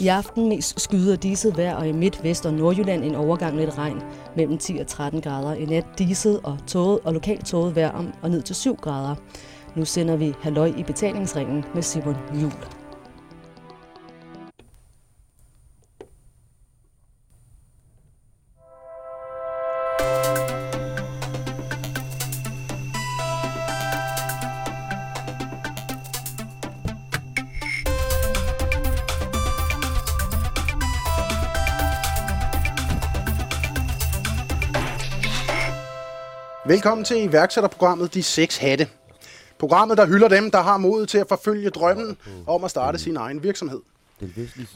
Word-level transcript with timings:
I 0.00 0.08
aften 0.08 0.48
mest 0.48 0.80
skyder 0.80 1.16
diset 1.16 1.56
vejr, 1.56 1.76
og 1.76 1.88
i 1.88 1.92
midt, 1.92 2.24
vest 2.24 2.46
og 2.46 2.54
nordjylland 2.54 3.04
en 3.04 3.14
overgang 3.14 3.56
lidt 3.56 3.78
regn 3.78 4.02
mellem 4.36 4.58
10 4.58 4.78
og 4.78 4.86
13 4.86 5.20
grader. 5.20 5.54
I 5.54 5.64
nat 5.64 5.84
diset 5.98 6.40
og 6.42 6.58
tåget 6.66 7.00
og 7.04 7.12
lokalt 7.12 7.46
tåget 7.46 7.76
vejr 7.76 7.90
om 7.90 8.12
og 8.22 8.30
ned 8.30 8.42
til 8.42 8.56
7 8.56 8.76
grader. 8.76 9.14
Nu 9.74 9.84
sender 9.84 10.16
vi 10.16 10.34
Halløj 10.40 10.72
i 10.76 10.82
betalingsringen 10.82 11.64
med 11.74 11.82
Simon 11.82 12.16
Jul. 12.42 12.79
Velkommen 36.80 37.04
til 37.04 37.22
iværksætterprogrammet 37.22 38.14
De 38.14 38.22
6 38.22 38.56
Hatte. 38.56 38.88
Programmet, 39.58 39.98
der 39.98 40.06
hylder 40.06 40.28
dem, 40.28 40.50
der 40.50 40.62
har 40.62 40.76
modet 40.76 41.08
til 41.08 41.18
at 41.18 41.28
forfølge 41.28 41.70
drømmen 41.70 42.16
om 42.46 42.64
at 42.64 42.70
starte 42.70 42.98
sin 42.98 43.16
egen 43.16 43.42
virksomhed. 43.42 43.80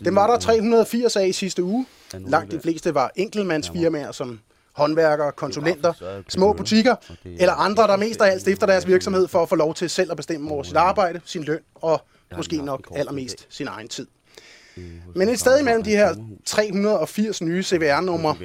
Den 0.05 0.15
var 0.15 0.27
der 0.27 0.39
380 0.39 1.17
af 1.17 1.27
i 1.27 1.33
sidste 1.33 1.63
uge. 1.65 1.87
Langt 2.13 2.53
de 2.53 2.61
fleste 2.61 2.95
var 2.95 3.11
enkeltmandsfirmaer 3.17 4.13
som 4.13 4.41
håndværkere, 4.73 5.33
konsulenter, 5.33 6.23
små 6.29 6.53
butikker 6.53 6.97
eller 7.25 7.53
andre, 7.53 7.83
der 7.83 7.97
mest 7.97 8.21
af 8.21 8.30
alt 8.30 8.41
stifter 8.41 8.66
deres 8.66 8.87
virksomhed 8.87 9.29
for 9.29 9.43
at 9.43 9.49
få 9.49 9.55
lov 9.55 9.75
til 9.75 9.91
selv 9.91 10.11
at 10.11 10.16
bestemme 10.16 10.51
over 10.51 10.63
sit 10.63 10.77
arbejde, 10.77 11.21
sin 11.25 11.43
løn 11.43 11.61
og 11.75 12.02
måske 12.37 12.57
nok 12.57 12.89
allermest 12.95 13.47
sin 13.51 13.69
egen 13.69 13.89
tid. 13.89 14.07
Men 15.14 15.28
et 15.28 15.41
sted 15.41 15.60
imellem 15.60 15.83
de 15.83 15.91
her 15.91 16.14
380 16.45 17.42
nye 17.42 17.62
CVR-numre, 17.62 18.37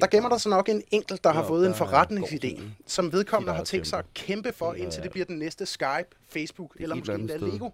der 0.00 0.06
gemmer 0.06 0.28
der 0.28 0.38
så 0.38 0.48
nok 0.48 0.68
en 0.68 0.82
enkelt, 0.90 1.24
der 1.24 1.32
har 1.32 1.46
fået 1.46 1.66
en 1.66 1.72
forretningsidé, 1.72 2.62
som 2.86 3.12
vedkommende 3.12 3.54
har 3.54 3.64
tænkt 3.64 3.86
sig 3.86 3.98
at 3.98 4.04
kæmpe 4.14 4.52
for, 4.52 4.74
indtil 4.74 5.02
det 5.02 5.10
bliver 5.10 5.24
den 5.24 5.38
næste 5.38 5.66
Skype, 5.66 6.08
Facebook 6.28 6.76
eller 6.80 6.94
måske 6.96 7.14
endda 7.14 7.36
Lego. 7.36 7.70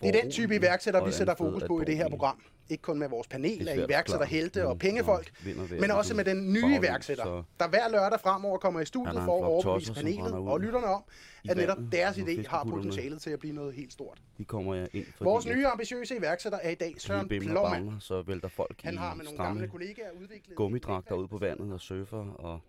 Det 0.00 0.08
er 0.16 0.22
den 0.22 0.30
type 0.30 0.56
iværksætter, 0.56 1.04
vi 1.04 1.12
sætter 1.12 1.34
fokus 1.34 1.62
på 1.66 1.80
i 1.80 1.84
det 1.84 1.96
her 1.96 2.08
program. 2.08 2.42
Ikke 2.70 2.82
kun 2.82 2.98
med 2.98 3.08
vores 3.08 3.28
panel 3.28 3.68
af 3.68 3.76
iværksætterhelte 3.76 4.66
og 4.66 4.78
pengefolk, 4.78 5.32
men 5.80 5.90
også 5.90 6.14
med 6.14 6.24
den 6.24 6.52
nye 6.52 6.76
iværksætter, 6.78 7.44
der 7.60 7.68
hver 7.68 7.88
lørdag 7.88 8.20
fremover 8.20 8.58
kommer 8.58 8.80
i 8.80 8.86
studiet 8.86 9.22
for 9.24 9.38
at 9.38 9.44
overbevise 9.44 9.94
panelet 9.94 10.32
og 10.32 10.60
lytterne 10.60 10.86
om, 10.86 11.04
at 11.48 11.56
netop 11.56 11.78
deres 11.92 12.18
idé 12.18 12.48
har 12.48 12.64
potentialet 12.64 13.20
til 13.20 13.30
at 13.30 13.38
blive 13.38 13.54
noget 13.54 13.74
helt 13.74 13.92
stort. 13.92 14.22
De 14.38 14.44
kommer 14.44 14.74
jeg 14.74 14.88
ind 14.92 15.06
fordi 15.06 15.24
Vores 15.24 15.46
nye 15.46 15.66
ambitiøse 15.66 16.16
iværksætter 16.16 16.58
er 16.62 16.70
i 16.70 16.74
dag 16.74 16.94
Søren 16.98 17.28
Plommann. 17.28 17.84
Bamler, 17.84 17.98
så 18.00 18.22
vælter 18.22 18.48
folk 18.48 18.82
Han 18.82 18.98
har 18.98 19.14
med 19.14 19.24
nogle 19.24 19.44
gamle 19.44 19.68
kollegaer 19.68 20.10
udviklet... 20.22 20.56
gummidragter 20.56 21.14
ude 21.14 21.28
på 21.28 21.38
vandet 21.38 21.72
og 21.72 21.80
surfer 21.80 22.32
og, 22.32 22.60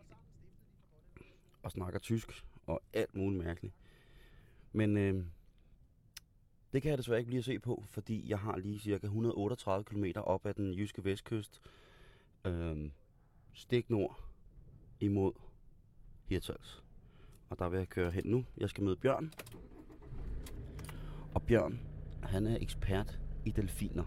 og 1.64 1.72
snakker 1.72 2.00
tysk 2.00 2.44
og 2.68 2.82
alt 2.94 3.16
muligt 3.16 3.44
mærkeligt. 3.44 3.74
Men 4.74 4.98
øh, 4.98 5.24
det 6.73 6.81
kan 6.81 6.89
jeg 6.89 6.98
desværre 6.98 7.20
ikke 7.20 7.28
blive 7.28 7.39
at 7.39 7.45
se 7.45 7.59
på, 7.59 7.84
fordi 7.88 8.30
jeg 8.30 8.39
har 8.39 8.58
lige 8.58 8.80
cirka 8.80 9.06
138 9.06 9.84
km 9.84 10.06
op 10.16 10.45
ad 10.45 10.53
den 10.53 10.73
jyske 10.73 11.06
vestkyst. 11.06 11.61
Øhm, 12.45 12.92
stik 13.53 13.89
nord 13.89 14.23
imod 15.00 15.31
Hirtals. 16.26 16.84
Og 17.50 17.59
der 17.59 17.70
vil 17.70 17.78
jeg 17.78 17.89
køre 17.89 18.11
hen 18.11 18.23
nu. 18.26 18.45
Jeg 18.58 18.70
skal 18.70 18.84
møde 18.84 18.95
Bjørn. 18.95 19.34
Og 21.34 21.42
Bjørn, 21.42 21.80
han 22.23 22.48
er 22.48 22.58
ekspert 22.61 23.20
i 23.45 23.52
delfiner. 23.52 24.04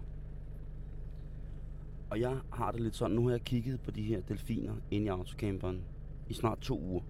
Og 2.10 2.20
jeg 2.20 2.41
har 2.52 2.72
det 2.72 2.80
lidt 2.80 2.97
sådan, 2.97 3.16
nu 3.16 3.24
har 3.24 3.30
jeg 3.30 3.41
kigget 3.41 3.80
på 3.80 3.91
de 3.91 4.02
her 4.02 4.20
delfiner 4.20 4.76
inde 4.91 5.06
i 5.06 5.08
autocamperen 5.08 5.84
i 6.28 6.34
snart 6.34 6.60
to 6.60 6.80
uger. 6.80 7.02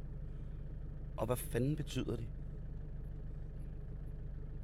Og 1.16 1.26
hvad 1.26 1.36
fanden 1.36 1.76
betyder 1.76 2.16
det? 2.16 2.28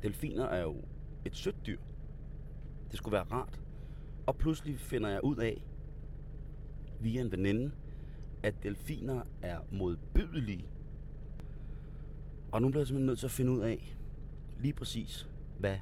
Delfiner 0.02 0.44
er 0.44 0.62
jo 0.62 0.76
et 1.24 1.36
sødt 1.36 1.66
dyr. 1.66 1.78
Det 2.90 2.98
skulle 2.98 3.12
være 3.12 3.24
rart. 3.24 3.60
Og 4.26 4.36
pludselig 4.36 4.78
finder 4.78 5.08
jeg 5.08 5.24
ud 5.24 5.36
af, 5.36 5.64
via 7.00 7.20
en 7.20 7.32
veninde, 7.32 7.70
at 8.42 8.62
delfiner 8.62 9.22
er 9.42 9.58
modbydelige. 9.72 10.68
Og 12.52 12.62
nu 12.62 12.68
bliver 12.68 12.80
jeg 12.80 12.86
simpelthen 12.86 13.06
nødt 13.06 13.18
til 13.18 13.26
at 13.26 13.30
finde 13.30 13.52
ud 13.52 13.60
af, 13.60 13.96
lige 14.60 14.72
præcis, 14.72 15.28
hvad 15.58 15.76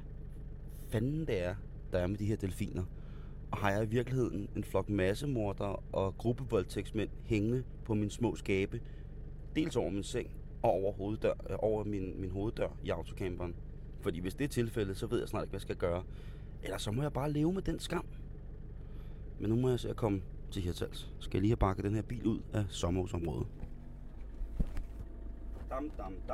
fanden 0.89 1.27
det 1.27 1.43
er, 1.43 1.55
der 1.91 1.99
er 1.99 2.07
med 2.07 2.17
de 2.17 2.25
her 2.25 2.35
delfiner. 2.35 2.83
Og 3.51 3.57
har 3.57 3.71
jeg 3.71 3.83
i 3.83 3.87
virkeligheden 3.87 4.49
en 4.55 4.63
flok 4.63 4.89
massemordere 4.89 5.75
og 5.91 6.17
gruppevoldtægtsmænd 6.17 7.09
hængende 7.23 7.63
på 7.85 7.93
min 7.93 8.09
små 8.09 8.35
skabe, 8.35 8.81
dels 9.55 9.75
over 9.75 9.89
min 9.89 10.03
seng 10.03 10.31
og 10.61 10.71
over, 10.71 10.93
hoveddør, 10.93 11.33
øh, 11.49 11.55
over 11.59 11.83
min, 11.83 12.21
min 12.21 12.29
hoveddør 12.29 12.77
i 12.83 12.89
autocamperen. 12.89 13.55
Fordi 14.07 14.19
hvis 14.19 14.35
det 14.35 14.43
er 14.43 14.49
tilfældet, 14.49 14.97
så 14.97 15.07
ved 15.07 15.19
jeg 15.19 15.27
snart 15.27 15.43
ikke, 15.43 15.49
hvad 15.49 15.57
jeg 15.57 15.61
skal 15.61 15.75
gøre. 15.75 16.03
Eller 16.63 16.77
så 16.77 16.91
må 16.91 17.01
jeg 17.01 17.13
bare 17.13 17.31
leve 17.31 17.53
med 17.53 17.61
den 17.61 17.79
skam. 17.79 18.05
Men 19.39 19.49
nu 19.49 19.55
må 19.55 19.69
jeg 19.69 19.79
se 19.79 19.89
at 19.89 19.95
komme 19.95 20.21
til 20.51 20.61
Hirtals. 20.61 21.11
Skal 21.19 21.37
jeg 21.37 21.41
lige 21.41 21.51
have 21.51 21.57
bakket 21.57 21.85
den 21.85 21.95
her 21.95 22.01
bil 22.01 22.27
ud 22.27 22.39
af 22.53 22.65
sommerhusområdet. 22.69 23.47
Dam, 25.69 25.89
dam, 25.97 26.13
da. 26.27 26.33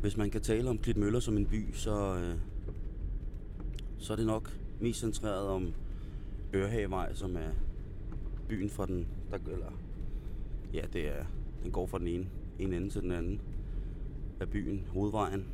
Hvis 0.00 0.16
man 0.16 0.30
kan 0.30 0.40
tale 0.40 0.70
om 0.70 0.78
Klitmøller 0.78 1.20
som 1.20 1.36
en 1.36 1.46
by, 1.46 1.72
så, 1.72 2.16
øh, 2.16 2.55
så 3.98 4.12
er 4.12 4.16
det 4.16 4.26
nok 4.26 4.58
mest 4.80 5.00
centreret 5.00 5.48
om 5.48 5.72
Ørhavevej, 6.54 7.14
som 7.14 7.36
er 7.36 7.50
byen 8.48 8.70
fra 8.70 8.86
den, 8.86 9.06
der, 9.30 9.38
eller, 9.52 9.72
ja, 10.72 10.82
det 10.92 11.18
er, 11.18 11.24
den 11.62 11.72
går 11.72 11.86
fra 11.86 11.98
den 11.98 12.08
ene, 12.08 12.26
en 12.58 12.72
ende 12.72 12.90
til 12.90 13.02
den 13.02 13.12
anden 13.12 13.40
af 14.40 14.48
byen, 14.48 14.86
hovedvejen. 14.88 15.46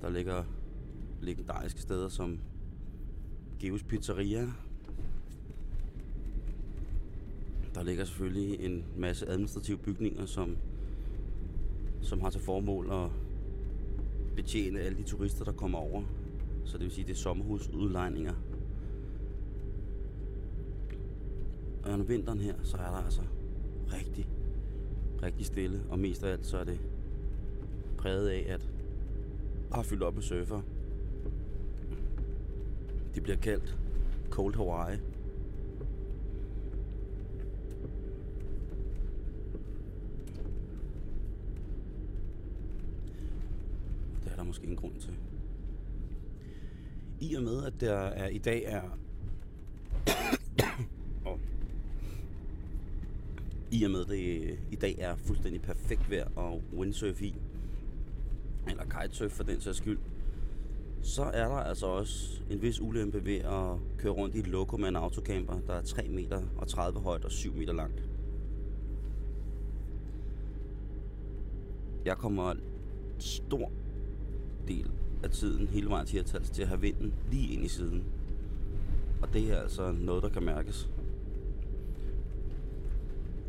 Der 0.00 0.10
ligger 0.10 0.44
legendariske 1.20 1.80
steder 1.80 2.08
som 2.08 2.38
Geos 3.60 3.82
Pizzeria. 3.82 4.48
Der 7.74 7.82
ligger 7.82 8.04
selvfølgelig 8.04 8.60
en 8.60 8.84
masse 8.96 9.28
administrative 9.28 9.78
bygninger, 9.78 10.26
som, 10.26 10.56
som 12.00 12.20
har 12.20 12.30
til 12.30 12.40
formål 12.40 12.90
at 12.92 13.10
betjene 14.36 14.80
alle 14.80 14.98
de 14.98 15.02
turister, 15.02 15.44
der 15.44 15.52
kommer 15.52 15.78
over. 15.78 16.02
Så 16.64 16.78
det 16.78 16.84
vil 16.84 16.92
sige, 16.92 17.04
det 17.06 17.12
er 17.12 17.16
sommerhusudlejninger. 17.16 18.34
Og 21.84 21.92
om 21.92 22.08
vinteren 22.08 22.40
her, 22.40 22.54
så 22.62 22.76
er 22.76 22.90
der 22.90 23.04
altså 23.04 23.22
rigtig, 23.92 24.28
rigtig 25.22 25.46
stille. 25.46 25.82
Og 25.90 25.98
mest 25.98 26.24
af 26.24 26.32
alt, 26.32 26.46
så 26.46 26.58
er 26.58 26.64
det 26.64 26.80
præget 27.98 28.28
af, 28.28 28.44
at 28.48 28.70
jeg 29.70 29.76
har 29.76 29.82
fyldt 29.82 30.02
op 30.02 30.14
med 30.14 30.22
surfer. 30.22 30.60
De 33.14 33.20
bliver 33.20 33.36
kaldt 33.36 33.78
Cold 34.30 34.54
Hawaii. 34.54 34.98
Det 44.24 44.32
er 44.32 44.36
der 44.36 44.42
måske 44.42 44.66
en 44.66 44.76
grund 44.76 44.94
til. 45.00 45.14
I 47.22 47.34
og 47.34 47.42
med, 47.42 47.64
at 47.64 47.80
der 47.80 47.94
er, 47.94 48.28
i 48.28 48.38
dag 48.38 48.64
er... 48.64 48.82
og 51.30 51.40
I 53.70 53.84
og 53.84 53.90
med, 53.90 54.00
at 54.00 54.08
det 54.08 54.58
i 54.70 54.76
dag 54.76 54.96
er 54.98 55.16
fuldstændig 55.16 55.62
perfekt 55.62 56.10
vejr 56.10 56.28
og 56.36 56.62
windsurf 56.76 57.22
i, 57.22 57.34
eller 58.68 58.84
kitesurf 58.84 59.30
for 59.30 59.44
den 59.44 59.60
sags 59.60 59.78
skyld, 59.78 59.98
så 61.02 61.22
er 61.22 61.48
der 61.48 61.56
altså 61.56 61.86
også 61.86 62.40
en 62.50 62.62
vis 62.62 62.80
ulempe 62.80 63.24
ved 63.24 63.36
at 63.36 63.98
køre 63.98 64.12
rundt 64.12 64.34
i 64.34 64.38
et 64.38 64.46
loko 64.46 64.76
med 64.76 64.88
en 64.88 64.96
autocamper, 64.96 65.60
der 65.66 65.74
er 65.74 65.82
3 65.82 66.08
meter 66.08 66.42
og 66.58 66.68
30 66.68 67.00
højt 67.00 67.24
og 67.24 67.32
7 67.32 67.54
meter 67.54 67.72
langt. 67.72 68.02
Jeg 72.04 72.16
kommer 72.16 72.54
stor 73.18 73.70
del 74.68 74.90
af 75.22 75.30
tiden 75.30 75.66
hele 75.66 75.90
vejen 75.90 76.06
til 76.06 76.18
Hirtals 76.18 76.50
til 76.50 76.62
at 76.62 76.68
have 76.68 76.80
vinden 76.80 77.14
lige 77.30 77.54
ind 77.54 77.64
i 77.64 77.68
siden. 77.68 78.04
Og 79.22 79.32
det 79.32 79.52
er 79.52 79.60
altså 79.60 79.92
noget, 79.92 80.22
der 80.22 80.28
kan 80.28 80.42
mærkes. 80.42 80.90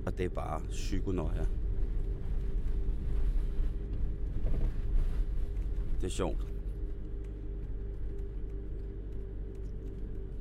Og 0.05 0.17
det 0.17 0.25
er 0.25 0.29
bare 0.29 0.61
psykonøje. 0.69 1.47
Det 6.01 6.07
er 6.07 6.11
sjovt. 6.11 6.47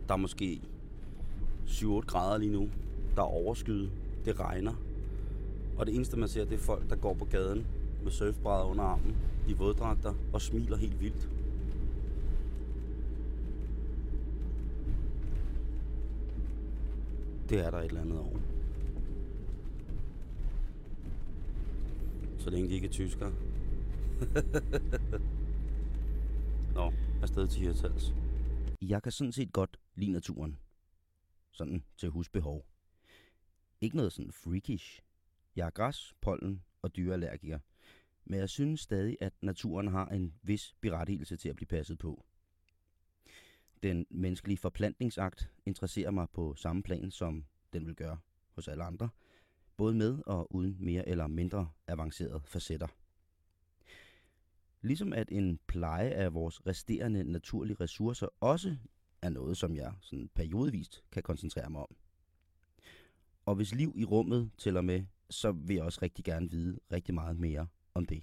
Der 0.08 0.14
er 0.14 0.19
måske 0.19 0.61
7-8 1.67 2.00
grader 2.00 2.38
lige 2.38 2.52
nu. 2.52 2.69
Der 3.17 3.23
er 3.23 3.26
overskyet. 3.26 3.90
Det 4.25 4.40
regner. 4.40 4.73
Og 5.79 5.87
det 5.87 5.94
eneste, 5.94 6.17
man 6.19 6.29
ser, 6.29 6.44
det 6.44 6.55
er 6.55 6.58
folk, 6.58 6.90
der 6.90 6.96
går 6.96 7.14
på 7.14 7.25
gaden 7.25 7.67
med 8.02 8.12
surfbrædder 8.12 8.64
under 8.64 8.84
armen, 8.84 9.16
i 9.49 9.52
våddragter 9.52 10.14
og 10.32 10.43
smiler 10.43 10.76
helt 10.76 11.00
vildt. 11.00 11.28
Det 17.49 17.66
er 17.66 17.70
der 17.70 17.78
et 17.78 17.84
eller 17.84 18.00
andet 18.00 18.19
over. 18.19 18.38
Så 22.38 22.50
længe 22.50 22.69
de 22.69 22.75
ikke 22.75 22.87
er 22.87 22.90
tyskere. 22.90 23.32
Nå, 26.75 26.93
afsted 27.22 27.48
til 27.48 27.60
Hirtals. 27.60 28.14
Jeg 28.81 29.02
kan 29.02 29.12
sådan 29.12 29.32
set 29.32 29.52
godt 29.52 29.81
lide 29.94 30.12
naturen. 30.12 30.58
Sådan 31.50 31.84
til 31.96 32.08
husbehov. 32.08 32.66
Ikke 33.81 33.96
noget 33.96 34.12
sådan 34.12 34.32
freakish. 34.32 35.02
Jeg 35.56 35.66
er 35.66 35.70
græs, 35.70 36.14
pollen 36.20 36.62
og 36.82 36.96
dyreallergiker. 36.96 37.58
Men 38.24 38.40
jeg 38.40 38.48
synes 38.48 38.80
stadig, 38.80 39.16
at 39.20 39.32
naturen 39.42 39.88
har 39.88 40.06
en 40.06 40.34
vis 40.42 40.74
berettigelse 40.80 41.36
til 41.36 41.48
at 41.48 41.56
blive 41.56 41.66
passet 41.66 41.98
på. 41.98 42.24
Den 43.82 44.06
menneskelige 44.10 44.58
forplantningsakt 44.58 45.50
interesserer 45.66 46.10
mig 46.10 46.26
på 46.32 46.54
samme 46.54 46.82
plan, 46.82 47.10
som 47.10 47.44
den 47.72 47.86
vil 47.86 47.94
gøre 47.94 48.19
hos 48.50 48.69
alle 48.69 48.84
andre, 48.84 49.08
både 49.76 49.94
med 49.94 50.22
og 50.26 50.54
uden 50.54 50.76
mere 50.80 51.08
eller 51.08 51.26
mindre 51.26 51.70
avancerede 51.86 52.40
facetter. 52.44 52.86
Ligesom 54.82 55.12
at 55.12 55.28
en 55.32 55.58
pleje 55.66 56.10
af 56.10 56.34
vores 56.34 56.66
resterende 56.66 57.24
naturlige 57.24 57.76
ressourcer 57.80 58.26
også 58.40 58.76
er 59.22 59.28
noget, 59.28 59.56
som 59.56 59.76
jeg 59.76 59.94
sådan 60.00 60.30
periodvist 60.34 61.04
kan 61.12 61.22
koncentrere 61.22 61.70
mig 61.70 61.80
om. 61.80 61.96
Og 63.46 63.54
hvis 63.54 63.74
liv 63.74 63.92
i 63.96 64.04
rummet 64.04 64.50
tæller 64.58 64.80
med, 64.80 65.04
så 65.30 65.52
vil 65.52 65.76
jeg 65.76 65.84
også 65.84 65.98
rigtig 66.02 66.24
gerne 66.24 66.50
vide 66.50 66.78
rigtig 66.92 67.14
meget 67.14 67.38
mere 67.38 67.66
om 67.94 68.06
det. 68.06 68.22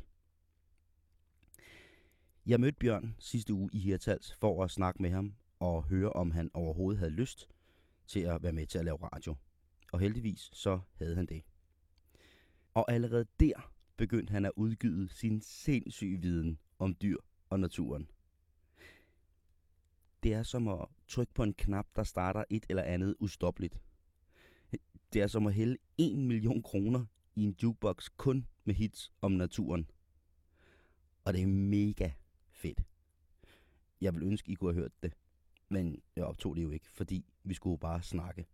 Jeg 2.45 2.60
mødte 2.60 2.77
Bjørn 2.80 3.16
sidste 3.19 3.54
uge 3.54 3.69
i 3.74 3.80
Hirtals 3.80 4.33
for 4.33 4.63
at 4.63 4.71
snakke 4.71 5.01
med 5.01 5.10
ham 5.10 5.33
og 5.60 5.83
høre, 5.83 6.13
om 6.13 6.31
han 6.31 6.51
overhovedet 6.54 7.00
havde 7.00 7.12
lyst 7.12 7.48
til 8.07 8.19
at 8.19 8.44
være 8.44 8.54
med 8.54 8.68
til 8.68 8.77
at 8.77 8.86
lave 8.86 8.98
radio. 8.98 9.36
Og 9.92 10.00
heldigvis 10.00 10.50
så 10.54 10.80
havde 10.94 11.16
han 11.16 11.25
det. 11.25 11.44
Og 12.74 12.92
allerede 12.92 13.25
der 13.39 13.71
begyndte 13.98 14.31
han 14.31 14.45
at 14.45 14.51
udgyde 14.56 15.10
sin 15.10 15.42
sindssyge 15.42 16.22
viden 16.22 16.60
om 16.80 16.95
dyr 17.01 17.18
og 17.50 17.60
naturen. 17.60 18.10
Det 20.24 20.33
er 20.33 20.44
som 20.44 20.68
at 20.68 20.86
trykke 21.07 21.33
på 21.33 21.44
en 21.44 21.54
knap, 21.54 21.88
der 21.95 22.04
starter 22.04 22.44
et 22.50 22.65
eller 22.69 22.83
andet 22.83 23.15
ustoppeligt. 23.19 23.81
Det 25.13 25.22
er 25.22 25.27
som 25.27 25.48
at 25.48 25.54
hælde 25.54 25.77
1 25.98 26.18
million 26.18 26.62
kroner 26.62 27.06
i 27.39 27.44
en 27.44 27.56
jukebox 27.63 28.09
kun 28.18 28.47
med 28.63 28.75
hits 28.75 29.12
om 29.21 29.31
naturen. 29.31 29.91
Og 31.25 31.33
det 31.33 31.41
er 31.41 31.47
mega 31.47 32.12
fedt. 32.51 32.81
Jeg 34.01 34.13
vil 34.13 34.24
ønske, 34.24 34.51
I 34.51 34.56
kunne 34.56 34.74
have 34.74 34.81
hørt 34.81 35.03
det. 35.03 35.13
Men 35.69 36.01
jeg 36.15 36.24
optog 36.24 36.56
det 36.56 36.63
jo 36.63 36.71
ikke, 36.71 36.89
fordi 36.89 37.25
vi 37.44 37.53
skulle 37.53 37.77
bare 37.77 38.01
snakke. 38.01 38.45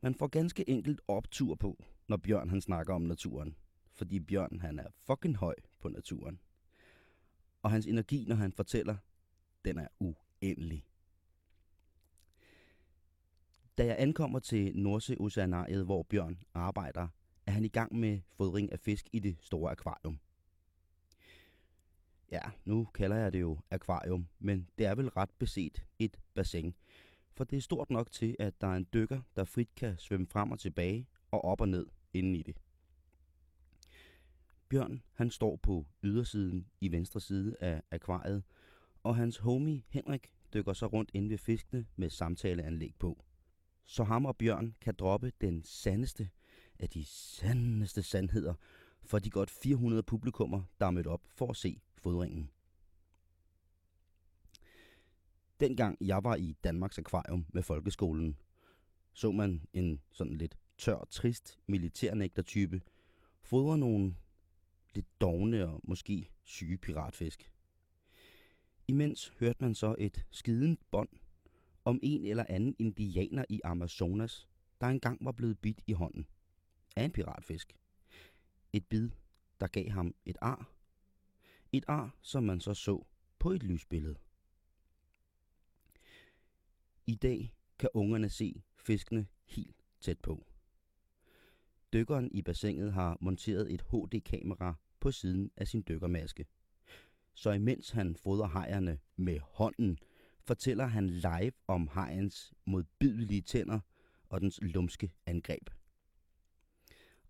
Man 0.00 0.14
får 0.14 0.26
ganske 0.26 0.70
enkelt 0.70 1.00
optur 1.08 1.54
på, 1.54 1.84
når 2.08 2.16
Bjørn 2.16 2.50
han 2.50 2.60
snakker 2.60 2.94
om 2.94 3.02
naturen. 3.02 3.56
Fordi 3.92 4.20
Bjørn 4.20 4.60
han 4.60 4.78
er 4.78 4.88
fucking 4.90 5.36
høj 5.36 5.54
på 5.78 5.88
naturen. 5.88 6.40
Og 7.62 7.70
hans 7.70 7.86
energi, 7.86 8.24
når 8.28 8.36
han 8.36 8.52
fortæller, 8.52 8.96
den 9.64 9.78
er 9.78 9.88
uendelig. 9.98 10.84
Da 13.80 13.86
jeg 13.86 13.96
ankommer 13.98 14.38
til 14.38 14.76
Nordsøoceanariet, 14.76 15.84
hvor 15.84 16.02
Bjørn 16.02 16.38
arbejder, 16.54 17.08
er 17.46 17.50
han 17.50 17.64
i 17.64 17.68
gang 17.68 17.96
med 17.98 18.20
fodring 18.36 18.72
af 18.72 18.80
fisk 18.80 19.08
i 19.12 19.18
det 19.18 19.36
store 19.40 19.70
akvarium. 19.70 20.20
Ja, 22.32 22.40
nu 22.64 22.84
kalder 22.94 23.16
jeg 23.16 23.32
det 23.32 23.40
jo 23.40 23.58
akvarium, 23.70 24.28
men 24.38 24.68
det 24.78 24.86
er 24.86 24.94
vel 24.94 25.08
ret 25.08 25.30
beset 25.38 25.86
et 25.98 26.20
bassin. 26.34 26.74
For 27.32 27.44
det 27.44 27.56
er 27.56 27.60
stort 27.60 27.90
nok 27.90 28.10
til, 28.10 28.36
at 28.38 28.60
der 28.60 28.66
er 28.66 28.76
en 28.76 28.86
dykker, 28.94 29.20
der 29.36 29.44
frit 29.44 29.74
kan 29.74 29.98
svømme 29.98 30.26
frem 30.26 30.50
og 30.50 30.58
tilbage 30.58 31.06
og 31.30 31.44
op 31.44 31.60
og 31.60 31.68
ned 31.68 31.86
inden 32.12 32.34
i 32.34 32.42
det. 32.42 32.56
Bjørn, 34.68 35.02
han 35.12 35.30
står 35.30 35.56
på 35.56 35.86
ydersiden 36.02 36.66
i 36.80 36.92
venstre 36.92 37.20
side 37.20 37.56
af 37.60 37.82
akvariet, 37.90 38.42
og 39.02 39.16
hans 39.16 39.38
homie 39.38 39.82
Henrik 39.88 40.32
dykker 40.54 40.72
så 40.72 40.86
rundt 40.86 41.10
inde 41.14 41.30
ved 41.30 41.38
fiskene 41.38 41.86
med 41.96 42.10
samtaleanlæg 42.10 42.94
på. 42.98 43.24
Så 43.86 44.04
ham 44.04 44.26
og 44.26 44.36
Bjørn 44.36 44.74
kan 44.80 44.94
droppe 44.94 45.32
den 45.40 45.64
sandeste 45.64 46.30
af 46.78 46.88
de 46.90 47.04
sandeste 47.04 48.02
sandheder 48.02 48.54
for 49.02 49.18
de 49.18 49.30
godt 49.30 49.50
400 49.50 50.02
publikummer, 50.02 50.62
der 50.80 50.86
er 50.86 50.90
mødt 50.90 51.06
op 51.06 51.22
for 51.28 51.50
at 51.50 51.56
se 51.56 51.80
fodringen. 51.98 52.50
Dengang 55.60 55.96
jeg 56.00 56.24
var 56.24 56.36
i 56.36 56.56
Danmarks 56.64 56.98
Akvarium 56.98 57.46
med 57.48 57.62
folkeskolen, 57.62 58.36
så 59.12 59.32
man 59.32 59.62
en 59.72 60.00
sådan 60.12 60.36
lidt 60.36 60.58
tør, 60.78 61.06
trist 61.10 61.58
militærnægtertype 61.66 62.80
fodre 63.42 63.78
nogle 63.78 64.16
lidt 64.94 65.20
dogne 65.20 65.68
og 65.68 65.80
måske 65.84 66.30
syge 66.44 66.78
piratfisk. 66.78 67.52
Imens 68.88 69.32
hørte 69.38 69.58
man 69.60 69.74
så 69.74 69.94
et 69.98 70.26
skidende 70.30 70.76
bånd 70.90 71.08
om 71.84 72.00
en 72.02 72.26
eller 72.26 72.44
anden 72.48 72.76
indianer 72.78 73.44
i 73.48 73.60
Amazonas, 73.64 74.48
der 74.80 74.86
engang 74.86 75.24
var 75.24 75.32
blevet 75.32 75.58
bidt 75.58 75.80
i 75.86 75.92
hånden 75.92 76.26
af 76.96 77.04
en 77.04 77.12
piratfisk. 77.12 77.76
Et 78.72 78.86
bid, 78.86 79.10
der 79.60 79.66
gav 79.66 79.90
ham 79.90 80.14
et 80.24 80.36
ar. 80.40 80.72
Et 81.72 81.84
ar, 81.88 82.16
som 82.20 82.42
man 82.42 82.60
så 82.60 82.74
så 82.74 83.04
på 83.38 83.50
et 83.50 83.62
lysbillede. 83.62 84.16
I 87.06 87.14
dag 87.14 87.54
kan 87.78 87.88
ungerne 87.94 88.28
se 88.28 88.62
fiskene 88.76 89.26
helt 89.46 89.84
tæt 90.00 90.18
på. 90.18 90.46
Dykkeren 91.92 92.30
i 92.32 92.42
bassinet 92.42 92.92
har 92.92 93.18
monteret 93.20 93.74
et 93.74 93.82
HD-kamera 93.82 94.74
på 95.00 95.10
siden 95.10 95.50
af 95.56 95.68
sin 95.68 95.84
dykkermaske. 95.88 96.46
Så 97.34 97.50
imens 97.50 97.90
han 97.90 98.16
fodrer 98.16 98.48
hejerne 98.48 98.98
med 99.16 99.38
hånden, 99.40 99.98
fortæller 100.50 100.86
han 100.86 101.10
live 101.10 101.52
om 101.66 101.88
hajens 101.88 102.54
modbydelige 102.64 103.40
tænder 103.40 103.80
og 104.28 104.40
dens 104.40 104.58
lumske 104.62 105.12
angreb. 105.26 105.70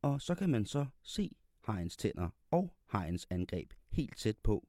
Og 0.02 0.20
så 0.20 0.34
kan 0.34 0.50
man 0.50 0.66
så 0.66 0.86
se 1.02 1.30
hajens 1.64 1.96
tænder 1.96 2.30
og 2.50 2.76
hajens 2.86 3.26
angreb 3.30 3.72
helt 3.88 4.16
tæt 4.16 4.38
på, 4.38 4.68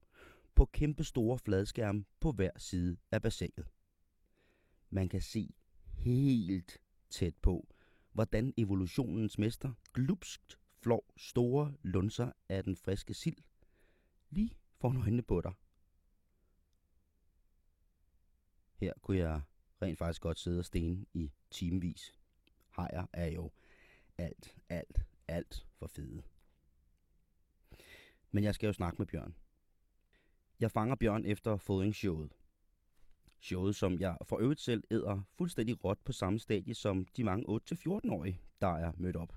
på 0.56 0.66
kæmpe 0.66 1.04
store 1.04 1.40
fladskærme 1.40 2.06
på 2.20 2.32
hver 2.32 2.52
side 2.58 2.98
af 3.12 3.22
bassinet. 3.22 3.68
Man 4.90 5.10
kan 5.10 5.22
se 5.22 5.54
helt 5.98 6.78
tæt 7.10 7.36
på, 7.42 7.68
hvordan 8.12 8.54
evolutionens 8.58 9.38
mester 9.38 9.74
glupskt 9.94 10.60
flår 10.82 11.14
store 11.18 11.74
lunser 11.84 12.32
af 12.50 12.64
den 12.64 12.75
friske 12.75 13.14
sild 13.14 13.38
lige 14.30 14.58
foran 14.82 14.98
øjnene 14.98 15.22
på 15.22 15.42
dig. 15.42 15.54
Her 18.82 18.94
kunne 19.02 19.18
jeg 19.18 19.42
rent 19.82 19.98
faktisk 19.98 20.22
godt 20.22 20.40
sidde 20.40 20.60
og 20.60 20.66
stene 20.66 21.06
i 21.14 21.32
timevis. 21.52 22.16
Hejer 22.76 23.06
er 23.14 23.28
jo 23.28 23.52
alt, 24.18 24.58
alt, 24.70 25.02
alt 25.28 25.68
for 25.74 25.88
fede. 25.88 26.24
Men 28.32 28.44
jeg 28.44 28.56
skal 28.56 28.68
jo 28.68 28.74
snakke 28.74 28.98
med 28.98 29.08
Bjørn. 29.08 29.36
Jeg 30.60 30.72
fanger 30.72 30.96
Bjørn 30.96 31.26
efter 31.26 31.58
fodringsshowet. 31.58 32.34
Showet, 33.40 33.76
som 33.76 34.00
jeg 34.00 34.18
for 34.24 34.38
øvrigt 34.40 34.60
selv 34.60 34.84
æder 34.92 35.22
fuldstændig 35.38 35.84
råt 35.84 36.00
på 36.00 36.12
samme 36.12 36.40
stadie 36.40 36.76
som 36.76 37.06
de 37.06 37.24
mange 37.24 37.62
8-14-årige, 37.74 38.42
der 38.62 38.68
er 38.68 38.92
mødt 38.98 39.16
op. 39.16 39.36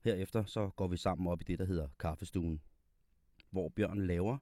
Herefter 0.00 0.44
så 0.44 0.70
går 0.70 0.88
vi 0.88 0.96
sammen 0.96 1.28
op 1.28 1.40
i 1.40 1.44
det, 1.44 1.58
der 1.58 1.64
hedder 1.64 1.88
kaffestuen, 1.98 2.62
hvor 3.50 3.68
Bjørn 3.68 4.06
laver 4.06 4.38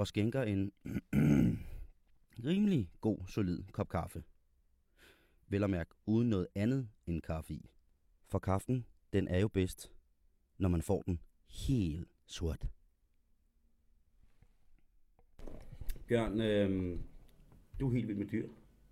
og 0.00 0.06
skænker 0.06 0.42
en 0.42 0.72
rimelig 2.48 2.90
god, 3.00 3.18
solid 3.28 3.62
kop 3.72 3.88
kaffe. 3.88 4.22
Vel 5.48 5.64
at 5.64 5.70
mærke 5.70 5.90
uden 6.06 6.30
noget 6.30 6.46
andet 6.54 6.88
end 7.06 7.22
kaffe 7.22 7.54
i. 7.54 7.70
For 8.28 8.38
kaffen, 8.38 8.86
den 9.12 9.28
er 9.28 9.38
jo 9.38 9.48
bedst, 9.48 9.92
når 10.58 10.68
man 10.68 10.82
får 10.82 11.02
den 11.02 11.20
helt 11.68 12.08
sort. 12.26 12.66
Bjørn, 16.08 16.40
øh, 16.40 16.98
du 17.80 17.88
er 17.88 17.92
helt 17.92 18.08
vild 18.08 18.18
med 18.18 18.26
dyr. 18.26 18.48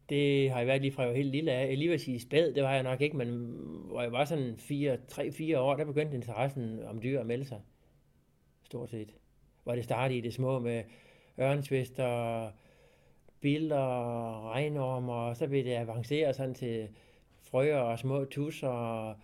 Det 0.08 0.50
har 0.50 0.58
jeg 0.58 0.66
været 0.66 0.80
lige 0.80 0.92
fra 0.92 1.02
jeg 1.02 1.10
var 1.10 1.16
helt 1.16 1.30
lille 1.30 1.52
af. 1.52 1.68
Jeg 1.68 1.78
lige 1.78 1.90
vil 1.90 2.00
sige 2.00 2.20
spæd, 2.20 2.54
det 2.54 2.62
var 2.62 2.74
jeg 2.74 2.82
nok 2.82 3.00
ikke, 3.00 3.16
men 3.16 3.28
hvor 3.84 4.02
jeg 4.02 4.12
var 4.12 4.24
sådan 4.24 4.54
3-4 4.54 5.58
år, 5.58 5.76
der 5.76 5.84
begyndte 5.84 6.16
interessen 6.16 6.82
om 6.82 7.02
dyr 7.02 7.20
at 7.20 7.26
melde 7.26 7.44
sig. 7.44 7.60
Stort 8.62 8.90
set. 8.90 9.17
Hvor 9.68 9.74
det 9.74 9.84
startede 9.84 10.18
i 10.18 10.20
det 10.20 10.34
små 10.34 10.58
med 10.58 10.82
ørnsvist 11.40 12.00
og 12.00 12.50
biller 13.40 14.50
regnormer, 14.50 15.14
og 15.14 15.36
så 15.36 15.46
vil 15.46 15.64
det 15.64 15.74
avancere 15.74 16.34
sådan 16.34 16.54
til 16.54 16.88
frøer 17.42 17.78
og 17.78 17.98
små 17.98 18.24
tusser 18.24 18.68
og 18.68 19.16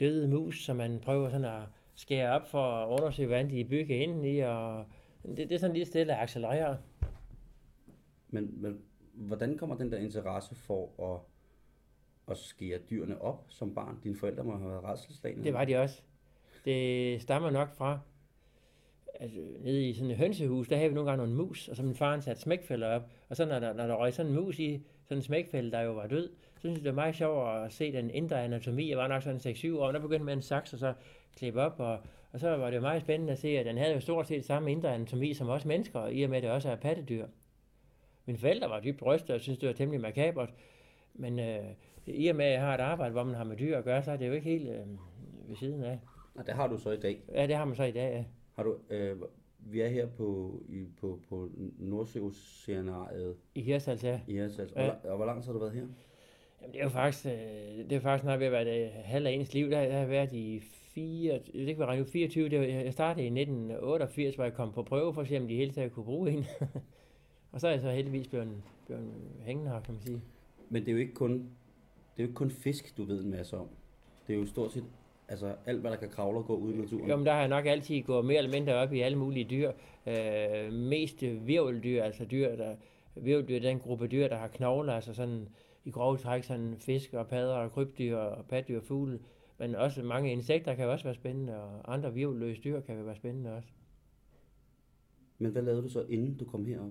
døde 0.00 0.28
mus, 0.28 0.64
som 0.64 0.76
man 0.76 1.00
prøver 1.00 1.30
sådan 1.30 1.44
at 1.44 1.62
skære 1.94 2.32
op 2.32 2.48
for 2.48 2.62
at 2.62 2.88
undersøge, 2.88 3.26
hvordan 3.26 3.50
de 3.50 3.60
er 3.60 3.64
bygget 3.64 3.96
indeni, 3.96 4.38
og 4.38 4.84
det, 5.22 5.38
det 5.38 5.52
er 5.52 5.58
sådan 5.58 5.74
lige 5.74 5.86
stille 5.86 6.16
at 6.16 6.22
accelerere. 6.22 6.78
Men, 8.28 8.62
men 8.62 8.80
hvordan 9.14 9.58
kommer 9.58 9.76
den 9.76 9.92
der 9.92 9.98
interesse 9.98 10.54
for 10.54 11.14
at, 11.14 11.20
at 12.30 12.36
skære 12.36 12.78
dyrene 12.90 13.22
op 13.22 13.44
som 13.48 13.74
barn? 13.74 14.00
Dine 14.04 14.16
forældre 14.16 14.44
må 14.44 14.56
have 14.56 14.70
været 14.70 14.84
redselslagende. 14.84 15.44
Det 15.44 15.52
var 15.52 15.64
de 15.64 15.76
også. 15.76 16.02
Det 16.64 17.22
stammer 17.22 17.50
nok 17.50 17.72
fra, 17.72 17.98
altså, 19.20 19.38
nede 19.60 19.88
i 19.88 19.94
sådan 19.94 20.10
et 20.10 20.16
hønsehus, 20.16 20.68
der 20.68 20.76
havde 20.76 20.88
vi 20.88 20.94
nogle 20.94 21.10
gange 21.10 21.26
nogle 21.26 21.42
mus, 21.42 21.68
og 21.68 21.76
så 21.76 21.82
min 21.82 21.94
far 21.94 22.20
satte 22.20 22.42
smækfælder 22.42 22.88
op, 22.88 23.10
og 23.28 23.36
så 23.36 23.44
når 23.44 23.58
der, 23.58 23.72
når 23.72 23.86
der 23.86 23.94
røg 23.94 24.12
sådan 24.12 24.32
en 24.32 24.38
mus 24.38 24.58
i, 24.58 24.82
sådan 25.04 25.18
en 25.18 25.22
smækfælde, 25.22 25.70
der 25.70 25.80
jo 25.80 25.92
var 25.92 26.06
død, 26.06 26.28
så 26.54 26.60
synes 26.60 26.76
jeg, 26.76 26.84
det 26.84 26.96
var 26.96 27.02
meget 27.02 27.14
sjovt 27.14 27.48
at 27.48 27.72
se 27.72 27.92
den 27.92 28.10
indre 28.10 28.44
anatomi. 28.44 28.90
Jeg 28.90 28.98
var 28.98 29.08
nok 29.08 29.22
sådan 29.22 29.40
6-7 29.40 29.78
år, 29.78 29.86
og 29.86 29.92
der 29.92 30.00
begyndte 30.00 30.24
med 30.24 30.32
en 30.32 30.42
saks, 30.42 30.72
og 30.72 30.78
så 30.78 30.94
klippe 31.36 31.60
op, 31.60 31.80
og, 31.80 31.98
og 32.32 32.40
så 32.40 32.56
var 32.56 32.70
det 32.70 32.76
jo 32.76 32.80
meget 32.80 33.02
spændende 33.02 33.32
at 33.32 33.38
se, 33.38 33.48
at 33.48 33.66
den 33.66 33.78
havde 33.78 33.94
jo 33.94 34.00
stort 34.00 34.26
set 34.26 34.44
samme 34.44 34.72
indre 34.72 34.94
anatomi 34.94 35.34
som 35.34 35.48
os 35.48 35.64
mennesker, 35.64 36.06
i 36.06 36.22
og 36.22 36.30
med, 36.30 36.36
at 36.36 36.42
det 36.42 36.50
også 36.50 36.70
er 36.70 36.76
pattedyr. 36.76 37.26
Mine 38.26 38.38
forældre 38.38 38.70
var 38.70 38.80
dybt 38.80 39.02
rystet 39.02 39.30
og 39.30 39.40
synes 39.40 39.58
det 39.58 39.66
var 39.66 39.72
temmelig 39.72 40.00
makabert, 40.00 40.54
men 41.14 41.38
øh, 41.38 41.64
i 42.06 42.28
og 42.28 42.36
med, 42.36 42.44
at 42.44 42.52
jeg 42.52 42.60
har 42.60 42.74
et 42.74 42.80
arbejde, 42.80 43.12
hvor 43.12 43.24
man 43.24 43.34
har 43.34 43.44
med 43.44 43.56
dyr 43.56 43.78
at 43.78 43.84
gøre, 43.84 44.02
så 44.02 44.10
er 44.10 44.16
det 44.16 44.28
jo 44.28 44.32
ikke 44.32 44.50
helt 44.50 44.68
øh, 44.68 44.86
ved 45.48 45.56
siden 45.56 45.84
af. 45.84 46.00
Og 46.34 46.46
det 46.46 46.54
har 46.54 46.66
du 46.66 46.78
så 46.78 46.90
i 46.90 47.00
dag. 47.00 47.20
Ja, 47.34 47.46
det 47.46 47.56
har 47.56 47.64
man 47.64 47.76
så 47.76 47.84
i 47.84 47.92
dag, 47.92 48.12
ja. 48.12 48.24
Har 48.54 48.62
du, 48.62 48.76
øh, 48.90 49.16
vi 49.58 49.80
er 49.80 49.88
her 49.88 50.06
på, 50.06 50.60
i, 50.68 50.86
på, 51.00 51.20
på 51.28 51.50
Nordsøoceanariet. 51.78 53.36
I 53.54 53.60
Hirtshals, 53.60 54.04
ja. 54.04 54.20
I 54.26 54.32
Hirtshals. 54.32 54.72
Ja. 54.76 54.90
Og, 54.90 54.96
og 55.04 55.16
hvor 55.16 55.26
lang 55.26 55.42
tid 55.42 55.46
har 55.46 55.52
du 55.52 55.58
været 55.58 55.72
her? 55.72 55.86
Jamen, 56.60 56.72
det 56.72 56.80
er 56.80 56.84
jo 56.84 56.90
faktisk, 56.90 57.26
øh, 57.26 57.32
det 57.90 57.92
er 57.92 58.00
faktisk 58.00 58.22
snart 58.22 58.38
ved 58.38 58.46
at 58.46 58.52
være 58.52 58.64
det 58.64 58.90
halve 58.90 59.28
af 59.28 59.32
ens 59.32 59.54
liv. 59.54 59.70
Der, 59.70 59.80
der 59.80 59.92
har 59.92 59.98
jeg 59.98 60.08
været 60.08 60.32
i 60.32 60.60
fire, 60.94 61.40
det 61.52 61.76
kan 61.76 61.78
være 61.78 62.06
24, 62.06 62.48
det 62.48 62.58
var, 62.58 62.64
jeg 62.64 62.92
startede 62.92 63.24
i 63.24 63.40
1988, 63.40 64.34
hvor 64.34 64.44
jeg 64.44 64.54
kom 64.54 64.72
på 64.72 64.82
prøve 64.82 65.14
for 65.14 65.20
at 65.20 65.28
se, 65.28 65.38
om 65.38 65.48
de 65.48 65.56
hele 65.56 65.72
taget 65.72 65.92
kunne 65.92 66.04
bruge 66.04 66.30
en. 66.30 66.44
og 67.52 67.60
så 67.60 67.68
er 67.68 67.72
jeg 67.72 67.80
så 67.80 67.90
heldigvis 67.90 68.28
blevet, 68.28 68.62
blevet 68.86 69.12
hængende 69.42 69.70
her, 69.70 69.80
kan 69.80 69.94
man 69.94 70.02
sige. 70.02 70.22
Men 70.68 70.82
det 70.82 70.88
er 70.88 70.92
jo 70.92 70.98
ikke 70.98 71.14
kun, 71.14 71.32
det 71.32 71.42
er 72.16 72.22
jo 72.22 72.24
ikke 72.24 72.34
kun 72.34 72.50
fisk, 72.50 72.96
du 72.96 73.04
ved 73.04 73.24
en 73.24 73.30
masse 73.30 73.56
om. 73.56 73.68
Det 74.26 74.34
er 74.34 74.38
jo 74.38 74.46
stort 74.46 74.72
set 74.72 74.84
Altså 75.28 75.54
alt, 75.66 75.80
hvad 75.80 75.90
der 75.90 75.96
kan 75.96 76.08
kravle 76.08 76.38
og 76.38 76.46
gå 76.46 76.56
ud 76.56 76.72
i 76.72 76.76
naturen? 76.76 77.08
Jo, 77.08 77.16
men 77.16 77.26
der 77.26 77.32
har 77.32 77.40
jeg 77.40 77.48
nok 77.48 77.66
altid 77.66 78.02
gået 78.02 78.24
mere 78.24 78.38
eller 78.38 78.52
mindre 78.52 78.74
op 78.74 78.92
i 78.92 79.00
alle 79.00 79.18
mulige 79.18 79.44
dyr. 79.44 79.72
Øh, 80.06 80.72
mest 80.72 81.22
virveldyr, 81.22 82.02
altså 82.02 82.24
dyr, 82.24 82.56
der, 82.56 82.76
virveldyr, 83.14 83.58
den 83.58 83.78
gruppe 83.78 84.06
dyr, 84.06 84.28
der 84.28 84.36
har 84.36 84.48
knogler, 84.48 84.92
altså 84.92 85.14
sådan 85.14 85.48
i 85.84 85.90
grove 85.90 86.16
træk 86.16 86.44
sådan 86.44 86.76
fisk 86.78 87.14
og 87.14 87.28
padder 87.28 87.54
og 87.54 87.72
krybdyr 87.72 88.16
og 88.16 88.46
patdyr 88.46 88.76
og 88.76 88.84
fugle. 88.84 89.18
Men 89.58 89.74
også 89.74 90.02
mange 90.02 90.32
insekter 90.32 90.74
kan 90.74 90.88
også 90.88 91.04
være 91.04 91.14
spændende, 91.14 91.62
og 91.62 91.94
andre 91.94 92.14
virvelløse 92.14 92.60
dyr 92.60 92.80
kan 92.80 93.06
være 93.06 93.16
spændende 93.16 93.56
også. 93.56 93.68
Men 95.38 95.50
hvad 95.50 95.62
lavede 95.62 95.82
du 95.82 95.88
så, 95.88 96.04
inden 96.08 96.36
du 96.36 96.44
kom 96.44 96.66
herop? 96.66 96.90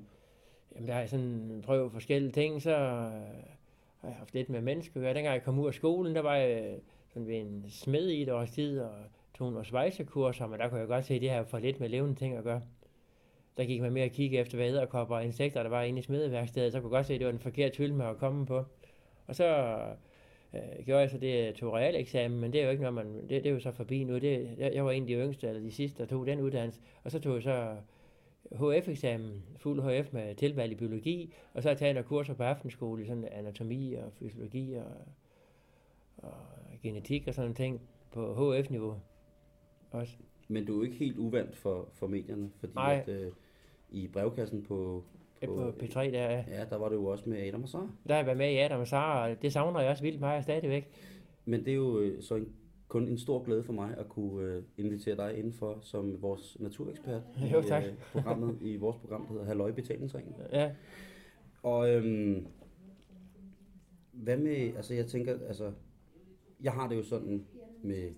Jamen, 0.75 0.87
der 0.87 0.93
har 0.93 0.99
jeg 0.99 1.09
sådan 1.09 1.61
prøvet 1.65 1.91
forskellige 1.91 2.31
ting, 2.31 2.61
så 2.61 2.75
har 2.75 4.07
jeg 4.09 4.15
haft 4.15 4.33
lidt 4.33 4.49
med 4.49 4.61
mennesker. 4.61 5.01
Dengang 5.01 5.25
jeg 5.25 5.43
kom 5.43 5.59
ud 5.59 5.67
af 5.67 5.73
skolen, 5.73 6.15
der 6.15 6.21
var 6.21 6.35
jeg 6.35 6.79
sådan 7.13 7.27
ved 7.27 7.35
en 7.35 7.65
smed 7.69 8.09
i 8.09 8.21
et 8.21 8.29
års 8.29 8.51
tid, 8.51 8.79
og 8.79 8.91
tog 9.37 9.51
nogle 9.51 9.65
svejsekurser, 9.65 10.47
men 10.47 10.59
der 10.59 10.69
kunne 10.69 10.79
jeg 10.79 10.87
godt 10.87 11.05
se, 11.05 11.13
at 11.13 11.21
det 11.21 11.29
her 11.29 11.43
for 11.43 11.59
lidt 11.59 11.79
med 11.79 11.89
levende 11.89 12.15
ting 12.15 12.35
at 12.35 12.43
gøre. 12.43 12.61
Der 13.57 13.65
gik 13.65 13.81
man 13.81 13.93
mere 13.93 14.05
og 14.05 14.11
kigge 14.11 14.37
efter, 14.37 14.57
hvad 14.57 14.67
æderkopper 14.67 15.15
og 15.15 15.25
insekter, 15.25 15.63
der 15.63 15.69
var 15.69 15.81
inde 15.83 15.99
i 15.99 16.01
smedeværkstedet, 16.01 16.71
så 16.71 16.81
kunne 16.81 16.89
jeg 16.89 16.97
godt 16.97 17.05
se, 17.05 17.13
at 17.13 17.19
det 17.19 17.25
var 17.25 17.31
den 17.31 17.41
forkerte 17.41 17.77
hylde 17.77 17.93
med 17.93 18.05
at 18.05 18.17
komme 18.17 18.45
på. 18.45 18.65
Og 19.27 19.35
så 19.35 19.77
øh, 20.53 20.85
gjorde 20.85 21.01
jeg 21.01 21.09
så 21.09 21.17
det, 21.17 21.47
øh, 21.47 21.53
tog 21.53 21.73
realeksamen, 21.73 22.39
men 22.39 22.53
det 22.53 22.61
er 22.61 22.65
jo 22.65 22.71
ikke 22.71 22.83
noget, 22.83 22.93
man, 22.93 23.21
det, 23.21 23.29
det 23.29 23.45
er 23.45 23.53
jo 23.53 23.59
så 23.59 23.71
forbi 23.71 24.03
nu. 24.03 24.13
Det, 24.13 24.55
jeg, 24.57 24.73
jeg 24.73 24.85
var 24.85 24.91
en 24.91 25.03
af 25.03 25.07
de 25.07 25.13
yngste, 25.13 25.47
eller 25.47 25.61
de 25.61 25.71
sidste, 25.71 26.03
der 26.03 26.09
tog 26.09 26.25
den 26.25 26.39
uddannelse, 26.39 26.81
og 27.03 27.11
så 27.11 27.19
tog 27.19 27.35
jeg 27.35 27.43
så 27.43 27.75
øh, 28.51 28.71
HF-eksamen, 28.71 29.43
fuld 29.57 29.81
HF 29.81 30.13
med 30.13 30.35
tilvalg 30.35 30.71
i 30.71 30.75
biologi, 30.75 31.33
og 31.53 31.63
så 31.63 31.69
har 31.69 31.71
jeg 31.71 31.79
taget 31.79 31.95
nogle 31.95 32.07
kurser 32.07 32.33
på 32.33 32.43
aftenskole 32.43 33.03
i 33.03 33.05
sådan 33.05 33.27
anatomi 33.31 33.93
og 33.93 34.13
fysiologi 34.13 34.73
og 34.73 34.91
og 36.17 36.33
genetik 36.83 37.27
og 37.27 37.33
sådan 37.33 37.53
ting 37.53 37.81
på 38.11 38.33
HF-niveau 38.33 38.95
også. 39.91 40.13
Men 40.47 40.65
du 40.65 40.73
er 40.73 40.77
jo 40.77 40.83
ikke 40.83 40.95
helt 40.95 41.17
uvandt 41.17 41.55
for, 41.55 41.89
for 41.93 42.07
medierne, 42.07 42.49
fordi 42.59 42.73
Nej. 42.75 43.03
at 43.07 43.09
øh, 43.09 43.31
i 43.89 44.07
brevkassen 44.07 44.63
på, 44.63 45.03
på, 45.45 45.55
på 45.55 45.85
P3 45.85 45.99
der, 45.99 46.29
ja. 46.29 46.43
ja. 46.47 46.65
der 46.69 46.77
var 46.77 46.89
du 46.89 46.95
jo 46.95 47.05
også 47.05 47.29
med 47.29 47.47
Adam 47.47 47.63
og 47.63 47.69
Sara. 47.69 47.89
Der 48.07 48.13
har 48.13 48.19
jeg 48.19 48.25
været 48.25 48.37
med 48.37 48.51
i 48.51 48.57
Adam 48.57 48.79
og 48.79 48.87
Sara, 48.87 49.29
og 49.29 49.41
det 49.41 49.53
savner 49.53 49.79
jeg 49.79 49.89
også 49.89 50.03
vildt 50.03 50.19
meget 50.19 50.43
stadigvæk. 50.43 50.89
Men 51.45 51.59
det 51.59 51.71
er 51.71 51.75
jo 51.75 51.99
øh, 51.99 52.21
så 52.21 52.35
en, 52.35 52.53
kun 52.87 53.07
en 53.07 53.17
stor 53.17 53.43
glæde 53.43 53.63
for 53.63 53.73
mig 53.73 53.95
at 53.97 54.09
kunne 54.09 54.47
øh, 54.47 54.63
invitere 54.77 55.15
dig 55.15 55.37
indenfor 55.37 55.77
som 55.81 56.21
vores 56.21 56.57
naturekspert 56.59 57.21
jo, 57.53 57.61
tak. 57.61 57.83
i, 57.83 57.87
øh, 57.87 57.93
programmet, 58.11 58.57
i 58.61 58.77
vores 58.77 58.97
program, 58.97 59.25
der 59.25 59.31
hedder 59.31 59.45
Halløj 59.45 59.71
Betalingsringen. 59.71 60.33
Ja. 60.51 60.71
Og 61.63 61.89
øhm, 61.89 62.47
hvad 64.11 64.37
med, 64.37 64.75
altså 64.75 64.93
jeg 64.93 65.07
tænker, 65.07 65.37
altså 65.47 65.71
jeg 66.63 66.73
har 66.73 66.87
det 66.87 66.95
jo 66.95 67.03
sådan 67.03 67.45
med, 67.81 68.11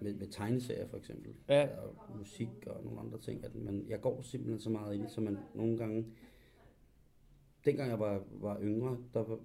med, 0.00 0.14
med 0.14 0.26
tegneserier 0.26 0.88
for 0.88 0.96
eksempel, 0.96 1.34
ja. 1.48 1.68
og 1.78 2.18
musik 2.18 2.48
og 2.66 2.84
nogle 2.84 3.00
andre 3.00 3.18
ting, 3.18 3.44
at 3.44 3.54
man, 3.54 3.84
jeg 3.88 4.00
går 4.00 4.22
simpelthen 4.22 4.60
så 4.60 4.70
meget 4.70 4.96
i 4.96 5.02
det, 5.02 5.10
så 5.10 5.20
man 5.20 5.38
nogle 5.54 5.78
gange, 5.78 6.06
dengang 7.64 7.90
jeg 7.90 7.98
var, 7.98 8.24
var 8.30 8.58
yngre, 8.60 8.98
der 9.14 9.22
var, 9.22 9.38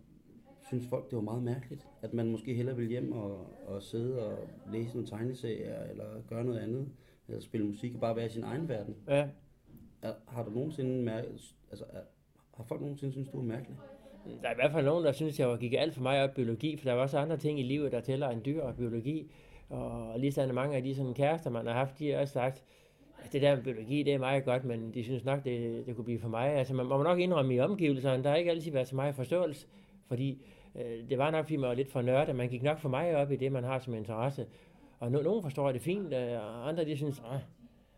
synes 0.68 0.88
folk, 0.88 1.10
det 1.10 1.16
var 1.16 1.22
meget 1.22 1.44
mærkeligt, 1.44 1.88
at 2.02 2.14
man 2.14 2.32
måske 2.32 2.54
hellere 2.54 2.76
ville 2.76 2.90
hjem 2.90 3.12
og, 3.12 3.48
og 3.68 3.84
sidde 3.84 4.28
og 4.28 4.50
læse 4.72 4.94
nogle 4.94 5.08
tegneserier, 5.08 5.84
eller 5.84 6.22
gøre 6.28 6.44
noget 6.44 6.60
andet, 6.60 6.92
eller 7.28 7.42
spille 7.42 7.68
musik 7.68 7.94
og 7.94 8.02
bare 8.02 8.16
være 8.16 8.26
i 8.26 8.30
sin 8.30 8.44
egen 8.44 8.68
verden. 8.68 8.96
Ja. 9.08 9.30
Er, 10.02 10.14
har 10.28 10.44
du 10.44 10.52
nogensinde 10.52 11.04
mærket, 11.04 11.56
altså 11.70 11.86
er, 11.90 12.02
har 12.54 12.64
folk 12.64 12.82
nogensinde 12.82 13.12
synes 13.12 13.30
du 13.30 13.38
er 13.38 13.44
mærkelig? 13.44 13.78
Der 14.26 14.48
er 14.48 14.52
i 14.52 14.56
hvert 14.56 14.72
fald 14.72 14.86
nogen, 14.86 15.06
der 15.06 15.12
synes, 15.12 15.40
jeg 15.40 15.58
gik 15.60 15.74
alt 15.74 15.94
for 15.94 16.02
meget 16.02 16.24
op 16.24 16.30
i 16.30 16.34
biologi, 16.34 16.78
for 16.78 16.86
der 16.86 16.94
var 16.94 17.02
også 17.02 17.18
andre 17.18 17.38
ting 17.38 17.60
i 17.60 17.64
livet, 17.64 17.92
der 17.92 18.00
tæller 18.00 18.30
end 18.30 18.44
dyr 18.44 18.62
og 18.62 18.76
biologi. 18.76 19.32
Og 19.70 20.20
lige 20.20 20.32
sådan 20.32 20.56
mange 20.56 20.76
af 20.76 20.84
de 20.84 20.96
sådan 20.96 21.14
kærester, 21.14 21.50
man 21.50 21.66
har 21.68 21.74
haft, 21.74 22.00
de 22.00 22.12
har 22.12 22.22
også 22.22 22.34
sagt, 22.34 22.64
at 23.24 23.34
det 23.34 23.42
der 23.42 23.56
med 23.56 23.64
biologi, 23.64 24.04
det 24.04 24.14
er 24.14 24.18
meget 24.18 24.46
godt, 24.46 24.66
men 24.66 24.94
de 24.94 25.04
synes 25.04 25.26
nok, 25.26 25.44
det, 25.44 25.86
det 25.86 25.96
kunne 25.96 26.06
blive 26.06 26.20
for 26.20 26.30
mig. 26.30 26.50
Altså 26.50 26.74
man 26.74 26.86
må 26.86 27.04
nok 27.04 27.20
indrømme 27.20 27.56
i 27.56 27.60
omgivelserne, 27.60 28.24
der 28.24 28.30
har 28.30 28.38
ikke 28.38 28.52
altid 28.52 28.72
været 28.72 28.88
så 28.88 28.96
meget 28.96 29.16
forståelse, 29.16 29.68
fordi 30.08 30.46
øh, 30.76 31.10
det 31.10 31.18
var 31.18 31.32
nok, 31.32 31.46
fordi 31.46 31.56
man 31.56 31.70
var 31.70 31.76
lidt 31.76 31.92
for 31.92 32.02
nørdet, 32.02 32.36
man 32.36 32.50
gik 32.50 32.64
nok 32.64 32.80
for 32.80 32.90
meget 32.90 33.16
op 33.16 33.32
i 33.32 33.36
det, 33.36 33.52
man 33.52 33.64
har 33.64 33.80
som 33.80 33.94
interesse. 33.94 34.46
Og 35.00 35.12
no, 35.12 35.22
nogen 35.22 35.44
forstår 35.44 35.72
det 35.72 35.82
fint, 35.82 36.14
øh, 36.14 36.32
og 36.32 36.70
andre 36.70 36.86
de 36.86 36.98
synes, 36.98 37.22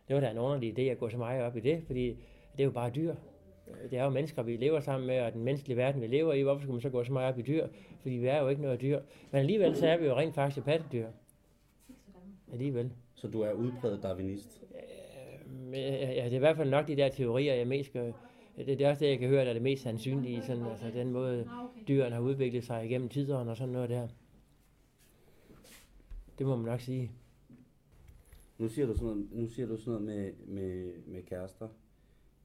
det 0.08 0.14
var 0.14 0.20
da 0.20 0.30
en 0.30 0.38
underlig 0.38 0.78
idé 0.78 0.82
at 0.82 0.98
gå 0.98 1.08
så 1.08 1.18
meget 1.18 1.42
op 1.42 1.56
i 1.56 1.60
det, 1.60 1.82
fordi 1.86 2.08
det 2.52 2.60
er 2.60 2.64
jo 2.64 2.70
bare 2.70 2.90
dyr 2.90 3.14
det 3.90 3.98
er 3.98 4.04
jo 4.04 4.10
mennesker, 4.10 4.42
vi 4.42 4.56
lever 4.56 4.80
sammen 4.80 5.06
med, 5.06 5.20
og 5.20 5.32
den 5.32 5.44
menneskelige 5.44 5.76
verden, 5.76 6.00
vi 6.00 6.06
lever 6.06 6.32
i. 6.32 6.42
Hvorfor 6.42 6.60
skal 6.60 6.72
man 6.72 6.80
så 6.80 6.90
gå 6.90 7.04
så 7.04 7.12
meget 7.12 7.32
op 7.32 7.38
i 7.38 7.42
dyr? 7.42 7.68
Fordi 8.00 8.14
vi 8.14 8.26
er 8.26 8.42
jo 8.42 8.48
ikke 8.48 8.62
noget 8.62 8.80
dyr. 8.80 9.00
Men 9.30 9.38
alligevel 9.38 9.76
så 9.76 9.86
er 9.86 9.96
vi 9.96 10.06
jo 10.06 10.16
rent 10.16 10.34
faktisk 10.34 10.64
pattedyr. 10.64 11.08
Alligevel. 12.52 12.92
Så 13.14 13.28
du 13.28 13.40
er 13.40 13.52
udpræget 13.52 14.02
darwinist? 14.02 14.64
Ja, 15.72 16.24
det 16.24 16.32
er 16.32 16.36
i 16.36 16.38
hvert 16.38 16.56
fald 16.56 16.70
nok 16.70 16.88
de 16.88 16.96
der 16.96 17.08
teorier, 17.08 17.54
jeg 17.54 17.66
mest 17.66 17.92
gør. 17.92 18.12
Det, 18.56 18.66
det 18.66 18.80
er 18.80 18.90
også 18.90 19.00
det, 19.00 19.10
jeg 19.10 19.18
kan 19.18 19.28
høre, 19.28 19.42
der 19.42 19.48
er 19.48 19.52
det 19.52 19.62
mest 19.62 19.82
sandsynlige. 19.82 20.42
Sådan, 20.42 20.66
altså 20.66 20.90
den 20.94 21.12
måde, 21.12 21.48
dyrene 21.88 22.14
har 22.14 22.22
udviklet 22.22 22.64
sig 22.64 22.84
igennem 22.84 23.08
tiderne 23.08 23.50
og 23.50 23.56
sådan 23.56 23.72
noget 23.72 23.90
der. 23.90 24.08
Det 26.38 26.46
må 26.46 26.56
man 26.56 26.64
nok 26.64 26.80
sige. 26.80 27.10
Nu 28.58 28.68
siger 28.68 28.86
du 28.86 28.94
sådan 28.94 29.06
noget, 29.06 29.28
nu 29.32 29.48
siger 29.48 29.66
du 29.66 29.76
sådan 29.76 30.02
noget 30.02 30.06
med, 30.06 30.32
med, 30.46 30.92
med 31.06 31.22
kærester. 31.22 31.68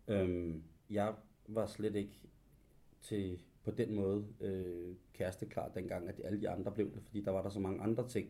Øhm, 0.08 0.64
jeg 0.90 1.14
var 1.48 1.66
slet 1.66 1.96
ikke 1.96 2.20
til 3.02 3.40
på 3.64 3.72
den 3.72 3.96
måde 3.96 4.26
øh, 4.42 4.96
kæresteklar 5.14 5.70
dengang, 5.70 6.10
at 6.10 6.22
alle 6.24 6.42
de 6.42 6.50
andre 6.50 6.72
blev 6.72 6.94
det, 6.94 7.04
fordi 7.04 7.22
der 7.22 7.32
var 7.32 7.42
der 7.42 7.50
så 7.50 7.60
mange 7.60 7.82
andre 7.82 8.08
ting, 8.08 8.30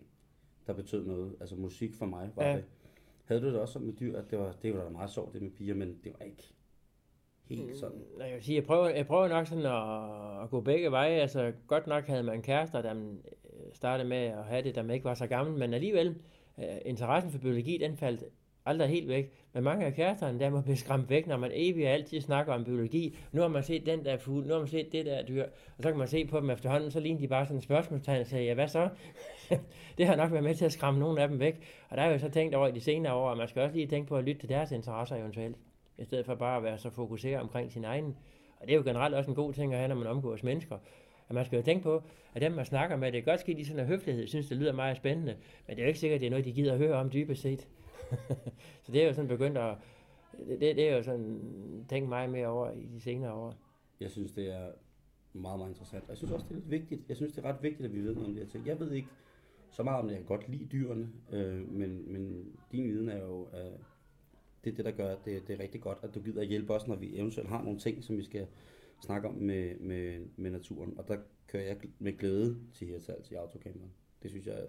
der 0.67 0.73
betød 0.73 1.05
noget. 1.05 1.35
Altså 1.39 1.55
musik 1.55 1.95
for 1.95 2.05
mig 2.05 2.29
var 2.35 2.45
ja. 2.45 2.55
det. 2.55 2.65
Havde 3.25 3.41
du 3.41 3.47
det 3.47 3.59
også 3.59 3.73
sådan 3.73 3.85
med 3.85 3.95
dyr, 3.95 4.17
at 4.17 4.31
det 4.31 4.39
var, 4.39 4.51
det 4.61 4.73
var 4.73 4.83
da 4.83 4.89
meget 4.89 5.09
sjovt 5.09 5.33
det 5.33 5.41
med 5.41 5.51
piger, 5.51 5.75
men 5.75 5.99
det 6.03 6.13
var 6.19 6.25
ikke 6.25 6.53
helt 7.43 7.65
mm, 7.65 7.75
sådan? 7.75 8.01
Nej, 8.17 8.27
jeg 8.27 8.35
vil 8.35 8.43
sige, 8.43 8.55
jeg 8.55 8.63
prøver, 8.63 8.89
jeg 8.89 9.07
prøver 9.07 9.27
nok 9.27 9.47
sådan 9.47 9.65
at, 9.65 10.43
at 10.43 10.49
gå 10.49 10.61
begge 10.61 10.91
veje. 10.91 11.21
Altså 11.21 11.53
godt 11.67 11.87
nok 11.87 12.03
havde 12.03 12.23
man 12.23 12.41
kærester, 12.41 12.81
der 12.81 12.93
øh, 12.93 13.73
startede 13.73 14.09
med 14.09 14.17
at 14.17 14.43
have 14.43 14.63
det, 14.63 14.75
der 14.75 14.81
man 14.81 14.93
ikke 14.93 15.05
var 15.05 15.13
så 15.13 15.27
gammel, 15.27 15.59
men 15.59 15.73
alligevel, 15.73 16.21
uh, 16.57 16.63
interessen 16.85 17.31
for 17.31 17.39
biologi, 17.39 17.77
den 17.77 17.97
faldt 17.97 18.23
aldrig 18.69 18.89
helt 18.89 19.07
væk. 19.07 19.31
Men 19.53 19.63
mange 19.63 19.85
af 19.85 19.93
kæresterne, 19.93 20.39
der 20.39 20.49
må 20.49 20.61
blive 20.61 20.77
skræmt 20.77 21.09
væk, 21.09 21.27
når 21.27 21.37
man 21.37 21.51
evigt 21.53 21.87
altid 21.87 22.21
snakker 22.21 22.53
om 22.53 22.63
biologi. 22.63 23.17
Nu 23.31 23.41
har 23.41 23.47
man 23.47 23.63
set 23.63 23.85
den 23.85 24.05
der 24.05 24.17
fugl, 24.17 24.47
nu 24.47 24.53
har 24.53 24.59
man 24.59 24.67
set 24.67 24.91
det 24.91 25.05
der 25.05 25.25
dyr, 25.25 25.43
og 25.77 25.83
så 25.83 25.89
kan 25.89 25.97
man 25.97 26.07
se 26.07 26.25
på 26.25 26.39
dem 26.39 26.49
efterhånden, 26.49 26.91
så 26.91 26.99
ligner 26.99 27.19
de 27.19 27.27
bare 27.27 27.45
sådan 27.45 27.57
en 27.57 27.61
spørgsmålstegn 27.61 28.21
og 28.21 28.27
siger, 28.27 28.43
ja 28.43 28.53
hvad 28.53 28.67
så? 28.67 28.89
det 29.97 30.07
har 30.07 30.15
nok 30.15 30.31
været 30.31 30.43
med 30.43 30.55
til 30.55 30.65
at 30.65 30.71
skræmme 30.71 30.99
nogle 30.99 31.21
af 31.21 31.27
dem 31.27 31.39
væk. 31.39 31.55
Og 31.89 31.97
der 31.97 32.03
har 32.03 32.09
jeg 32.09 32.21
jo 32.21 32.27
så 32.27 32.29
tænkt 32.29 32.55
over 32.55 32.67
i 32.67 32.71
de 32.71 32.81
senere 32.81 33.13
år, 33.13 33.29
at 33.29 33.37
man 33.37 33.47
skal 33.47 33.61
også 33.61 33.75
lige 33.75 33.87
tænke 33.87 34.07
på 34.07 34.17
at 34.17 34.23
lytte 34.23 34.41
til 34.41 34.49
deres 34.49 34.71
interesser 34.71 35.15
eventuelt, 35.15 35.57
i 35.97 36.03
stedet 36.03 36.25
for 36.25 36.35
bare 36.35 36.57
at 36.57 36.63
være 36.63 36.77
så 36.77 36.89
fokuseret 36.89 37.41
omkring 37.41 37.71
sin 37.71 37.85
egen. 37.85 38.15
Og 38.59 38.67
det 38.67 38.73
er 38.73 38.77
jo 38.77 38.83
generelt 38.83 39.15
også 39.15 39.29
en 39.29 39.35
god 39.35 39.53
ting 39.53 39.73
at 39.73 39.79
have, 39.79 39.87
når 39.87 39.95
man 39.95 40.07
omgås 40.07 40.43
mennesker. 40.43 40.77
At 41.29 41.35
man 41.35 41.45
skal 41.45 41.57
jo 41.57 41.63
tænke 41.63 41.83
på, 41.83 42.03
at 42.33 42.41
dem, 42.41 42.51
man 42.51 42.65
snakker 42.65 42.95
med, 42.95 43.11
det 43.11 43.17
er 43.17 43.21
godt 43.21 43.39
ske, 43.39 43.53
de 43.53 43.65
sådan 43.65 43.79
en 43.79 43.85
høflighed, 43.85 44.27
synes, 44.27 44.47
det 44.47 44.57
lyder 44.57 44.73
meget 44.73 44.97
spændende, 44.97 45.35
men 45.67 45.75
det 45.75 45.81
er 45.81 45.85
jo 45.85 45.87
ikke 45.87 45.99
sikkert, 45.99 46.15
at 46.15 46.21
det 46.21 46.27
er 46.27 46.31
noget, 46.31 46.45
de 46.45 46.51
gider 46.51 46.71
at 46.71 46.77
høre 46.77 46.95
om 46.95 47.09
dybest 47.11 47.41
set. 47.41 47.67
så 48.83 48.91
det 48.91 49.03
er 49.03 49.07
jo 49.07 49.13
sådan 49.13 49.27
begyndt 49.27 49.57
at, 49.57 49.77
det, 50.47 50.59
det 50.59 50.89
er 50.89 50.95
jo 50.95 51.03
sådan 51.03 51.85
tænkt 51.89 52.09
meget 52.09 52.29
mere 52.29 52.47
over 52.47 52.71
i 52.71 52.85
de 52.85 53.01
senere 53.01 53.33
år. 53.33 53.55
Jeg 53.99 54.11
synes, 54.11 54.31
det 54.31 54.53
er 54.53 54.71
meget, 55.33 55.59
meget 55.59 55.69
interessant. 55.69 56.03
Og 56.03 56.09
jeg 56.09 56.17
synes 56.17 56.31
også, 56.31 56.45
det 56.49 56.55
er 56.55 56.59
lidt 56.59 56.71
vigtigt. 56.71 57.01
Jeg 57.09 57.15
synes, 57.17 57.33
det 57.33 57.45
er 57.45 57.49
ret 57.49 57.63
vigtigt, 57.63 57.85
at 57.85 57.93
vi 57.93 58.01
ved 58.01 58.13
noget 58.13 58.27
om 58.27 58.33
det 58.33 58.43
her 58.43 58.49
ting. 58.49 58.67
Jeg 58.67 58.79
ved 58.79 58.91
ikke 58.91 59.07
så 59.71 59.83
meget 59.83 60.01
om 60.01 60.07
det. 60.07 60.13
Jeg 60.13 60.19
kan 60.19 60.37
godt 60.37 60.49
lide 60.49 60.65
dyrene, 60.65 61.09
øh, 61.31 61.71
men, 61.71 62.13
men 62.13 62.51
din 62.71 62.87
viden 62.87 63.09
er 63.09 63.21
jo, 63.25 63.47
øh, 63.53 63.79
det 64.63 64.71
er 64.71 64.75
det, 64.75 64.85
der 64.85 64.91
gør, 64.91 65.11
at 65.11 65.25
det, 65.25 65.47
det 65.47 65.55
er 65.55 65.63
rigtig 65.63 65.81
godt, 65.81 65.97
at 66.03 66.15
du 66.15 66.21
gider 66.21 66.41
at 66.41 66.47
hjælpe 66.47 66.73
os, 66.73 66.87
når 66.87 66.95
vi 66.95 67.17
eventuelt 67.17 67.49
har 67.49 67.63
nogle 67.63 67.79
ting, 67.79 68.03
som 68.03 68.17
vi 68.17 68.23
skal 68.23 68.47
snakke 69.01 69.27
om 69.27 69.33
med, 69.33 69.79
med, 69.79 70.25
med 70.35 70.51
naturen. 70.51 70.93
Og 70.97 71.07
der 71.07 71.17
kører 71.47 71.63
jeg 71.63 71.77
med 71.99 72.17
glæde 72.17 72.57
til 72.73 72.87
Hirtals 72.87 73.31
i 73.31 73.33
autocamperen. 73.33 73.91
Det 74.23 74.31
synes 74.31 74.45
jeg. 74.45 74.67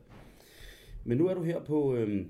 Men 1.05 1.19
nu 1.19 1.27
er 1.27 1.35
du 1.35 1.43
her 1.43 1.65
på, 1.65 1.95
øh, 1.95 2.27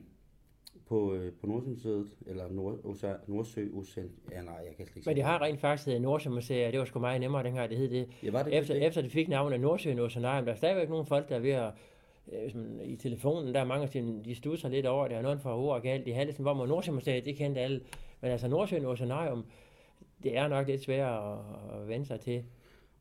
på, 0.87 1.15
øh, 1.15 1.33
på 1.33 1.47
Nordsjømuseet, 1.47 2.07
eller 2.27 2.49
Nord, 2.49 2.79
Nordsø 3.27 3.67
Ocean. 3.75 4.11
Ja, 4.33 4.43
nej, 4.43 4.55
jeg 4.55 4.77
kan 4.77 4.87
slet 4.87 4.97
ikke 4.97 5.09
Men 5.11 5.17
de 5.17 5.23
har 5.23 5.43
rent 5.43 5.61
faktisk 5.61 5.87
hedder 5.87 6.01
Nordsjømuseet, 6.01 6.73
det 6.73 6.79
var 6.79 6.85
sgu 6.85 6.99
meget 6.99 7.21
nemmere 7.21 7.43
dengang, 7.43 7.71
det 7.71 7.79
hed 7.79 7.91
det. 7.91 8.09
Ja, 8.23 8.31
var 8.31 8.43
det 8.43 8.55
efter, 8.55 8.75
det? 8.75 8.87
efter 8.87 9.03
det 9.03 9.13
fik 9.13 9.29
navnet 9.29 9.61
Nordsøen 9.61 9.99
Oceanarium, 9.99 10.45
der 10.45 10.53
er 10.53 10.57
stadigvæk 10.57 10.89
nogle 10.89 11.05
folk, 11.07 11.29
der 11.29 11.37
er 11.37 11.41
ved 11.41 11.51
at 11.51 11.73
øh, 12.33 12.89
i 12.89 12.97
telefonen, 12.97 13.55
der 13.55 13.61
er 13.61 13.65
mange, 13.65 13.87
der 13.87 14.23
de 14.25 14.35
studser 14.35 14.69
lidt 14.69 14.87
over, 14.87 15.09
der 15.09 15.17
er 15.17 15.23
noget 15.23 15.41
for 15.41 15.55
ord 15.55 15.83
galt 15.83 16.07
i 16.07 16.11
halsen, 16.11 16.43
hvor 16.43 16.55
man 16.55 16.69
Nordsjømuseet, 16.69 17.25
det 17.25 17.37
kendte 17.37 17.61
alle. 17.61 17.81
Men 18.21 18.31
altså 18.31 18.49
Nordsøen 18.49 18.85
Oceanarium, 18.85 19.45
det 20.23 20.37
er 20.37 20.49
nok 20.49 20.67
lidt 20.67 20.83
svært 20.83 21.23
at, 21.23 21.39
at 21.81 21.89
vende 21.89 22.07
sig 22.07 22.21
til. 22.21 22.45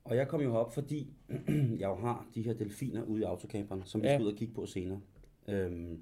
Og 0.03 0.15
jeg 0.15 0.27
kom 0.27 0.41
jo 0.41 0.55
op, 0.55 0.73
fordi 0.73 1.13
jeg 1.79 1.87
jo 1.87 1.95
har 1.95 2.27
de 2.35 2.41
her 2.41 2.53
delfiner 2.53 3.03
ude 3.03 3.21
i 3.21 3.23
autocamperen, 3.23 3.81
som 3.85 4.01
vi 4.01 4.07
ja. 4.07 4.15
skal 4.15 4.25
ud 4.25 4.31
og 4.31 4.37
kigge 4.37 4.53
på 4.53 4.65
senere. 4.65 4.99
Øhm, 5.47 5.99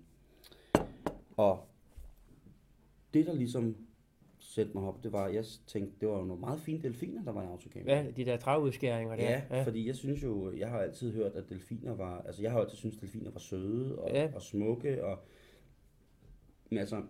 og 1.37 1.67
det, 3.13 3.25
der 3.25 3.33
ligesom 3.33 3.75
sætte 4.39 4.71
mig 4.73 4.83
op, 4.83 5.03
det 5.03 5.11
var, 5.11 5.27
jeg 5.27 5.45
tænkte, 5.67 5.95
det 5.99 6.07
var 6.07 6.17
jo 6.17 6.25
nogle 6.25 6.39
meget 6.39 6.59
fine 6.59 6.83
delfiner, 6.83 7.23
der 7.23 7.31
var 7.31 7.43
i 7.43 7.45
autocamper. 7.45 7.95
Ja, 7.95 8.11
de 8.11 8.25
der 8.25 8.37
træudskæringer 8.37 9.15
der. 9.15 9.23
Ja, 9.23 9.41
ja, 9.49 9.63
fordi 9.63 9.87
jeg 9.87 9.95
synes 9.95 10.23
jo, 10.23 10.57
jeg 10.57 10.69
har 10.69 10.79
altid 10.79 11.13
hørt, 11.13 11.31
at 11.31 11.49
delfiner 11.49 11.95
var, 11.95 12.21
altså 12.21 12.41
jeg 12.41 12.51
har 12.51 12.59
altid 12.59 12.77
syntes, 12.77 12.97
at 12.97 13.01
delfiner 13.01 13.31
var 13.31 13.39
søde 13.39 13.99
og, 13.99 14.09
ja. 14.09 14.31
og 14.35 14.41
smukke, 14.41 15.05
og, 15.05 15.19
men 16.69 16.79
altså, 16.79 17.03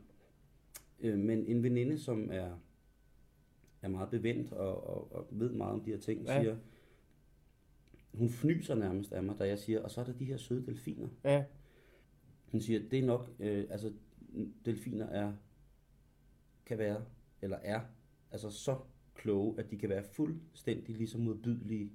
øh, 0.99 1.19
men 1.19 1.45
en 1.45 1.63
veninde, 1.63 1.99
som 1.99 2.29
er, 2.31 2.49
er 3.81 3.87
meget 3.87 4.09
bevendt 4.09 4.53
og, 4.53 4.87
og, 4.87 5.15
og 5.15 5.27
ved 5.31 5.51
meget 5.51 5.73
om 5.73 5.81
de 5.81 5.91
her 5.91 5.99
ting, 5.99 6.25
ja. 6.25 6.41
siger, 6.41 6.55
hun 8.13 8.29
fnyser 8.29 8.75
nærmest 8.75 9.13
af 9.13 9.23
mig, 9.23 9.39
da 9.39 9.47
jeg 9.47 9.59
siger, 9.59 9.83
og 9.83 9.91
så 9.91 10.01
er 10.01 10.05
der 10.05 10.13
de 10.13 10.25
her 10.25 10.37
søde 10.37 10.65
delfiner. 10.65 11.07
Ja. 11.23 11.43
Hun 12.51 12.61
siger, 12.61 12.79
det 12.91 12.99
er 12.99 13.05
nok, 13.05 13.29
øh, 13.39 13.65
altså 13.69 13.93
delfiner 14.65 15.07
er 15.07 15.33
kan 16.65 16.77
være, 16.77 17.01
eller 17.41 17.57
er, 17.63 17.81
altså 18.31 18.49
så 18.49 18.75
kloge, 19.15 19.59
at 19.59 19.71
de 19.71 19.77
kan 19.77 19.89
være 19.89 20.03
fuldstændig 20.03 20.95
ligesom 20.95 21.21
modbydelige 21.21 21.91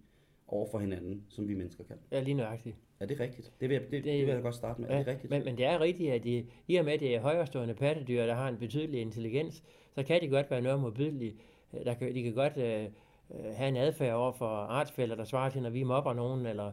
over 0.46 0.66
for 0.70 0.78
hinanden, 0.78 1.24
som 1.28 1.48
vi 1.48 1.54
mennesker 1.54 1.84
kan. 1.84 1.96
Ja, 2.10 2.20
lige 2.20 2.34
nøjagtigt. 2.34 2.76
Er 3.00 3.06
det 3.06 3.20
rigtigt? 3.20 3.52
Det 3.60 3.68
vil 3.68 3.74
jeg, 3.74 3.82
det, 3.82 3.90
det, 3.92 4.04
det 4.04 4.26
vil 4.26 4.34
jeg 4.34 4.42
godt 4.42 4.54
starte 4.54 4.80
med. 4.80 4.88
Ja, 4.88 4.94
er 4.94 4.98
det 4.98 5.06
rigtigt? 5.06 5.30
Men, 5.30 5.44
men 5.44 5.56
det 5.56 5.64
er 5.64 5.80
rigtigt, 5.80 6.12
at 6.12 6.24
de, 6.24 6.46
i 6.68 6.76
og 6.76 6.84
med, 6.84 6.92
at 6.92 7.00
det 7.00 7.14
er 7.14 7.20
højrestående 7.20 7.74
pattedyr, 7.74 8.26
der 8.26 8.34
har 8.34 8.48
en 8.48 8.58
betydelig 8.58 9.00
intelligens, 9.00 9.62
så 9.94 10.02
kan 10.02 10.20
de 10.20 10.28
godt 10.28 10.50
være 10.50 10.62
noget 10.62 10.80
modbydelige. 10.80 11.36
Der 11.84 11.94
kan, 11.94 12.14
de 12.14 12.22
kan 12.22 12.34
godt 12.34 12.56
øh, 12.56 12.84
øh 12.84 13.54
have 13.54 13.68
en 13.68 13.76
adfærd 13.76 14.14
over 14.14 14.32
for 14.32 14.46
artsfælder, 14.46 15.16
der 15.16 15.24
svarer 15.24 15.50
til, 15.50 15.62
når 15.62 15.70
vi 15.70 15.82
mobber 15.82 16.12
nogen, 16.12 16.46
eller 16.46 16.72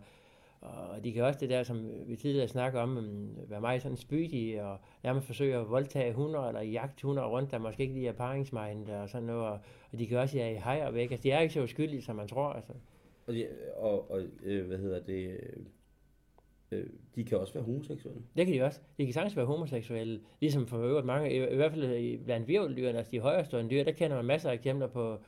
og 0.61 1.03
de 1.03 1.13
kan 1.13 1.23
også 1.23 1.39
det 1.39 1.49
der, 1.49 1.63
som 1.63 1.89
vi 2.07 2.15
tidligere 2.15 2.47
snakker 2.47 2.79
om, 2.79 2.97
øh, 2.97 3.51
være 3.51 3.61
meget 3.61 3.81
sådan 3.81 3.97
spydige 3.97 4.63
og 4.63 4.77
nærmest 5.03 5.27
forsøge 5.27 5.55
at 5.55 5.69
voldtage 5.69 6.13
hunder 6.13 6.47
eller 6.47 6.61
jagte 6.61 7.07
hunder 7.07 7.25
rundt, 7.25 7.51
der 7.51 7.57
måske 7.57 7.83
ikke 7.83 7.93
lige 7.93 8.07
er 8.07 8.13
paringsmejende 8.13 9.01
og 9.01 9.09
sådan 9.09 9.27
noget. 9.27 9.47
Og, 9.47 9.59
og 9.91 9.99
de 9.99 10.07
kan 10.07 10.17
også 10.17 10.37
jage 10.37 10.61
hejer 10.61 10.91
væk. 10.91 11.11
Altså, 11.11 11.23
de 11.23 11.31
er 11.31 11.39
ikke 11.39 11.53
så 11.53 11.63
uskyldige, 11.63 12.01
som 12.01 12.15
man 12.15 12.27
tror. 12.27 12.53
Altså. 12.53 12.73
Og, 13.27 13.33
de, 13.33 13.47
og, 13.75 14.11
og 14.11 14.21
øh, 14.43 14.67
hvad 14.67 14.77
hedder 14.77 14.99
det... 14.99 15.37
Øh, 16.71 16.87
de 17.15 17.23
kan 17.23 17.37
også 17.37 17.53
være 17.53 17.63
homoseksuelle. 17.63 18.21
Det 18.37 18.45
kan 18.45 18.55
de 18.55 18.61
også. 18.61 18.79
De 18.97 19.05
kan 19.05 19.13
sagtens 19.13 19.37
være 19.37 19.45
homoseksuelle, 19.45 20.21
ligesom 20.39 20.67
for 20.67 20.77
øvrigt 20.77 21.05
mange, 21.05 21.33
i, 21.33 21.53
i 21.53 21.55
hvert 21.55 21.71
fald 21.71 22.25
blandt 22.25 22.47
virveldyrene, 22.47 22.97
altså 22.97 23.11
de 23.11 23.19
højrestående 23.19 23.69
dyr, 23.69 23.83
der 23.83 23.91
kender 23.91 24.15
man 24.15 24.25
masser 24.25 24.49
af 24.49 24.53
eksempler 24.53 24.87
på, 24.87 25.19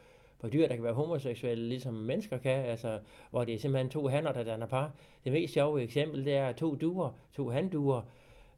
på 0.42 0.50
dyr, 0.50 0.68
der 0.68 0.76
kan 0.76 0.84
være 0.84 0.94
homoseksuelle, 0.94 1.70
ligesom 1.70 1.94
mennesker 1.94 2.38
kan, 2.38 2.66
altså, 2.66 3.00
hvor 3.30 3.44
det 3.44 3.54
er 3.54 3.60
simpelthen 3.60 3.90
to 3.90 4.08
hanner, 4.08 4.32
der 4.32 4.44
danner 4.44 4.66
par. 4.66 4.92
Det 5.24 5.32
mest 5.32 5.54
sjove 5.54 5.82
eksempel, 5.82 6.26
det 6.26 6.36
er 6.36 6.52
to 6.52 6.76
duer, 6.76 7.10
to 7.34 7.50
handduer, 7.50 8.02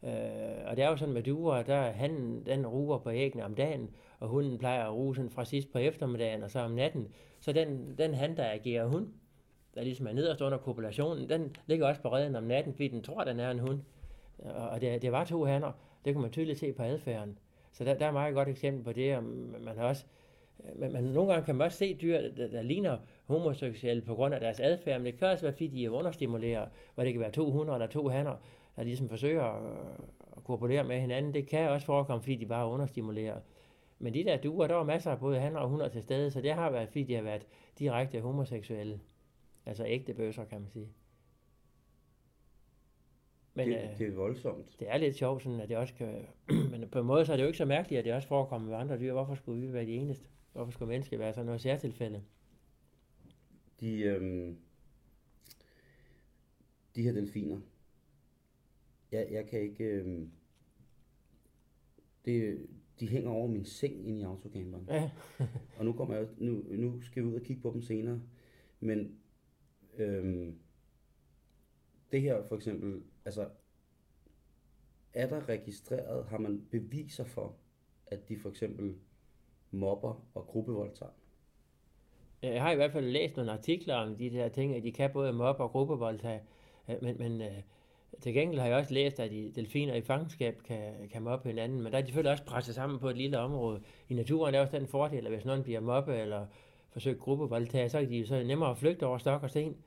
øh, 0.03 0.11
og 0.65 0.75
det 0.75 0.83
er 0.83 0.89
jo 0.89 0.97
sådan 0.97 1.13
med 1.13 1.23
duer, 1.23 1.63
der 1.63 1.81
han, 1.81 2.43
den 2.45 2.67
ruger 2.67 2.97
på 2.97 3.11
æggene 3.11 3.45
om 3.45 3.55
dagen, 3.55 3.89
og 4.19 4.27
hunden 4.27 4.57
plejer 4.57 4.85
at 4.85 4.93
ruge 4.93 5.15
sådan 5.15 5.31
fra 5.31 5.45
sidst 5.45 5.71
på 5.71 5.77
eftermiddagen 5.77 6.43
og 6.43 6.51
så 6.51 6.59
om 6.59 6.71
natten. 6.71 7.07
Så 7.39 7.53
den, 7.53 7.95
den 7.97 8.13
han, 8.13 8.37
der 8.37 8.51
agerer 8.51 8.85
hund, 8.85 9.07
der 9.75 9.83
ligesom 9.83 10.07
er 10.07 10.13
nederst 10.13 10.41
under 10.41 10.57
populationen, 10.57 11.29
den 11.29 11.55
ligger 11.65 11.87
også 11.87 12.01
på 12.01 12.13
redden 12.13 12.35
om 12.35 12.43
natten, 12.43 12.73
fordi 12.73 12.87
den 12.87 13.03
tror, 13.03 13.23
den 13.23 13.39
er 13.39 13.51
en 13.51 13.59
hund. 13.59 13.79
Og 14.37 14.81
det, 14.81 15.01
det 15.01 15.11
var 15.11 15.25
to 15.25 15.45
hanner. 15.45 15.71
Det 16.05 16.13
kan 16.13 16.21
man 16.21 16.31
tydeligt 16.31 16.59
se 16.59 16.73
på 16.73 16.83
adfærden. 16.83 17.37
Så 17.71 17.83
der, 17.83 17.93
der 17.93 18.05
er 18.05 18.11
meget 18.11 18.33
godt 18.33 18.47
eksempel 18.47 18.83
på 18.83 18.91
det, 18.91 19.17
og 19.17 19.23
man 19.59 19.77
har 19.77 19.83
også 19.83 20.05
men, 20.75 20.93
men 20.93 21.03
nogle 21.03 21.31
gange 21.31 21.45
kan 21.45 21.55
man 21.55 21.65
også 21.65 21.77
se 21.77 21.97
dyr, 22.01 22.17
der, 22.17 22.47
der 22.47 22.61
ligner 22.61 22.97
homoseksuelle 23.25 24.01
på 24.01 24.15
grund 24.15 24.33
af 24.33 24.39
deres 24.39 24.59
adfærd, 24.59 24.99
men 24.99 25.05
det 25.05 25.19
kan 25.19 25.27
også 25.27 25.45
være, 25.45 25.53
fordi 25.53 25.67
de 25.67 25.91
understimulerer, 25.91 26.67
hvor 26.95 27.03
det 27.03 27.13
kan 27.13 27.21
være 27.21 27.31
to 27.31 27.51
hunder 27.51 27.73
eller 27.73 27.87
to 27.87 28.07
hanner, 28.07 28.35
der 28.75 28.83
ligesom 28.83 29.09
forsøger 29.09 29.43
at, 29.43 30.43
korporere 30.43 30.83
med 30.83 30.99
hinanden. 30.99 31.33
Det 31.33 31.47
kan 31.47 31.69
også 31.69 31.85
forekomme, 31.85 32.21
fordi 32.21 32.35
de 32.35 32.45
bare 32.45 32.67
understimulerer. 32.67 33.39
Men 33.99 34.13
de 34.13 34.23
der 34.23 34.37
duer, 34.37 34.67
der 34.67 34.75
var 34.75 34.83
masser 34.83 35.11
af 35.11 35.19
både 35.19 35.39
hanner 35.39 35.59
og 35.59 35.69
hunder 35.69 35.87
til 35.87 36.03
stede, 36.03 36.31
så 36.31 36.41
det 36.41 36.53
har 36.53 36.71
været, 36.71 36.87
fordi 36.87 37.03
de 37.03 37.15
har 37.15 37.21
været 37.21 37.47
direkte 37.79 38.21
homoseksuelle. 38.21 38.99
Altså 39.65 39.85
ægte 39.85 40.13
bøsser, 40.13 40.45
kan 40.45 40.61
man 40.61 40.69
sige. 40.69 40.87
Men, 43.53 43.67
det, 43.67 43.75
øh, 43.75 43.97
det 43.97 44.07
er 44.07 44.15
voldsomt. 44.15 44.79
Det 44.79 44.87
er 44.89 44.97
lidt 44.97 45.15
sjovt, 45.15 45.43
sådan, 45.43 45.59
at 45.59 45.69
det 45.69 45.77
også 45.77 45.93
kan... 45.93 46.27
men 46.71 46.89
på 46.89 46.99
en 46.99 47.05
måde 47.05 47.25
så 47.25 47.31
er 47.31 47.37
det 47.37 47.43
jo 47.43 47.47
ikke 47.47 47.57
så 47.57 47.65
mærkeligt, 47.65 47.99
at 47.99 48.05
det 48.05 48.13
også 48.13 48.27
forekommer 48.27 48.69
med 48.69 48.77
andre 48.77 48.99
dyr. 48.99 49.13
Hvorfor 49.13 49.35
skulle 49.35 49.67
vi 49.67 49.73
være 49.73 49.85
de 49.85 49.95
eneste? 49.95 50.25
Hvorfor 50.53 50.71
skulle 50.71 50.89
mennesker 50.89 51.17
være 51.17 51.33
sådan 51.33 51.45
noget 51.45 51.61
særtilfælde? 51.61 52.23
De, 53.79 54.01
øhm, 54.01 54.57
de 56.95 57.03
her 57.03 57.11
delfiner, 57.11 57.59
jeg, 59.11 59.27
jeg 59.31 59.47
kan 59.47 59.61
ikke... 59.61 59.83
Øhm, 59.83 60.31
det, 62.25 62.67
de 62.99 63.07
hænger 63.07 63.29
over 63.29 63.47
min 63.47 63.65
seng 63.65 64.07
inde 64.07 64.19
i 64.19 64.23
autocamperen. 64.23 64.85
Ja. 64.89 65.11
og 65.77 65.85
nu, 65.85 65.93
kommer 65.93 66.15
jeg, 66.15 66.27
nu, 66.37 66.63
nu 66.69 67.01
skal 67.01 67.23
vi 67.23 67.27
ud 67.27 67.35
og 67.35 67.41
kigge 67.41 67.61
på 67.61 67.71
dem 67.73 67.81
senere. 67.81 68.21
Men 68.79 69.19
øhm, 69.97 70.59
det 72.11 72.21
her 72.21 72.47
for 72.47 72.55
eksempel, 72.55 73.03
altså 73.25 73.49
er 75.13 75.29
der 75.29 75.49
registreret, 75.49 76.25
har 76.25 76.37
man 76.37 76.65
beviser 76.71 77.23
for, 77.23 77.57
at 78.05 78.29
de 78.29 78.37
for 78.37 78.49
eksempel 78.49 78.95
mobber 79.73 80.25
og 80.33 80.47
gruppevoldtager? 80.47 81.11
Jeg 82.41 82.61
har 82.61 82.71
i 82.71 82.75
hvert 82.75 82.91
fald 82.91 83.05
læst 83.05 83.35
nogle 83.35 83.51
artikler 83.51 83.95
om 83.95 84.15
de 84.15 84.29
der 84.29 84.49
ting, 84.49 84.75
at 84.75 84.83
de 84.83 84.91
kan 84.91 85.09
både 85.13 85.33
mobbe 85.33 85.63
og 85.63 85.71
gruppevoldtage, 85.71 86.41
øh, 86.89 86.95
men, 87.01 87.17
men 87.19 87.41
øh, 87.41 87.61
til 88.21 88.33
gengæld 88.33 88.59
har 88.59 88.67
jeg 88.67 88.77
også 88.77 88.93
læst, 88.93 89.19
at 89.19 89.31
de 89.31 89.51
delfiner 89.55 89.93
i 89.93 90.01
fangenskab 90.01 90.61
kan, 90.63 91.09
kan 91.11 91.21
mobbe 91.21 91.49
hinanden, 91.49 91.81
men 91.81 91.91
der 91.91 91.97
er 91.97 92.01
de 92.01 92.07
selvfølgelig 92.07 92.31
også 92.31 92.43
presset 92.43 92.75
sammen 92.75 92.99
på 92.99 93.09
et 93.09 93.17
lille 93.17 93.39
område. 93.39 93.81
I 94.09 94.13
naturen 94.13 94.55
er 94.55 94.61
også 94.61 94.77
den 94.77 94.87
fordel, 94.87 95.25
at 95.25 95.33
hvis 95.33 95.45
nogen 95.45 95.63
bliver 95.63 95.79
mobbet 95.79 96.21
eller 96.21 96.45
forsøger 96.89 97.17
gruppevoldtage, 97.17 97.89
så 97.89 97.97
er 97.97 98.05
de 98.05 98.27
så 98.27 98.43
nemmere 98.43 98.69
at 98.69 98.77
flygte 98.77 99.05
over 99.05 99.17
stok 99.17 99.43
og 99.43 99.49
sten. 99.49 99.77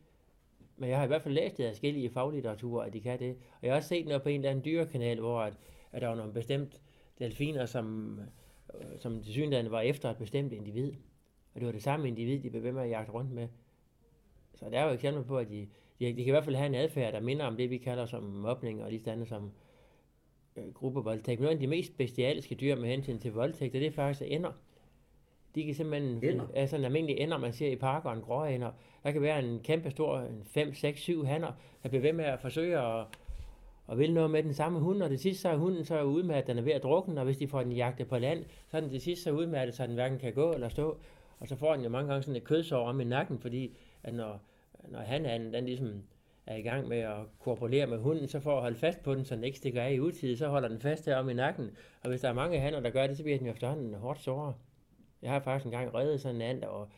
Men 0.76 0.90
jeg 0.90 0.98
har 0.98 1.04
i 1.04 1.08
hvert 1.08 1.22
fald 1.22 1.34
læst 1.34 1.58
det 1.58 1.64
af 1.64 1.72
forskellige 1.72 2.10
faglitteratur, 2.10 2.82
at 2.82 2.92
de 2.92 3.00
kan 3.00 3.18
det. 3.18 3.30
Og 3.30 3.66
jeg 3.66 3.72
har 3.72 3.76
også 3.76 3.88
set 3.88 4.06
noget 4.06 4.22
på 4.22 4.28
en 4.28 4.40
eller 4.40 4.50
anden 4.50 4.64
dyrekanal, 4.64 5.20
hvor 5.20 5.40
at, 5.40 5.58
at 5.92 6.02
der 6.02 6.08
var 6.08 6.14
nogle 6.14 6.32
bestemt 6.32 6.80
delfiner, 7.18 7.66
som 7.66 8.18
som 8.98 9.22
til 9.22 9.32
synligheden 9.32 9.70
var 9.70 9.80
efter 9.80 10.10
et 10.10 10.16
bestemt 10.16 10.52
individ. 10.52 10.92
Og 11.54 11.60
det 11.60 11.66
var 11.66 11.72
det 11.72 11.82
samme 11.82 12.08
individ, 12.08 12.40
de 12.42 12.50
blev 12.50 12.62
ved 12.62 12.72
med 12.72 12.82
at 12.82 12.90
jagte 12.90 13.12
rundt 13.12 13.32
med. 13.32 13.48
Så 14.54 14.70
der 14.70 14.78
er 14.78 14.86
jo 14.86 14.92
eksempler 14.92 15.24
på, 15.24 15.38
at 15.38 15.48
de, 15.48 15.68
de, 15.98 16.06
de 16.06 16.14
kan 16.14 16.26
i 16.26 16.30
hvert 16.30 16.44
fald 16.44 16.56
have 16.56 16.66
en 16.66 16.74
adfærd, 16.74 17.12
der 17.12 17.20
minder 17.20 17.46
om 17.46 17.56
det, 17.56 17.70
vi 17.70 17.78
kalder 17.78 18.06
som 18.06 18.22
mobning 18.22 18.82
og 18.82 18.90
lige 18.90 19.00
stande 19.00 19.26
som 19.26 19.50
øh, 20.56 20.74
gruppevoldtægt. 20.74 21.40
Nogle 21.40 21.54
af 21.54 21.60
de 21.60 21.66
mest 21.66 21.96
bestialske 21.96 22.54
dyr 22.54 22.76
med 22.76 22.88
hensyn 22.88 23.18
til 23.18 23.32
voldtægt, 23.32 23.72
det 23.72 23.86
er 23.86 23.90
faktisk 23.90 24.22
ender. 24.26 24.52
De 25.54 25.64
kan 25.64 25.74
simpelthen, 25.74 26.24
ender. 26.24 26.46
er 26.54 26.66
sådan 26.66 26.84
almindelige 26.84 27.20
ender, 27.20 27.38
man 27.38 27.52
ser 27.52 27.68
i 27.68 27.76
parker, 27.76 28.10
en 28.10 28.20
gråender. 28.20 28.72
Der 29.02 29.10
kan 29.10 29.22
være 29.22 29.44
en 29.44 29.60
kæmpe 29.60 29.90
stor, 29.90 30.28
5, 30.44 30.74
6, 30.74 31.00
7 31.00 31.24
hanner, 31.24 31.52
der 31.82 31.88
bliver 31.88 32.02
ved 32.02 32.12
med 32.12 32.24
at 32.24 32.40
forsøge 32.40 32.78
at, 32.78 33.06
og 33.86 33.98
vil 33.98 34.12
noget 34.12 34.30
med 34.30 34.42
den 34.42 34.54
samme 34.54 34.78
hund, 34.78 35.02
og 35.02 35.10
det 35.10 35.20
sidste 35.20 35.42
så 35.42 35.48
er 35.48 35.56
hunden 35.56 35.84
så 35.84 36.02
ude 36.02 36.24
med, 36.24 36.34
at 36.34 36.46
den 36.46 36.58
er 36.58 36.62
ved 36.62 36.72
at 36.72 36.82
drukne, 36.82 37.20
og 37.20 37.24
hvis 37.24 37.36
de 37.36 37.48
får 37.48 37.62
den 37.62 37.72
jagtet 37.72 38.08
på 38.08 38.18
land, 38.18 38.44
så 38.70 38.76
er 38.76 38.80
den 38.80 38.90
det 38.90 39.02
sidste 39.02 39.24
så 39.24 39.30
ude 39.30 39.46
med, 39.46 39.58
at 39.58 39.78
den 39.78 39.94
hverken 39.94 40.18
kan 40.18 40.32
gå 40.32 40.52
eller 40.52 40.68
stå. 40.68 40.96
Og 41.38 41.48
så 41.48 41.56
får 41.56 41.74
den 41.74 41.84
jo 41.84 41.88
mange 41.88 42.08
gange 42.08 42.22
sådan 42.22 42.36
et 42.36 42.44
kødsår 42.44 42.88
om 42.88 43.00
i 43.00 43.04
nakken, 43.04 43.38
fordi 43.38 43.76
at 44.02 44.14
når, 44.14 44.40
når 44.88 44.98
han 44.98 45.24
den, 45.24 45.52
den 45.52 45.64
ligesom 45.64 46.02
er 46.46 46.56
i 46.56 46.62
gang 46.62 46.88
med 46.88 46.98
at 46.98 47.16
korporere 47.40 47.86
med 47.86 47.98
hunden, 47.98 48.28
så 48.28 48.40
for 48.40 48.56
at 48.56 48.62
holde 48.62 48.76
fast 48.76 49.02
på 49.02 49.14
den, 49.14 49.24
så 49.24 49.36
den 49.36 49.44
ikke 49.44 49.58
stikker 49.58 49.82
af 49.82 49.92
i 49.92 50.00
utid, 50.00 50.36
så 50.36 50.48
holder 50.48 50.68
den 50.68 50.80
fast 50.80 51.06
her 51.06 51.16
om 51.16 51.30
i 51.30 51.34
nakken. 51.34 51.70
Og 52.02 52.10
hvis 52.10 52.20
der 52.20 52.28
er 52.28 52.32
mange 52.32 52.60
hanner, 52.60 52.80
der 52.80 52.90
gør 52.90 53.06
det, 53.06 53.16
så 53.16 53.22
bliver 53.22 53.38
den 53.38 53.46
jo 53.46 53.52
efterhånden 53.52 53.94
hårdt 53.94 54.20
såret. 54.20 54.54
Jeg 55.22 55.30
har 55.30 55.40
faktisk 55.40 55.66
engang 55.66 55.94
reddet 55.94 56.20
sådan 56.20 56.36
en 56.36 56.42
and, 56.42 56.62
og 56.62 56.88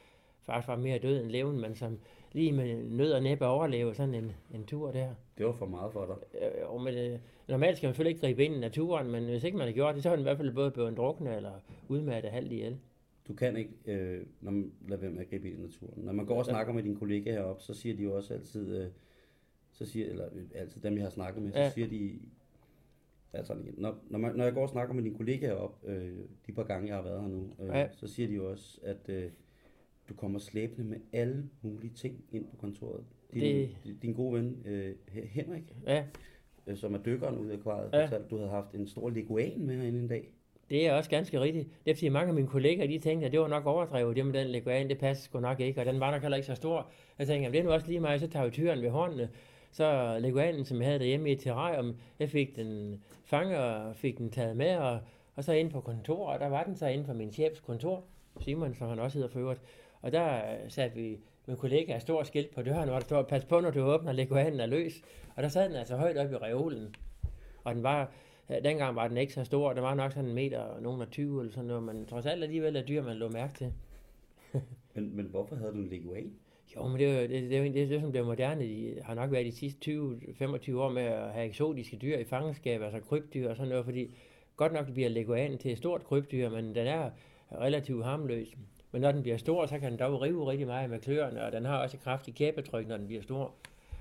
faktisk 0.43 0.69
var 0.69 0.77
mere 0.77 0.99
død 0.99 1.21
end 1.21 1.31
levende, 1.31 1.61
men 1.61 1.75
som 1.75 1.99
lige 2.33 2.53
med 2.53 2.83
nød 2.83 3.13
og 3.13 3.23
næppe 3.23 3.47
overleve 3.47 3.95
sådan 3.95 4.15
en, 4.15 4.33
en 4.55 4.65
tur 4.67 4.91
der. 4.91 5.09
Det 5.39 5.47
var 5.47 5.53
for 5.53 5.67
meget 5.67 5.93
for 5.93 6.07
dig. 6.07 6.43
Øh, 6.43 6.71
og 6.71 6.83
med 6.83 6.93
det, 6.93 7.21
normalt 7.49 7.77
skal 7.77 7.87
man 7.87 7.95
selvfølgelig 7.95 8.11
ikke 8.11 8.27
gribe 8.27 8.45
ind 8.45 8.55
i 8.55 8.59
naturen, 8.59 9.11
men 9.11 9.25
hvis 9.25 9.45
ikke 9.45 9.59
man 9.59 9.67
har 9.67 9.75
gjort 9.75 9.95
det, 9.95 10.03
så 10.03 10.09
har 10.09 10.17
den 10.17 10.23
i 10.23 10.29
hvert 10.29 10.37
fald 10.37 10.55
både 10.55 10.71
blevet 10.71 10.97
drukne 10.97 11.37
eller 11.37 11.53
udmattet 11.89 12.31
halvt 12.31 12.53
ihjel. 12.53 12.79
Du 13.29 13.35
kan 13.35 13.57
ikke 13.57 13.71
øh, 13.87 14.27
når 14.41 14.51
man, 14.51 14.73
lade 14.89 15.03
være 15.03 15.11
med 15.11 15.21
at 15.21 15.31
gribe 15.31 15.51
ind 15.51 15.59
i 15.59 15.63
naturen. 15.63 16.05
Når 16.05 16.13
man 16.13 16.27
går 16.27 16.39
og 16.39 16.45
snakker 16.45 16.73
med 16.73 16.83
dine 16.83 16.97
kollegaer 16.97 17.35
heroppe, 17.35 17.63
så 17.63 17.75
siger 17.75 17.97
de 17.97 18.03
jo 18.03 18.17
også 18.17 18.35
altid, 18.35 18.77
øh, 18.83 18.89
så 19.73 19.87
siger, 19.87 20.07
eller 20.07 20.29
øh, 20.33 20.45
altid 20.55 20.81
dem, 20.81 20.97
jeg 20.97 21.03
har 21.03 21.11
snakket 21.11 21.43
med, 21.43 21.53
så 21.53 21.59
ja. 21.59 21.71
siger 21.71 21.89
de, 21.89 22.19
altså 23.33 23.57
når, 23.77 23.99
når, 24.11 24.19
man, 24.19 24.37
når 24.37 24.45
jeg 24.45 24.55
går 24.55 24.63
og 24.63 24.69
snakker 24.69 24.95
med 24.95 25.03
dine 25.03 25.17
kollegaer 25.17 25.53
op, 25.53 25.79
øh, 25.87 26.19
de 26.47 26.53
par 26.53 26.63
gange, 26.63 26.89
jeg 26.89 26.97
har 26.97 27.03
været 27.03 27.21
her 27.21 27.29
nu, 27.29 27.51
øh, 27.61 27.69
ja. 27.69 27.89
så 27.93 28.09
siger 28.09 28.29
de 28.29 28.35
jo 28.35 28.51
også, 28.51 28.81
at 28.83 29.09
øh, 29.09 29.31
du 30.09 30.15
kommer 30.15 30.39
slæbende 30.39 30.89
med 30.89 30.99
alle 31.13 31.45
mulige 31.63 31.93
ting 31.95 32.25
ind 32.33 32.45
på 32.45 32.57
kontoret. 32.57 33.05
Din, 33.35 33.43
det... 33.43 34.03
din 34.03 34.13
gode 34.13 34.35
ven, 34.35 34.63
øh, 34.65 34.95
Henrik, 35.13 35.75
ja. 35.87 36.05
øh, 36.67 36.77
som 36.77 36.95
er 36.95 36.99
dykkeren 36.99 37.39
ude 37.39 37.53
af 37.53 37.57
akvariet, 37.57 37.93
ja. 37.93 38.05
fortalte, 38.05 38.25
at 38.25 38.31
du 38.31 38.37
havde 38.37 38.51
haft 38.51 38.75
en 38.75 38.87
stor 38.87 39.11
leguan 39.11 39.67
med 39.67 39.77
herinde 39.77 39.99
en 39.99 40.09
dag. 40.09 40.33
Det 40.71 40.87
er 40.87 40.93
også 40.93 41.11
ganske 41.11 41.41
rigtigt. 41.41 41.69
Det 41.85 41.91
er 41.91 41.95
fordi 41.95 42.09
mange 42.09 42.29
af 42.29 42.35
mine 42.35 42.49
kolleger, 42.49 42.87
de 42.87 42.99
tænkte, 42.99 43.27
at 43.27 43.33
det 43.33 43.41
var 43.41 43.49
nok 43.49 43.67
overdrevet, 43.67 44.17
det 44.17 44.27
med 44.27 44.35
den 44.35 44.47
leguan, 44.47 44.89
det 44.89 44.99
passer 44.99 45.25
sgu 45.25 45.41
nok 45.41 45.61
ikke, 45.61 45.81
og 45.81 45.87
den 45.87 46.01
var 46.01 46.11
nok 46.11 46.23
heller 46.23 46.37
ikke 46.37 46.47
så 46.47 46.55
stor. 46.55 46.91
Jeg 47.19 47.27
tænkte, 47.27 47.47
at 47.47 47.53
det 47.53 47.59
er 47.59 47.65
nu 47.65 47.71
også 47.71 47.87
lige 47.87 48.01
mig, 48.01 48.21
så 48.21 48.27
tager 48.27 48.45
vi 48.45 48.51
tyren 48.51 48.83
ved 48.83 48.91
håndene. 48.91 49.29
Så 49.73 50.19
leguanen, 50.21 50.65
som 50.65 50.79
jeg 50.79 50.87
havde 50.87 50.99
derhjemme 50.99 51.29
i 51.29 51.33
et 51.33 51.41
terrarium, 51.41 51.97
jeg 52.19 52.31
fik 52.31 52.57
den 52.57 53.03
fanget 53.25 53.59
og 53.59 53.97
fik 53.97 54.19
den 54.19 54.31
taget 54.31 54.57
med, 54.57 54.77
og, 54.77 54.99
og 55.37 55.45
så 55.45 55.53
ind 55.53 55.71
på 55.71 55.81
kontoret, 55.81 56.35
og 56.35 56.41
der 56.41 56.49
var 56.49 56.65
den 56.65 56.77
så 56.77 56.87
inde 56.87 57.05
på 57.05 57.13
min 57.13 57.33
chefs 57.33 57.61
kontor, 57.61 58.05
Simon, 58.41 58.75
som 58.75 58.89
han 58.89 58.99
også 58.99 59.19
hedder 59.19 59.33
for 59.33 59.41
øvrigt. 59.41 59.61
Og 60.03 60.13
der 60.13 60.41
satte 60.69 60.97
vi 60.97 61.19
min 61.47 61.57
kollega 61.57 61.97
et 61.97 62.03
stort 62.03 62.27
skilt 62.27 62.55
på 62.55 62.63
døren, 62.63 62.89
hvor 62.89 62.99
der 62.99 63.05
står, 63.05 63.23
pas 63.23 63.45
på, 63.45 63.61
når 63.61 63.71
du 63.71 63.81
åbner, 63.81 64.13
leguanen 64.13 64.61
er 64.61 64.67
løs. 64.67 65.03
Og 65.37 65.43
der 65.43 65.49
sad 65.49 65.69
den 65.69 65.77
altså 65.77 65.97
højt 65.97 66.17
op 66.17 66.33
i 66.33 66.37
reolen. 66.37 66.95
Og 67.65 67.75
den 67.75 67.83
var, 67.83 68.13
dengang 68.49 68.97
var 68.97 69.09
den 69.09 69.17
ikke 69.17 69.33
så 69.33 69.45
stor, 69.45 69.73
den 69.73 69.83
var 69.83 69.95
nok 69.95 70.13
sådan 70.13 70.29
en 70.29 70.35
meter, 70.35 70.81
nogen 70.81 71.01
af 71.01 71.09
20 71.09 71.41
eller 71.41 71.53
sådan 71.53 71.67
noget, 71.67 71.83
men 71.83 72.07
trods 72.07 72.27
alt 72.27 72.43
alligevel 72.43 72.77
er 72.77 72.83
dyr, 72.83 73.03
man 73.03 73.17
lå 73.17 73.29
mærke 73.29 73.55
til. 73.55 73.73
men, 74.95 75.17
men 75.17 75.27
hvorfor 75.27 75.57
havde 75.57 75.73
du 75.73 75.79
en 75.79 75.89
leguan? 75.89 76.33
Jo, 76.77 76.87
men 76.87 76.99
det 76.99 77.07
er 77.07 77.15
jo 77.15 77.21
det, 77.21 77.31
det, 77.31 77.51
det, 77.51 77.75
det, 77.75 77.89
det, 77.89 78.01
som 78.01 78.11
bliver 78.11 78.27
moderne. 78.27 78.65
De 78.65 79.01
har 79.03 79.15
nok 79.15 79.33
været 79.33 79.47
de 79.47 79.53
sidste 79.53 79.91
20-25 79.91 80.77
år 80.77 80.89
med 80.89 81.03
at 81.03 81.33
have 81.33 81.47
eksotiske 81.47 81.97
dyr 81.97 82.19
i 82.19 82.25
fangenskab, 82.25 82.83
altså 82.83 83.01
krybdyr 83.01 83.51
og 83.51 83.57
sådan 83.57 83.69
noget, 83.69 83.85
fordi 83.85 84.15
godt 84.57 84.73
nok 84.73 84.93
bliver 84.93 85.09
leguanen 85.09 85.59
til 85.59 85.73
et 85.73 85.79
stort 85.79 86.05
krybdyr, 86.05 86.49
men 86.51 86.75
den 86.75 86.87
er 86.87 87.11
relativt 87.53 88.05
harmløs. 88.05 88.49
Men 88.93 89.03
når 89.03 89.13
den 89.13 89.23
bliver 89.23 89.37
stor, 89.37 89.67
så 89.67 89.79
kan 89.79 89.91
den 89.91 89.99
dog 89.99 90.23
rive 90.23 90.51
rigtig 90.51 90.67
meget 90.67 90.91
med 90.91 90.99
kløerne, 90.99 91.45
og 91.45 91.53
den 91.53 91.65
har 91.65 91.79
også 91.79 91.97
et 91.97 92.03
kraftigt 92.03 92.37
kæbetryk, 92.37 92.89
når 92.89 92.97
den 92.97 93.07
bliver 93.07 93.23
stor. 93.23 93.55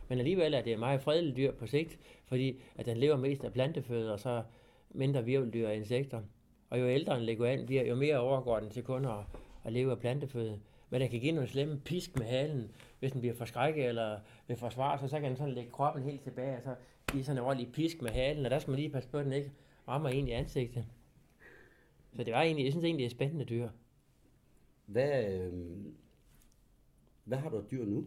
Men 0.08 0.20
alligevel 0.20 0.54
er 0.54 0.62
det 0.62 0.74
et 0.74 0.80
meget 0.80 1.02
fredeligt 1.02 1.38
dyr 1.38 1.52
på 1.52 1.68
sigt, 1.68 2.00
fordi 2.26 2.62
at 2.76 2.86
den 2.86 2.98
lever 2.98 3.18
mest 3.18 3.44
af 3.44 3.54
planteføde, 3.54 4.14
og 4.14 4.20
så 4.20 4.44
mindre 4.90 5.26
virveldyr 5.26 5.68
og 5.68 5.76
insekter. 5.76 6.22
Og 6.70 6.80
jo 6.80 6.88
ældre 6.88 7.18
en 7.18 7.24
leguan 7.24 7.66
bliver, 7.66 7.84
jo 7.84 7.96
mere 7.96 8.20
overgår 8.20 8.60
den 8.60 8.70
til 8.70 8.84
kun 8.84 9.06
at, 9.06 9.20
at 9.66 9.74
leve 9.74 9.92
af 9.92 10.00
planteføde. 10.00 10.60
Men 10.90 11.02
den 11.02 11.10
kan 11.10 11.20
give 11.20 11.32
nogle 11.32 11.50
slemme 11.50 11.80
pisk 11.80 12.18
med 12.18 12.26
halen, 12.26 12.72
hvis 13.00 13.12
den 13.12 13.22
bliver 13.22 13.36
forskrækket 13.36 13.86
eller 13.86 14.20
vil 14.48 14.58
forsvare 14.58 15.00
sig, 15.00 15.10
så 15.10 15.20
kan 15.20 15.30
den 15.30 15.38
sådan 15.38 15.54
lægge 15.54 15.72
kroppen 15.72 16.04
helt 16.04 16.22
tilbage, 16.22 16.56
og 16.58 16.64
så 16.64 16.76
give 17.12 17.24
sådan 17.24 17.42
en 17.42 17.46
ordentlig 17.46 17.72
pisk 17.74 18.02
med 18.02 18.12
halen, 18.12 18.46
og 18.46 18.52
der 18.52 18.60
skal 18.60 18.72
man 18.72 18.80
lige 18.80 18.90
passe 18.90 19.10
på, 19.10 19.18
at 19.18 19.26
den 19.26 19.34
ikke 19.34 19.52
rammer 19.88 20.10
ind 20.10 20.30
i 20.30 20.32
ansigtet. 20.32 20.86
Så 22.16 22.24
det 22.24 22.34
var 22.34 22.42
egentlig, 22.42 22.64
jeg 22.64 22.74
synes 22.74 22.84
egentlig, 22.84 23.04
det 23.04 23.06
er 23.06 23.16
et 23.16 23.18
spændende 23.18 23.46
dyr. 23.46 23.70
Hvad, 24.88 25.34
øh, 25.34 25.54
hvad 27.24 27.38
har 27.38 27.50
du 27.50 27.58
af 27.58 27.64
dyr 27.72 27.86
nu? 27.86 28.06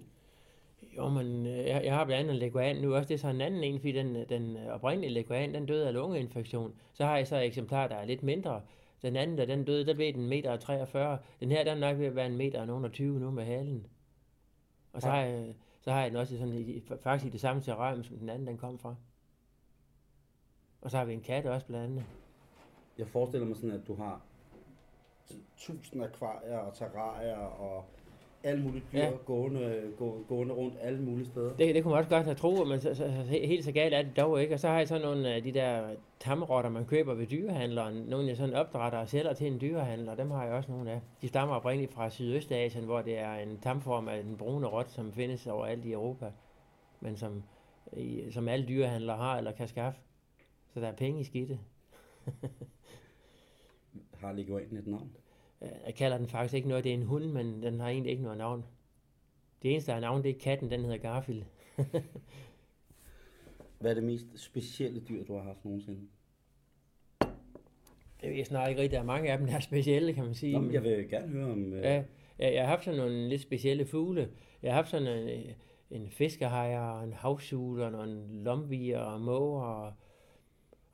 Jo, 0.97 1.09
men 1.09 1.47
øh, 1.47 1.66
jeg, 1.66 1.85
jeg 1.85 1.95
har 1.95 2.05
blandt 2.05 2.21
andet 2.21 2.35
en 2.35 2.38
leguan 2.38 2.77
nu 2.77 2.95
også. 2.95 3.09
Det 3.09 3.14
er 3.14 3.19
så 3.19 3.29
en 3.29 3.40
anden 3.40 3.64
en, 3.64 3.79
fordi 3.79 3.93
den, 3.93 4.29
den 4.29 4.57
oprindelige 4.57 5.12
leguan, 5.12 5.55
den 5.55 5.66
døde 5.66 5.87
af 5.87 5.95
lungeinfektion. 5.95 6.75
Så 6.93 7.05
har 7.05 7.16
jeg 7.16 7.27
så 7.27 7.37
et 7.37 7.45
eksemplar, 7.45 7.88
der 7.88 7.95
er 7.95 8.05
lidt 8.05 8.23
mindre. 8.23 8.62
Den 9.03 9.16
anden, 9.16 9.38
der 9.38 9.45
den 9.45 9.64
døde, 9.64 9.87
der 9.87 9.95
ved 9.95 10.12
den 10.12 10.27
meter 10.27 10.57
43. 10.57 11.19
Den 11.40 11.51
her, 11.51 11.64
der 11.64 11.71
er 11.71 11.79
nok 11.79 11.99
ved 11.99 12.07
at 12.07 12.16
være 12.16 12.27
en 12.27 12.37
meter 12.37 12.61
og 12.61 12.66
nogen 12.66 12.90
20 12.90 13.21
nu 13.21 13.31
med 13.31 13.45
halen. 13.45 13.87
Og 14.93 15.03
så, 15.03 15.09
ja. 15.09 15.14
har, 15.14 15.23
jeg, 15.23 15.55
så 15.81 15.93
har 15.93 16.01
jeg 16.01 16.11
den 16.11 16.16
også 16.16 16.38
sådan, 16.38 16.55
i, 16.55 16.83
faktisk 17.03 17.27
i 17.27 17.31
det 17.31 17.40
samme 17.40 17.62
terrarium, 17.62 18.05
som 18.05 18.16
den 18.16 18.29
anden, 18.29 18.47
den 18.47 18.59
kom 18.59 18.79
fra. 18.79 18.95
Og 20.81 20.90
så 20.90 20.97
har 20.97 21.05
vi 21.05 21.12
en 21.12 21.21
kat 21.21 21.47
også 21.47 21.66
blandt 21.66 21.85
andet. 21.87 22.05
Jeg 22.99 23.09
forestiller 23.09 23.47
mig 23.47 23.57
sådan, 23.57 23.71
at 23.71 23.87
du 23.87 23.95
har 23.95 24.21
tusind 25.59 26.05
akvarier 26.05 26.59
og 26.59 26.75
terrarier 26.75 27.37
og 27.37 27.85
alle 28.43 28.62
mulige 28.62 28.85
dyr 28.93 28.99
ja. 28.99 29.11
gående, 29.11 29.93
gå, 29.99 30.25
gående 30.29 30.55
rundt 30.55 30.75
alle 30.81 31.03
mulige 31.03 31.27
steder. 31.27 31.57
Det, 31.57 31.75
det 31.75 31.83
kunne 31.83 31.90
man 31.90 31.99
også 31.99 32.11
godt 32.11 32.25
have 32.25 32.35
troet, 32.35 32.69
men 32.69 32.81
så, 32.81 32.95
så, 32.95 33.07
helt 33.29 33.64
så 33.64 33.73
galt 33.73 33.95
er 33.95 34.03
det 34.03 34.16
dog 34.16 34.43
ikke. 34.43 34.55
Og 34.55 34.61
så 34.61 34.69
har 34.69 34.79
jeg 34.79 34.88
sådan 34.88 35.07
nogle 35.07 35.29
af 35.29 35.43
de 35.43 35.53
der 35.53 35.95
tamrotter, 36.21 36.71
man 36.71 36.87
køber 36.87 37.14
ved 37.14 37.27
dyrehandleren. 37.27 37.95
Nogle 37.95 38.29
jeg 38.29 38.37
sådan 38.37 38.55
opdrætter 38.55 38.99
og 38.99 39.09
sælger 39.09 39.33
til 39.33 39.47
en 39.47 39.61
dyrehandler, 39.61 40.14
dem 40.14 40.31
har 40.31 40.45
jeg 40.45 40.53
også 40.53 40.73
nogle 40.73 40.90
af. 40.90 41.01
De 41.23 41.29
stammer 41.29 41.55
oprindeligt 41.55 41.93
fra 41.93 42.11
Sydøstasien, 42.11 42.85
hvor 42.85 43.03
det 43.03 43.19
er 43.19 43.35
en 43.35 43.59
tamform 43.62 44.09
af 44.09 44.23
den 44.23 44.37
brune 44.37 44.66
rot, 44.66 44.90
som 44.90 45.12
findes 45.12 45.47
overalt 45.47 45.85
i 45.85 45.93
Europa. 45.93 46.33
Men 47.01 47.16
som, 47.16 47.43
som 48.31 48.49
alle 48.49 48.69
dyrehandlere 48.69 49.16
har 49.16 49.37
eller 49.37 49.53
kan 49.53 49.69
skaffe. 49.69 50.01
Så 50.75 50.81
der 50.81 50.87
er 50.87 50.93
penge 50.93 51.21
i 51.21 51.25
skidte. 51.25 51.59
har 54.21 54.33
leguanen 54.33 54.77
et 54.77 54.87
navn? 54.87 55.11
Jeg 55.87 55.95
kalder 55.95 56.19
den 56.19 56.29
faktisk 56.29 56.55
ikke 56.55 56.69
noget, 56.69 56.85
det 56.85 56.91
er 56.91 56.95
en 56.95 57.03
hund, 57.03 57.25
men 57.25 57.63
den 57.63 57.81
har 57.81 57.89
egentlig 57.89 58.11
ikke 58.11 58.23
noget 58.23 58.39
navn. 58.39 58.65
Det 59.63 59.71
eneste, 59.71 59.87
der 59.87 59.95
har 59.95 60.01
navn, 60.01 60.23
det 60.23 60.31
er 60.31 60.39
katten, 60.41 60.71
den 60.71 60.81
hedder 60.81 60.97
Garfield. 60.97 61.43
Hvad 63.81 63.91
er 63.91 63.95
det 63.95 64.05
mest 64.05 64.27
specielle 64.37 65.01
dyr, 65.01 65.25
du 65.25 65.35
har 65.35 65.43
haft 65.43 65.65
nogensinde? 65.65 66.01
Det 68.21 68.29
ved 68.29 68.37
jeg 68.37 68.47
snart 68.47 68.69
ikke 68.69 68.83
rigtigt. 68.83 68.97
Der 68.97 69.01
er 69.01 69.07
mange 69.07 69.33
af 69.33 69.39
dem, 69.39 69.47
der 69.47 69.55
er 69.55 69.61
specielle, 69.61 70.13
kan 70.15 70.25
man 70.25 70.35
sige. 70.35 70.61
Nå, 70.61 70.71
jeg 70.71 70.83
vil 70.83 71.09
gerne 71.09 71.29
høre 71.29 71.53
om... 71.53 71.73
Øh... 71.73 71.83
Ja, 71.83 72.05
jeg 72.39 72.63
har 72.63 72.69
haft 72.69 72.85
sådan 72.85 73.01
nogle 73.01 73.29
lidt 73.29 73.43
specielle 73.43 73.87
fugle. 73.87 74.31
Jeg 74.63 74.73
har 74.73 74.77
haft 74.77 74.91
sådan 74.91 75.29
en, 75.29 75.55
en 75.91 76.11
fiskehajer, 76.11 77.01
en 77.01 77.13
havsuler, 77.13 77.97
og 77.97 78.05
en 78.05 78.43
lomvier 78.45 78.99
og 78.99 79.21
måger. 79.21 79.63
Og, 79.63 79.93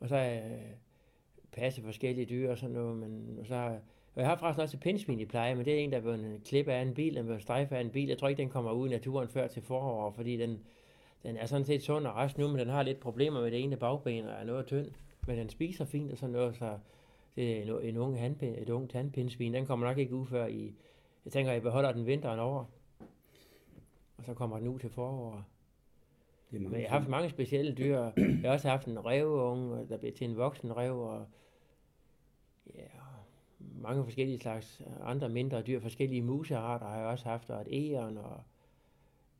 og 0.00 0.08
så 0.08 0.16
har 0.16 0.22
jeg 0.22 0.60
passet 1.56 1.84
forskellige 1.84 2.26
dyr 2.26 2.50
og 2.50 2.58
sådan 2.58 2.74
noget. 2.74 2.96
Men, 2.96 3.40
så 3.44 3.54
har 3.54 3.78
og 4.16 4.22
jeg 4.22 4.30
har 4.30 4.36
faktisk 4.36 4.62
også 4.62 4.76
et 4.76 4.80
pindsvin 4.80 5.20
i 5.20 5.24
pleje, 5.24 5.54
men 5.54 5.64
det 5.64 5.74
er 5.74 5.78
en, 5.78 5.92
der 5.92 6.00
er 6.00 6.14
en 6.14 6.40
klippe 6.44 6.72
af 6.72 6.82
en 6.82 6.94
bil, 6.94 7.14
den 7.14 7.28
er 7.28 7.38
strejfe 7.38 7.76
af 7.76 7.80
en 7.80 7.90
bil. 7.90 8.08
Jeg 8.08 8.18
tror 8.18 8.28
ikke, 8.28 8.42
den 8.42 8.48
kommer 8.48 8.72
ud 8.72 8.88
i 8.88 8.90
naturen 8.90 9.28
før 9.28 9.46
til 9.46 9.62
forår, 9.62 10.10
fordi 10.10 10.36
den, 10.36 10.58
den 11.22 11.36
er 11.36 11.46
sådan 11.46 11.64
set 11.64 11.82
sund 11.82 12.06
og 12.06 12.16
rest 12.16 12.38
nu, 12.38 12.48
men 12.48 12.58
den 12.58 12.68
har 12.68 12.82
lidt 12.82 13.00
problemer 13.00 13.40
med 13.40 13.50
det 13.50 13.62
ene 13.62 13.76
bagben 13.76 14.24
og 14.24 14.32
er 14.32 14.44
noget 14.44 14.66
tynd. 14.66 14.86
Men 15.26 15.38
den 15.38 15.48
spiser 15.48 15.84
fint 15.84 16.12
og 16.12 16.18
sådan 16.18 16.32
noget, 16.32 16.56
så 16.56 16.78
det 17.36 17.58
er 17.58 17.62
en, 17.62 17.88
en 17.88 17.96
ung 17.96 18.18
handpind, 18.18 18.56
et 18.58 18.70
ungt 18.70 18.92
handpindsvin. 18.92 19.54
Den 19.54 19.66
kommer 19.66 19.86
nok 19.86 19.98
ikke 19.98 20.14
ud 20.14 20.26
før 20.26 20.46
i... 20.46 20.74
Jeg 21.24 21.32
tænker, 21.32 21.52
jeg 21.52 21.62
beholder 21.62 21.92
den 21.92 22.06
vinteren 22.06 22.40
over. 22.40 22.64
Og 24.16 24.24
så 24.24 24.34
kommer 24.34 24.58
den 24.58 24.68
ud 24.68 24.78
til 24.78 24.90
forår. 24.90 25.44
Men 26.50 26.72
jeg 26.72 26.90
har 26.90 26.98
haft 26.98 27.08
mange 27.08 27.30
specielle 27.30 27.74
dyr. 27.74 28.00
Jeg 28.16 28.40
har 28.44 28.52
også 28.52 28.68
haft 28.68 28.86
en 28.86 29.06
revunge, 29.06 29.88
der 29.88 29.96
blev 29.96 30.12
til 30.12 30.30
en 30.30 30.36
voksen 30.36 30.76
rev, 30.76 30.98
og 30.98 31.26
ja, 32.74 32.86
mange 33.58 34.04
forskellige 34.04 34.38
slags 34.38 34.82
andre 35.02 35.28
mindre 35.28 35.62
dyr, 35.62 35.80
forskellige 35.80 36.22
musearter 36.22 36.86
har 36.86 36.96
jeg 36.96 37.06
også 37.06 37.24
haft, 37.24 37.50
og 37.50 37.60
et 37.60 37.68
æren, 37.70 38.18
og 38.18 38.42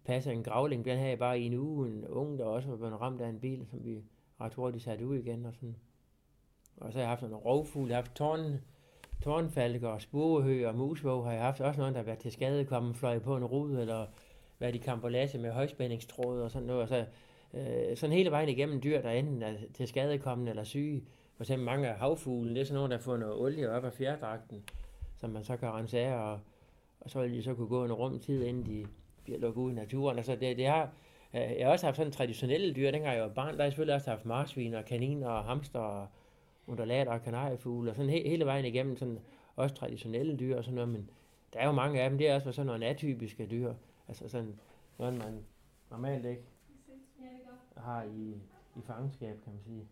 passer 0.04 0.30
en 0.30 0.42
gravling, 0.42 0.84
den 0.84 0.96
havde 0.96 1.10
jeg 1.10 1.18
bare 1.18 1.40
i 1.40 1.46
en 1.46 1.54
uge, 1.54 1.88
en 1.88 2.08
ung, 2.08 2.38
der 2.38 2.44
også 2.44 2.68
var 2.68 2.76
blevet 2.76 3.00
ramt 3.00 3.20
af 3.20 3.28
en 3.28 3.40
bil, 3.40 3.66
som 3.70 3.84
vi 3.84 4.02
ret 4.40 4.54
hurtigt 4.54 4.84
satte 4.84 5.06
ud 5.06 5.16
igen, 5.16 5.46
og 5.46 5.54
sådan. 5.54 5.76
Og 6.76 6.92
så 6.92 6.98
har 6.98 7.02
jeg 7.02 7.08
haft 7.08 7.22
en 7.22 7.34
rovfugl, 7.34 7.88
jeg 7.88 7.96
har 7.96 8.02
haft 8.02 8.14
tårn, 8.14 8.60
tårnfalker 9.22 9.88
og 9.88 10.02
spurehø 10.02 10.68
og 10.68 10.74
musvåg 10.74 11.24
har 11.24 11.32
jeg 11.32 11.42
haft. 11.42 11.60
Også 11.60 11.80
nogen, 11.80 11.94
der 11.94 12.00
har 12.00 12.04
været 12.04 12.18
til 12.18 12.32
skade, 12.32 12.64
kommet 12.64 12.96
fløj 12.96 13.18
på 13.18 13.36
en 13.36 13.44
rude, 13.44 13.80
eller 13.80 14.06
været 14.58 14.74
i 14.74 14.78
kampolasse 14.78 15.38
med 15.38 15.52
højspændingstråd 15.52 16.42
og 16.42 16.50
sådan 16.50 16.66
noget. 16.66 16.82
Og 16.82 16.88
så, 16.88 17.06
øh, 17.54 17.96
sådan 17.96 18.16
hele 18.16 18.30
vejen 18.30 18.48
igennem 18.48 18.80
dyr, 18.80 19.02
der 19.02 19.10
enten 19.10 19.42
er 19.42 19.54
til 19.74 19.88
skadekommende 19.88 20.50
eller 20.50 20.64
syge. 20.64 21.04
For 21.36 21.44
eksempel 21.44 21.64
mange 21.64 21.88
af 21.88 21.98
havfuglene, 21.98 22.54
det 22.54 22.60
er 22.60 22.64
sådan 22.64 22.74
nogle, 22.74 22.94
der 22.94 23.00
får 23.00 23.16
noget 23.16 23.34
olie 23.34 23.70
op 23.70 23.84
af 23.84 23.92
fjerdragten, 23.92 24.64
som 25.16 25.30
man 25.30 25.44
så 25.44 25.56
kan 25.56 25.68
rense 25.68 25.98
af, 25.98 26.14
og, 26.14 26.40
og 27.00 27.10
så 27.10 27.20
vil 27.22 27.32
de 27.32 27.42
så 27.42 27.54
kunne 27.54 27.68
gå 27.68 27.84
en 27.84 27.92
rum 27.92 28.18
tid, 28.18 28.44
inden 28.44 28.66
de 28.66 28.86
bliver 29.24 29.38
lukket 29.38 29.62
ud 29.62 29.70
i 29.70 29.74
naturen. 29.74 30.16
Altså 30.16 30.36
det, 30.36 30.56
det 30.56 30.66
har, 30.66 30.90
øh, 31.34 31.40
jeg 31.40 31.66
har 31.66 31.72
også 31.72 31.86
haft 31.86 31.96
sådan 31.96 32.12
traditionelle 32.12 32.74
dyr, 32.74 32.90
dengang 32.90 33.14
jeg 33.14 33.22
var 33.22 33.28
barn, 33.28 33.52
der 33.52 33.56
har 33.56 33.64
jeg 33.64 33.72
selvfølgelig 33.72 33.94
også 33.94 34.10
haft 34.10 34.24
marsvin 34.24 34.74
og 34.74 34.84
kaniner 34.84 35.28
og 35.28 35.44
hamster 35.44 35.80
og 35.80 36.06
undulater 36.66 37.12
og 37.12 37.22
kanariefugle, 37.22 37.90
og 37.90 37.96
sådan 37.96 38.10
he, 38.10 38.28
hele 38.28 38.44
vejen 38.44 38.64
igennem 38.64 38.96
sådan 38.96 39.18
også 39.56 39.74
traditionelle 39.74 40.36
dyr 40.36 40.56
og 40.56 40.64
sådan 40.64 40.74
noget, 40.74 40.88
men 40.88 41.10
der 41.52 41.58
er 41.58 41.66
jo 41.66 41.72
mange 41.72 42.00
af 42.00 42.10
dem, 42.10 42.18
det 42.18 42.28
er 42.28 42.34
også 42.34 42.52
sådan 42.52 42.66
nogle 42.66 42.86
atypiske 42.86 43.46
dyr. 43.46 43.74
Altså 44.08 44.28
sådan 44.28 44.60
noget, 44.98 45.14
man 45.14 45.44
normalt 45.90 46.24
ikke 46.24 46.42
har 47.76 48.02
i, 48.02 48.34
i 48.76 48.80
fangenskab, 48.86 49.42
kan 49.44 49.52
man 49.52 49.62
sige. 49.62 49.88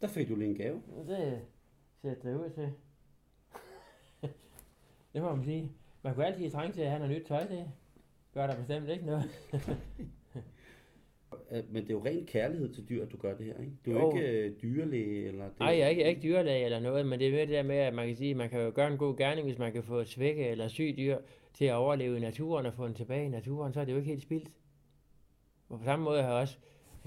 Der 0.00 0.06
fik 0.08 0.28
du 0.28 0.36
lige 0.36 0.50
en 0.50 0.56
gave. 0.56 0.82
Det 1.08 1.40
ser 2.02 2.14
det 2.14 2.34
ud 2.36 2.50
til. 2.50 2.72
det 5.12 5.22
må 5.22 5.34
man 5.34 5.44
sige. 5.44 5.72
Man 6.02 6.14
kunne 6.14 6.26
altid 6.26 6.50
trænge 6.50 6.72
til 6.72 6.80
at 6.82 6.90
have 6.90 6.98
noget 7.00 7.16
nyt 7.16 7.26
tøj, 7.26 7.46
det 7.46 7.70
gør 8.34 8.46
der 8.46 8.56
bestemt 8.56 8.88
ikke 8.88 9.06
noget. 9.06 9.24
Men 11.70 11.82
det 11.82 11.90
er 11.90 11.94
jo 11.94 12.04
ren 12.04 12.26
kærlighed 12.26 12.74
til 12.74 12.88
dyr, 12.88 13.02
at 13.02 13.12
du 13.12 13.16
gør 13.16 13.36
det 13.36 13.46
her, 13.46 13.58
ikke? 13.60 13.72
Du 13.86 13.90
er 13.90 14.00
Jo. 14.00 14.16
ikke 14.16 14.28
øh, 14.28 14.62
dyrlæge, 14.62 15.26
eller... 15.26 15.44
Det... 15.44 15.58
Nej, 15.60 15.68
jeg 15.68 15.80
er 15.80 15.88
ikke, 15.88 16.00
jeg 16.00 16.06
er 16.06 16.10
ikke 16.10 16.22
dyrlæge 16.22 16.64
eller 16.64 16.80
noget, 16.80 17.06
men 17.06 17.18
det 17.20 17.26
er 17.26 17.38
det 17.38 17.48
der 17.48 17.62
med, 17.62 17.76
at 17.76 17.94
man 17.94 18.06
kan 18.06 18.16
sige, 18.16 18.30
at 18.30 18.36
man 18.36 18.50
kan 18.50 18.60
jo 18.60 18.72
gøre 18.74 18.92
en 18.92 18.98
god 18.98 19.16
gerning, 19.16 19.46
hvis 19.46 19.58
man 19.58 19.72
kan 19.72 19.82
få 19.82 19.96
et 19.98 20.08
svække 20.08 20.48
eller 20.48 20.68
syg 20.68 20.94
dyr 20.96 21.18
til 21.54 21.64
at 21.64 21.74
overleve 21.74 22.16
i 22.16 22.20
naturen 22.20 22.66
og 22.66 22.74
få 22.74 22.86
den 22.86 22.94
tilbage 22.94 23.26
i 23.26 23.28
naturen, 23.28 23.72
så 23.72 23.80
er 23.80 23.84
det 23.84 23.92
jo 23.92 23.96
ikke 23.96 24.08
helt 24.10 24.22
spildt. 24.22 24.50
Og 25.68 25.78
på 25.78 25.84
samme 25.84 26.04
måde 26.04 26.22
har 26.22 26.28
jeg 26.30 26.40
også 26.40 26.58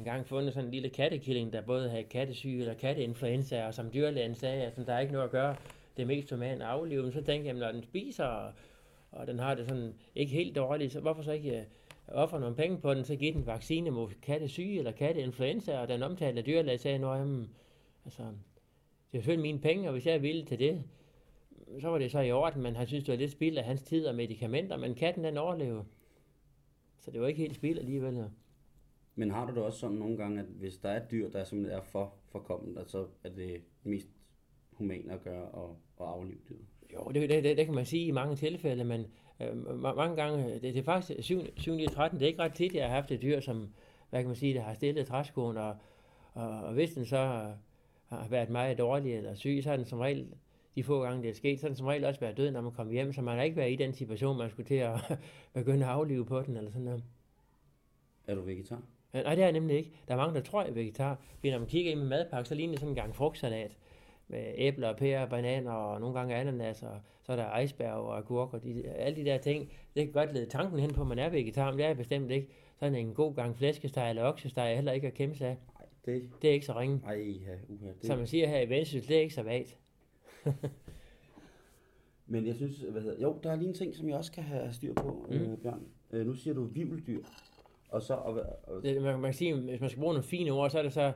engang 0.01 0.27
fundet 0.27 0.53
sådan 0.53 0.65
en 0.67 0.71
lille 0.71 0.89
kattekilling, 0.89 1.53
der 1.53 1.61
både 1.61 1.89
havde 1.89 2.03
kattesyge 2.03 2.59
eller 2.59 2.73
katteinfluenza, 2.73 3.67
og 3.67 3.73
som 3.73 3.91
dyrlægen 3.93 4.35
sagde, 4.35 4.63
at 4.63 4.75
der 4.75 4.93
er 4.93 4.99
ikke 4.99 5.13
noget 5.13 5.25
at 5.25 5.31
gøre, 5.31 5.55
det 5.97 6.03
er 6.03 6.07
mest 6.07 6.29
humane 6.29 6.65
aflive. 6.65 7.03
Men 7.03 7.11
så 7.11 7.21
tænkte 7.21 7.47
jeg, 7.47 7.55
at 7.55 7.59
når 7.59 7.71
den 7.71 7.83
spiser, 7.83 8.25
og, 8.25 8.53
og 9.11 9.27
den 9.27 9.39
har 9.39 9.55
det 9.55 9.69
sådan 9.69 9.93
ikke 10.15 10.31
helt 10.31 10.55
dårligt, 10.55 10.91
så 10.91 10.99
hvorfor 10.99 11.21
så 11.21 11.31
ikke 11.31 11.65
offer 12.07 12.23
ofre 12.23 12.39
nogle 12.39 12.55
penge 12.55 12.77
på 12.77 12.93
den, 12.93 13.03
så 13.03 13.15
give 13.15 13.33
den 13.33 13.45
vaccine 13.45 13.89
mod 13.89 14.09
kattesyge 14.21 14.77
eller 14.77 14.91
katteinfluenza, 14.91 15.79
og 15.79 15.87
den 15.87 16.03
omtalte 16.03 16.41
dyrlæge 16.41 16.77
sagde, 16.77 16.95
at 16.95 17.01
jamen, 17.01 17.49
altså, 18.05 18.23
det 19.11 19.17
er 19.17 19.21
selvfølgelig 19.21 19.41
mine 19.41 19.59
penge, 19.59 19.87
og 19.87 19.91
hvis 19.91 20.05
jeg 20.05 20.15
er 20.15 20.19
villig 20.19 20.47
til 20.47 20.59
det, 20.59 20.83
så 21.79 21.89
var 21.89 21.97
det 21.97 22.11
så 22.11 22.19
i 22.19 22.31
orden, 22.31 22.61
men 22.61 22.75
han 22.75 22.87
synes, 22.87 23.03
det 23.03 23.11
var 23.11 23.17
lidt 23.17 23.31
spild 23.31 23.57
af 23.57 23.63
hans 23.63 23.81
tid 23.81 24.05
og 24.05 24.15
medicamenter, 24.15 24.77
men 24.77 24.95
katten 24.95 25.23
den 25.23 25.37
overlever. 25.37 25.83
Så 26.99 27.11
det 27.11 27.21
var 27.21 27.27
ikke 27.27 27.41
helt 27.41 27.55
spild 27.55 27.79
alligevel. 27.79 28.15
Ja. 28.15 28.23
Men 29.15 29.31
har 29.31 29.45
du 29.45 29.55
det 29.55 29.63
også 29.63 29.79
sådan 29.79 29.95
nogle 29.95 30.17
gange, 30.17 30.39
at 30.39 30.45
hvis 30.45 30.77
der 30.77 30.89
er 30.89 31.03
et 31.03 31.11
dyr, 31.11 31.29
der 31.29 31.43
simpelthen 31.43 31.79
er 31.79 31.83
for 31.83 32.13
forkommet, 32.29 32.89
så 32.89 33.07
er 33.23 33.29
det 33.29 33.61
mest 33.83 34.07
humane 34.71 35.13
at 35.13 35.23
gøre 35.23 35.45
og, 35.45 35.77
og 35.97 36.11
aflive 36.11 36.39
dyret? 36.49 36.65
Jo, 36.93 37.11
det, 37.13 37.29
det, 37.29 37.43
det, 37.43 37.57
det 37.57 37.65
kan 37.65 37.75
man 37.75 37.85
sige 37.85 38.05
i 38.05 38.11
mange 38.11 38.35
tilfælde, 38.35 38.83
men 38.83 39.05
øh, 39.39 39.51
ma- 39.51 39.95
mange 39.95 40.15
gange, 40.15 40.53
det, 40.53 40.61
det 40.61 40.77
er 40.77 40.83
faktisk 40.83 41.23
7, 41.23 41.39
7 41.57 41.75
9, 41.75 41.87
13, 41.87 42.19
det 42.19 42.25
er 42.25 42.29
ikke 42.29 42.41
ret 42.41 42.53
tit, 42.53 42.75
jeg 42.75 42.87
har 42.87 42.95
haft 42.95 43.11
et 43.11 43.21
dyr, 43.21 43.39
som, 43.39 43.73
hvad 44.09 44.19
kan 44.19 44.27
man 44.27 44.35
sige, 44.35 44.53
der 44.53 44.61
har 44.61 44.73
stillet 44.73 45.07
træskoen, 45.07 45.57
og, 45.57 45.75
og, 46.33 46.49
og 46.49 46.73
hvis 46.73 46.93
den 46.93 47.05
så 47.05 47.53
har 48.05 48.27
været 48.29 48.49
meget 48.49 48.77
dårlig 48.77 49.17
eller 49.17 49.35
syg, 49.35 49.59
så 49.63 49.71
er 49.71 49.77
den 49.77 49.85
som 49.85 49.99
regel, 49.99 50.33
de 50.75 50.83
få 50.83 51.03
gange 51.03 51.23
det 51.23 51.29
er 51.29 51.33
sket, 51.33 51.59
så 51.59 51.67
den 51.67 51.75
som 51.75 51.87
regel 51.87 52.05
også 52.05 52.19
været 52.19 52.37
død, 52.37 52.51
når 52.51 52.61
man 52.61 52.71
kommer 52.71 52.93
hjem, 52.93 53.13
så 53.13 53.21
man 53.21 53.37
har 53.37 53.43
ikke 53.43 53.57
været 53.57 53.71
i 53.71 53.75
den 53.75 53.93
situation, 53.93 54.37
man 54.37 54.49
skulle 54.49 54.67
til 54.67 54.75
at 54.75 55.19
begynde 55.53 55.85
at 55.85 55.91
aflive 55.91 56.25
på 56.25 56.41
den, 56.41 56.57
eller 56.57 56.71
sådan 56.71 56.85
noget. 56.85 57.03
Er 58.27 58.35
du 58.35 58.41
vegetar? 58.41 58.81
Ja, 59.13 59.23
Nej, 59.23 59.35
det 59.35 59.43
er 59.43 59.51
nemlig 59.51 59.77
ikke. 59.77 59.91
Der 60.07 60.13
er 60.13 60.17
mange, 60.17 60.35
der 60.35 60.41
tror, 60.41 60.61
jeg 60.61 60.69
er 60.69 60.73
vegetar. 60.73 61.21
Fordi 61.35 61.51
når 61.51 61.59
man 61.59 61.67
kigger 61.67 61.91
ind 61.91 61.99
med 61.99 62.07
madpakke, 62.07 62.49
så 62.49 62.55
ligner 62.55 62.71
det 62.73 62.79
sådan 62.79 62.91
en 62.91 62.95
gang 62.95 63.15
frugtsalat 63.15 63.77
med 64.27 64.53
æbler, 64.55 64.97
pærer, 64.97 65.25
bananer 65.25 65.71
og 65.71 65.99
nogle 65.99 66.19
gange 66.19 66.35
ananas, 66.35 66.83
og 66.83 66.99
så 67.23 67.31
er 67.31 67.35
der 67.35 67.59
iceberg 67.59 67.91
og 67.91 68.17
agurker. 68.17 68.59
De, 68.59 68.87
alle 68.87 69.15
de 69.15 69.25
der 69.25 69.37
ting, 69.37 69.71
det 69.95 70.05
kan 70.05 70.11
godt 70.11 70.33
lede 70.33 70.45
tanken 70.45 70.79
hen 70.79 70.93
på, 70.93 71.01
at 71.01 71.07
man 71.07 71.19
er 71.19 71.29
vegetar, 71.29 71.71
men 71.71 71.77
det 71.77 71.83
er 71.83 71.89
jeg 71.89 71.97
bestemt 71.97 72.31
ikke. 72.31 72.47
Sådan 72.79 72.95
en 72.95 73.13
god 73.13 73.35
gang 73.35 73.57
flæskesteg 73.57 74.09
eller 74.09 74.23
oksesteg 74.23 74.71
er 74.71 74.75
heller 74.75 74.91
ikke 74.91 75.07
at 75.07 75.13
kæmpe 75.13 75.37
sig 75.37 75.47
af. 75.47 75.57
Nej, 75.79 75.87
det... 76.05 76.29
Det 76.41 76.49
er 76.49 76.53
ikke 76.53 76.65
så 76.65 76.79
ringe. 76.79 77.01
Ej, 77.05 77.13
ja, 77.15 77.55
uha. 77.67 77.87
Det... 77.87 78.05
Som 78.05 78.17
man 78.17 78.27
siger 78.27 78.47
her 78.47 78.59
i 78.59 78.69
Vendsyssel, 78.69 79.09
det 79.09 79.17
er 79.17 79.21
ikke 79.21 79.33
så 79.33 79.43
vagt. 79.43 79.77
Men 82.27 82.47
jeg 82.47 82.55
synes, 82.55 82.77
hvad 82.77 83.01
hedder... 83.01 83.21
Jo, 83.21 83.39
der 83.43 83.51
er 83.51 83.55
lige 83.55 83.67
en 83.67 83.73
ting, 83.73 83.95
som 83.95 84.09
jeg 84.09 84.17
også 84.17 84.31
skal 84.31 84.43
have 84.43 84.73
styr 84.73 84.93
på, 84.93 85.25
mm. 85.29 85.35
øh, 85.35 85.57
Bjørn. 85.57 85.83
Øh, 86.11 86.25
nu 86.25 86.33
siger 86.33 86.53
du 86.53 86.63
vivldyr. 86.63 87.23
Og 87.91 88.01
så... 88.01 88.13
Og, 88.13 88.33
og, 88.67 88.81
man, 88.83 89.01
man 89.01 89.21
kan 89.23 89.33
sige, 89.33 89.55
hvis 89.55 89.79
man 89.81 89.89
skal 89.89 89.99
bruge 89.99 90.13
nogle 90.13 90.27
fine 90.27 90.51
ord, 90.51 90.69
så 90.69 90.79
er 90.79 90.83
det 90.83 90.93
så 90.93 91.11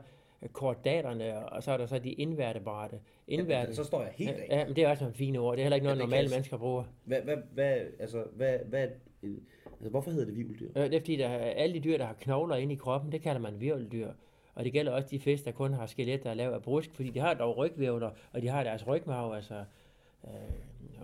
kordaterne, 0.51 1.49
og 1.49 1.63
så 1.63 1.71
er 1.71 1.77
der 1.77 1.85
så 1.85 1.99
de 1.99 2.11
indværtebrate. 2.11 2.99
Indværte, 3.27 3.75
så 3.75 3.83
står 3.83 4.01
jeg 4.01 4.11
helt 4.15 4.29
af. 4.31 4.47
Ja, 4.49 4.65
men 4.65 4.75
det 4.75 4.83
er 4.83 4.89
også 4.89 5.03
nogle 5.03 5.15
fine 5.15 5.39
ord. 5.39 5.55
Det 5.55 5.61
er 5.61 5.63
heller 5.63 5.75
ikke 5.75 5.83
noget, 5.85 5.97
normale 5.99 6.23
jeg- 6.23 6.29
mennesker 6.29 6.57
bruger. 6.57 6.83
Hvad, 7.05 7.21
hvad, 7.21 7.37
hvad, 7.53 7.77
altså, 7.99 8.23
hvad, 8.35 8.59
hvad, 8.69 8.87
altså, 9.77 9.89
hvorfor 9.89 10.11
hedder 10.11 10.25
det 10.25 10.35
vivldyr? 10.35 10.69
Øh, 10.75 10.83
Det 10.83 10.93
er 10.93 10.99
fordi, 10.99 11.15
der 11.15 11.27
er 11.27 11.37
alle 11.53 11.75
de 11.75 11.79
dyr, 11.79 11.97
der 11.97 12.05
har 12.05 12.13
knogler 12.13 12.55
inde 12.55 12.73
i 12.73 12.77
kroppen, 12.77 13.11
det 13.11 13.21
kalder 13.21 13.41
man 13.41 13.59
virveldyr. 13.61 14.11
Og 14.55 14.63
det 14.65 14.73
gælder 14.73 14.91
også 14.91 15.07
de 15.11 15.19
fisk, 15.19 15.45
der 15.45 15.51
kun 15.51 15.73
har 15.73 15.85
skelet, 15.85 16.23
der 16.23 16.29
er 16.29 16.33
lavet 16.33 16.53
af 16.53 16.61
brusk, 16.61 16.95
fordi 16.95 17.09
de 17.09 17.19
har 17.19 17.33
dog 17.33 17.57
rygvævler, 17.57 18.09
og 18.33 18.41
de 18.41 18.47
har 18.47 18.63
deres 18.63 18.87
rygmarv, 18.87 19.33
altså 19.33 19.63
øh, 20.27 20.31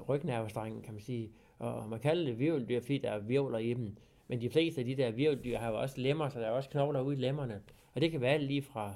rygnervestrengen, 0.10 0.82
kan 0.82 0.94
man 0.94 1.02
sige. 1.02 1.32
Og 1.60 1.90
man 1.90 2.00
kalder 2.00 2.26
det 2.26 2.40
virveldyr, 2.40 2.80
fordi 2.82 2.98
der 2.98 3.12
er 3.12 3.20
virvler 3.20 3.58
i 3.58 3.74
dem. 3.74 3.96
Men 4.32 4.41
de 4.41 4.50
fleste 4.50 4.82
af 4.82 4.86
de 4.86 4.96
der 4.96 5.12
virveldyr 5.12 5.58
har 5.58 5.70
jo 5.70 5.80
også 5.80 6.02
lemmer, 6.02 6.30
så 6.30 6.39
der 6.39 6.46
er 6.46 6.52
også 6.52 6.70
knogler 6.70 7.02
ude 7.02 7.15
i 7.15 7.20
lemmerne. 7.20 7.62
Og 7.94 8.02
det 8.02 8.12
kan 8.12 8.22
være 8.22 8.34
alt 8.34 8.44
lige 8.44 8.62
fra 8.62 8.96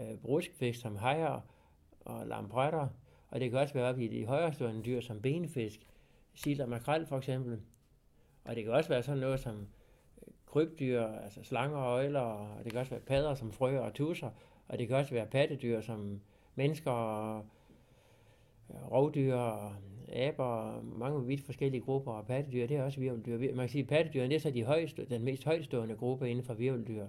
øh, 0.00 0.18
bruskfisk 0.18 0.80
som 0.80 0.96
hajer 0.96 1.40
og 2.00 2.26
lampretter, 2.26 2.88
og 3.28 3.40
det 3.40 3.50
kan 3.50 3.58
også 3.58 3.74
være 3.74 3.88
op 3.88 4.00
i 4.00 4.08
de 4.08 4.26
højrestående 4.26 4.82
dyr 4.82 5.00
som 5.00 5.22
benfisk, 5.22 5.80
sild 6.34 6.60
og 6.60 6.68
makrel 6.68 7.06
for 7.06 7.18
eksempel. 7.18 7.60
Og 8.44 8.56
det 8.56 8.64
kan 8.64 8.72
også 8.72 8.88
være 8.88 9.02
sådan 9.02 9.20
noget 9.20 9.40
som 9.40 9.54
øh, 10.26 10.32
krybdyr, 10.46 11.02
altså 11.02 11.42
slanger 11.42 11.78
og 11.78 11.92
øjler, 11.92 12.20
og 12.20 12.64
det 12.64 12.72
kan 12.72 12.80
også 12.80 12.90
være 12.90 13.00
padder 13.00 13.34
som 13.34 13.52
frøer 13.52 13.80
og 13.80 13.94
tusser, 13.94 14.30
og 14.68 14.78
det 14.78 14.88
kan 14.88 14.96
også 14.96 15.14
være 15.14 15.26
pattedyr 15.26 15.80
som 15.80 16.20
mennesker 16.54 16.90
og 16.90 17.44
øh, 18.70 18.92
rovdyr 18.92 19.34
og 19.34 19.72
aber, 20.12 20.82
mange 20.98 21.26
vidt 21.26 21.40
forskellige 21.40 21.80
grupper 21.80 22.12
af 22.12 22.26
pattedyr, 22.26 22.66
det 22.66 22.76
er 22.76 22.82
også 22.82 23.00
virveldyr. 23.00 23.38
Man 23.38 23.56
kan 23.56 23.68
sige, 23.68 23.82
at 23.82 23.88
pattedyrene 23.88 24.28
det 24.28 24.34
er 24.36 24.40
så 24.40 24.50
de 24.50 24.64
højeste, 24.64 25.06
den 25.10 25.24
mest 25.24 25.44
højtstående 25.44 25.94
gruppe 25.94 26.30
inden 26.30 26.44
for 26.44 26.54
virveldyr, 26.54 27.06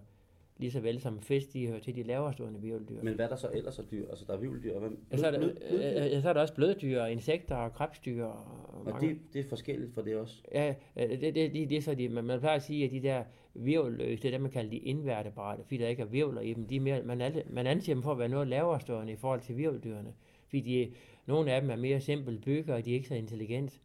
lige 0.57 0.71
så 0.71 0.79
vel 0.79 0.99
som 1.01 1.21
fisk, 1.21 1.53
de 1.53 1.67
hører 1.67 1.79
til 1.79 1.95
de 1.95 2.03
laverstående 2.03 2.61
virveldyr. 2.61 3.03
Men 3.03 3.13
hvad 3.13 3.25
er 3.25 3.29
der 3.29 3.35
så 3.35 3.49
ellers 3.53 3.79
af 3.79 3.85
dyr? 3.91 4.09
Altså, 4.09 4.25
der 4.27 4.33
er 4.33 4.37
vivldyr, 4.37 4.73
og 4.73 4.79
hvem? 4.79 5.05
Ja, 5.11 5.17
så, 5.17 5.27
er 5.27 5.31
der, 5.31 5.39
bløddyr? 5.39 5.61
øh, 5.71 6.15
øh, 6.15 6.21
så 6.21 6.29
er 6.29 6.33
der 6.33 6.41
også 6.41 6.53
bløddyr, 6.53 7.03
insekter 7.03 7.55
og 7.55 7.73
krebsdyr. 7.73 8.23
Og, 8.25 8.45
Og 8.79 8.85
mange- 8.85 9.07
det, 9.09 9.17
det 9.33 9.39
er 9.45 9.49
forskelligt 9.49 9.93
for 9.93 10.01
det 10.01 10.15
også. 10.15 10.43
Ja, 10.53 10.73
det, 10.97 11.21
det, 11.21 11.35
det, 11.35 11.53
det 11.69 11.71
er 11.77 11.81
så 11.81 11.95
de, 11.95 12.09
man, 12.09 12.23
man 12.23 12.39
plejer 12.39 12.55
at 12.55 12.63
sige, 12.63 12.85
at 12.85 12.91
de 12.91 13.01
der 13.03 13.23
virvelløse, 13.53 14.21
det 14.21 14.27
er 14.27 14.31
dem, 14.31 14.41
man 14.41 14.51
kalder 14.51 14.69
de 14.69 14.77
indværtebrate, 14.77 15.63
fordi 15.63 15.77
der 15.77 15.87
ikke 15.87 16.01
er 16.01 16.05
virvler 16.05 16.41
i 16.41 16.53
dem. 16.53 16.65
De 16.67 16.75
er 16.75 16.79
mere, 16.81 17.03
man, 17.03 17.21
alle, 17.21 17.43
man 17.49 17.67
anser 17.67 17.93
dem 17.93 18.03
for 18.03 18.11
at 18.11 18.19
være 18.19 18.29
noget 18.29 18.47
lavere 18.47 18.79
stående 18.79 19.13
i 19.13 19.15
forhold 19.15 19.41
til 19.41 19.57
virveldyrene. 19.57 20.13
Fordi 20.49 20.61
de, 20.61 20.93
nogle 21.25 21.51
af 21.51 21.61
dem 21.61 21.69
er 21.69 21.75
mere 21.75 22.01
simpelt 22.01 22.45
bygget, 22.45 22.75
og 22.75 22.85
de 22.85 22.91
er 22.91 22.95
ikke 22.95 23.07
så 23.07 23.15
intelligent. 23.15 23.81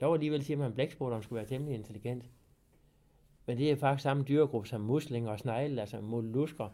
Dog 0.00 0.14
alligevel 0.14 0.42
siger 0.42 0.58
man, 0.58 0.66
at 0.66 0.74
blæksprutterne 0.74 1.22
skulle 1.22 1.36
være 1.36 1.48
temmelig 1.48 1.74
intelligent. 1.74 2.24
Men 3.46 3.58
det 3.58 3.70
er 3.70 3.76
faktisk 3.76 4.02
samme 4.02 4.24
dyregruppe 4.28 4.68
som 4.68 4.80
muslinger 4.80 5.30
og 5.30 5.38
snegle, 5.38 5.80
altså 5.80 6.00
mollusker. 6.00 6.68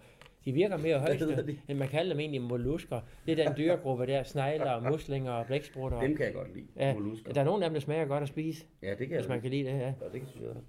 De 0.45 0.53
virker 0.53 0.77
mere 0.77 1.17
de? 1.47 1.59
end 1.69 1.79
man 1.79 1.89
kalder 1.89 2.13
dem 2.13 2.21
egentlig 2.21 2.43
mollusker. 2.43 3.01
Det 3.27 3.41
er 3.41 3.45
den 3.49 3.57
dyregruppe 3.57 4.07
der, 4.07 4.23
snegler 4.23 4.71
og 4.71 4.83
muslinger 4.83 5.33
og 5.33 5.47
blæksprutter. 5.47 6.01
Dem 6.01 6.17
kan 6.17 6.27
jeg 6.27 6.35
godt 6.35 6.55
lide. 6.55 6.67
Ja, 6.77 6.95
Mollusker. 6.95 7.33
der 7.33 7.41
er 7.41 7.45
nogle 7.45 7.65
af 7.65 7.71
dem, 7.71 7.75
der 7.75 7.81
smager 7.81 8.05
godt 8.05 8.23
at 8.23 8.29
spise, 8.29 8.67
Ja, 8.83 8.91
det 8.91 8.99
kan 8.99 9.11
jeg 9.11 9.19
hvis 9.19 9.29
man 9.29 9.41
kan 9.41 9.51
lide 9.51 9.65
det, 9.65 9.71
ja. 9.71 9.79
Ja, 9.79 9.93
det 10.13 10.21
kan 10.21 10.29
jeg 10.35 10.47
godt. 10.55 10.65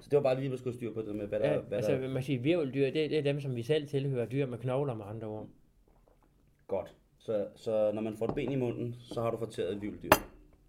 Så 0.00 0.08
det 0.10 0.16
var 0.16 0.22
bare 0.22 0.40
lige, 0.40 0.52
at 0.52 0.58
skulle 0.58 0.76
styr 0.76 0.94
på 0.94 1.02
det 1.02 1.16
med, 1.16 1.26
hvad 1.26 1.40
der, 1.40 1.52
Ja, 1.52 1.58
hvad 1.58 1.78
altså, 1.78 1.92
der 1.92 2.08
man 2.08 2.22
siger, 2.22 2.40
virveldyr, 2.40 2.84
det, 2.84 3.10
det 3.10 3.18
er 3.18 3.22
dem, 3.22 3.40
som 3.40 3.56
vi 3.56 3.62
selv 3.62 3.88
tilhører, 3.88 4.26
dyr 4.26 4.46
med 4.46 4.58
knogler 4.58 4.94
med 4.94 5.04
andre 5.08 5.26
ord. 5.26 5.46
Godt. 6.66 6.94
Så, 7.26 7.46
så 7.56 7.92
når 7.94 8.02
man 8.02 8.16
får 8.16 8.28
et 8.28 8.34
ben 8.34 8.52
i 8.52 8.56
munden, 8.56 8.96
så 9.00 9.22
har 9.22 9.30
du 9.30 9.36
fortæret 9.36 9.72
et 9.72 9.82
vivldyr. 9.82 10.10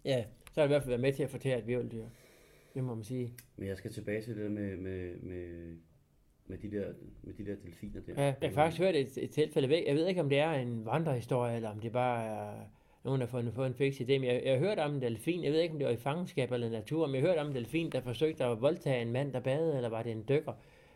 Ja, 0.04 0.24
så 0.52 0.60
har 0.60 0.62
det 0.62 0.68
i 0.68 0.72
hvert 0.72 0.82
fald 0.82 0.90
været 0.90 1.00
med 1.00 1.12
til 1.12 1.22
at 1.22 1.30
fortære 1.30 1.58
et 1.58 1.66
virveldyr. 1.66 2.04
Det 2.74 2.84
må 2.84 2.94
man 2.94 3.04
sige. 3.04 3.32
Men 3.56 3.68
jeg 3.68 3.76
skal 3.76 3.92
tilbage 3.92 4.22
til 4.22 4.36
det 4.36 4.50
med, 4.50 4.76
med, 4.76 5.16
med, 5.22 5.76
med, 6.46 6.58
de, 6.58 6.70
der, 6.70 6.84
med 7.22 7.34
de 7.34 7.46
der 7.46 7.56
delfiner 7.64 8.00
der. 8.00 8.12
Ja, 8.22 8.34
jeg 8.40 8.48
har 8.48 8.54
faktisk 8.54 8.82
hørt 8.82 8.96
et, 8.96 9.18
et 9.18 9.30
tilfælde 9.30 9.68
væk. 9.68 9.86
Jeg 9.86 9.94
ved 9.94 10.06
ikke, 10.06 10.20
om 10.20 10.28
det 10.28 10.38
er 10.38 10.52
en 10.52 10.84
vandrehistorie, 10.84 11.56
eller 11.56 11.70
om 11.70 11.80
det 11.80 11.92
bare 11.92 12.26
er 12.26 12.52
nogen, 13.04 13.20
der 13.20 13.26
har 13.26 13.30
fundet 13.30 13.54
på 13.54 13.64
en 13.64 13.74
fix 13.74 14.00
idé. 14.00 14.12
Men 14.12 14.24
jeg, 14.24 14.42
jeg 14.44 14.52
har 14.52 14.58
hørt 14.58 14.78
om 14.78 14.94
en 14.94 15.02
delfin. 15.02 15.44
Jeg 15.44 15.52
ved 15.52 15.60
ikke, 15.60 15.72
om 15.72 15.78
det 15.78 15.86
var 15.86 15.92
i 15.92 15.96
fangenskab 15.96 16.52
eller 16.52 16.70
natur, 16.70 17.06
men 17.06 17.14
jeg 17.14 17.22
har 17.22 17.28
hørt 17.28 17.38
om 17.38 17.46
en 17.46 17.54
delfin, 17.54 17.90
der 17.92 18.00
forsøgte 18.00 18.44
at 18.44 18.60
voldtage 18.60 19.02
en 19.02 19.12
mand, 19.12 19.32
der 19.32 19.40
badede, 19.40 19.76
eller 19.76 19.88
var 19.88 20.02
det 20.02 20.12
en 20.12 20.24
dykker. 20.28 20.52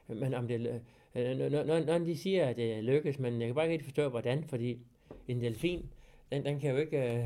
Men 0.06 0.34
om 0.34 0.48
det, 0.48 0.82
øh, 1.14 1.36
når, 1.36 1.64
når, 1.64 1.84
når 1.84 1.98
de 1.98 2.16
siger, 2.16 2.46
at 2.46 2.56
det 2.56 2.84
lykkes, 2.84 3.18
men 3.18 3.40
jeg 3.40 3.48
kan 3.48 3.54
bare 3.54 3.64
ikke 3.64 3.72
helt 3.72 3.84
forstå, 3.84 4.08
hvordan, 4.08 4.44
fordi 4.44 4.78
en 5.28 5.40
delfin, 5.40 5.86
den, 6.32 6.44
den 6.44 6.60
kan 6.60 6.70
jo 6.70 6.76
ikke, 6.76 7.14
øh, 7.16 7.24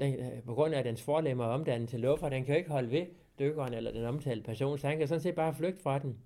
den, 0.00 0.14
øh, 0.14 0.42
på 0.46 0.54
grund 0.54 0.74
af 0.74 0.84
dens 0.84 1.02
forlemmer 1.02 1.44
omdannet 1.44 1.88
til 1.88 2.00
luffer, 2.00 2.28
den 2.28 2.44
kan 2.44 2.54
jo 2.54 2.58
ikke 2.58 2.70
holde 2.70 2.90
ved 2.90 3.06
dykkeren 3.38 3.74
eller 3.74 3.92
den 3.92 4.04
omtalte 4.04 4.42
person, 4.44 4.78
så 4.78 4.86
han 4.88 4.98
kan 4.98 5.08
sådan 5.08 5.20
set 5.22 5.34
bare 5.34 5.54
flygte 5.54 5.82
fra 5.82 5.98
den. 5.98 6.16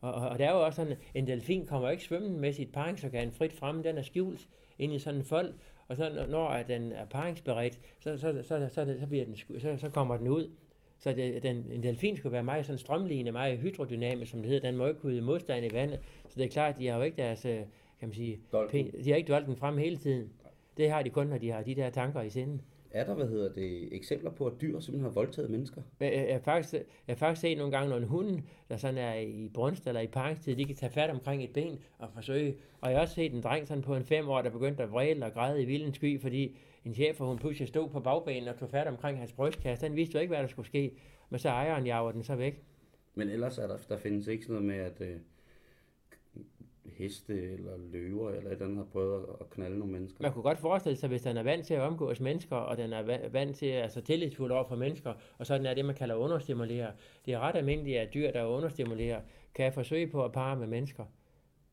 Og, 0.00 0.14
og, 0.14 0.28
og 0.28 0.38
det 0.38 0.46
er 0.46 0.52
jo 0.52 0.64
også 0.64 0.76
sådan, 0.76 0.96
en 1.14 1.26
delfin 1.26 1.66
kommer 1.66 1.90
ikke 1.90 2.02
svømmende 2.04 2.38
med 2.38 2.52
sit 2.52 2.72
paringsorgan 2.72 3.32
frit 3.32 3.52
frem, 3.52 3.82
den 3.82 3.98
er 3.98 4.02
skjult 4.02 4.48
ind 4.78 4.92
i 4.92 4.98
sådan 4.98 5.20
en 5.20 5.24
fold, 5.26 5.54
og 5.88 5.96
så 5.96 6.26
når- 6.28 6.48
at 6.48 6.68
den 6.68 6.92
er 6.92 7.04
paringsberedt, 7.04 7.78
så, 8.00 8.16
så, 8.18 8.42
så, 8.42 8.68
så, 8.72 8.96
så, 9.00 9.06
bliver 9.06 9.24
den, 9.24 9.36
så, 9.60 9.76
så 9.78 9.88
kommer 9.90 10.16
den 10.16 10.28
ud. 10.28 10.50
Så 10.98 11.12
det, 11.12 11.42
den, 11.42 11.66
en 11.72 11.82
delfin 11.82 12.16
skulle 12.16 12.32
være 12.32 12.42
meget 12.44 12.66
sådan 12.66 12.78
strømlignende, 12.78 13.32
meget 13.32 13.58
hydrodynamisk, 13.58 14.30
som 14.30 14.40
det 14.40 14.50
hedder. 14.50 14.68
Den 14.70 14.78
må 14.78 14.86
ikke 14.86 15.00
kunne 15.00 15.20
modstand 15.20 15.66
i 15.66 15.74
vandet. 15.74 16.00
Så 16.28 16.34
det 16.36 16.44
er 16.44 16.48
klart, 16.48 16.78
de 16.78 16.86
har 16.86 16.96
jo 16.96 17.02
ikke 17.02 17.16
deres, 17.16 17.44
øh, 17.44 17.60
kan 18.00 18.08
man 18.08 18.14
sige, 18.14 18.40
Dolken. 18.52 18.92
de 19.04 19.10
har 19.10 19.16
ikke 19.16 19.32
dolken 19.32 19.56
frem 19.56 19.78
hele 19.78 19.96
tiden. 19.96 20.30
Det 20.76 20.90
har 20.90 21.02
de 21.02 21.10
kun, 21.10 21.26
når 21.26 21.38
de 21.38 21.50
har 21.50 21.62
de 21.62 21.74
der 21.74 21.90
tanker 21.90 22.22
i 22.22 22.30
sinden. 22.30 22.62
er 22.90 23.04
der, 23.04 23.14
hvad 23.14 23.28
hedder 23.28 23.52
det, 23.52 23.96
eksempler 23.96 24.30
på, 24.30 24.46
at 24.46 24.52
dyr 24.60 24.80
simpelthen 24.80 25.00
har 25.00 25.10
voldtaget 25.10 25.50
mennesker? 25.50 25.82
Jeg, 26.00 26.12
jeg, 26.12 26.26
jeg, 26.26 26.34
har 26.34 26.40
faktisk, 26.40 26.72
jeg 26.74 26.82
har 27.06 27.14
faktisk 27.14 27.40
set 27.40 27.58
nogle 27.58 27.72
gange, 27.72 27.90
når 27.90 27.96
en 27.96 28.04
hund, 28.04 28.40
der 28.68 28.76
sådan 28.76 28.98
er 28.98 29.14
i 29.14 29.50
brunst 29.54 29.86
eller 29.86 30.00
i 30.00 30.06
parkstid, 30.06 30.56
de 30.56 30.64
kan 30.64 30.76
tage 30.76 30.92
fat 30.92 31.10
omkring 31.10 31.44
et 31.44 31.52
ben 31.52 31.78
og 31.98 32.08
forsøge. 32.14 32.56
Og 32.80 32.90
jeg 32.90 32.98
har 32.98 33.02
også 33.02 33.14
set 33.14 33.32
en 33.32 33.42
dreng 33.42 33.68
sådan 33.68 33.82
på 33.82 33.96
en 33.96 34.04
fem 34.04 34.28
år, 34.28 34.42
der 34.42 34.50
begyndte 34.50 34.82
at 34.82 34.92
vræle 34.92 35.24
og 35.26 35.32
græde 35.32 35.62
i 35.62 35.64
vildens 35.64 35.96
sky, 35.96 36.20
fordi 36.20 36.56
en 36.84 36.94
chef, 36.94 37.18
hun 37.18 37.38
pludselig 37.38 37.68
stod 37.68 37.88
på 37.88 38.00
bagbanen 38.00 38.48
og 38.48 38.58
tog 38.58 38.70
fat 38.70 38.86
omkring 38.86 39.18
hans 39.18 39.32
brystkasse. 39.32 39.86
Den 39.86 39.96
vidste 39.96 40.14
jo 40.14 40.20
ikke, 40.20 40.34
hvad 40.34 40.42
der 40.42 40.48
skulle 40.48 40.66
ske. 40.66 40.92
Men 41.30 41.38
så 41.38 41.48
ejeren 41.48 41.86
jager 41.86 42.12
den 42.12 42.22
så 42.22 42.34
væk. 42.34 42.62
Men 43.14 43.28
ellers 43.28 43.58
er 43.58 43.66
der, 43.66 43.76
der 43.88 43.96
findes 43.96 44.26
ikke 44.26 44.44
sådan 44.44 44.62
noget 44.62 44.78
med, 44.78 44.84
at 44.84 45.00
øh, 45.00 45.16
heste 46.94 47.52
eller 47.52 47.76
løver 47.92 48.30
eller 48.30 48.50
et 48.50 48.52
eller 48.52 48.64
andet 48.64 48.78
har 48.78 48.84
prøvet 48.84 49.26
at 49.40 49.50
knalde 49.50 49.78
nogle 49.78 49.92
mennesker. 49.92 50.22
Man 50.22 50.32
kunne 50.32 50.42
godt 50.42 50.58
forestille 50.58 50.96
sig, 50.96 51.08
hvis 51.08 51.22
den 51.22 51.36
er 51.36 51.42
vant 51.42 51.66
til 51.66 51.74
at 51.74 51.80
omgås 51.80 52.20
mennesker, 52.20 52.56
og 52.56 52.76
den 52.76 52.92
er 52.92 53.28
vant 53.28 53.56
til 53.56 53.66
at 53.66 53.82
altså 53.82 54.00
tillidsfuld 54.00 54.50
over 54.52 54.64
for 54.64 54.76
mennesker, 54.76 55.14
og 55.38 55.46
sådan 55.46 55.66
er 55.66 55.74
det, 55.74 55.84
man 55.84 55.94
kalder 55.94 56.14
understimulere. 56.14 56.92
Det 57.26 57.34
er 57.34 57.38
ret 57.38 57.56
almindeligt, 57.56 57.98
at 57.98 58.14
dyr, 58.14 58.30
der 58.30 58.44
understimulerer, 58.44 59.20
kan 59.54 59.72
forsøge 59.72 60.06
på 60.06 60.24
at 60.24 60.32
parre 60.32 60.56
med 60.56 60.66
mennesker. 60.66 61.04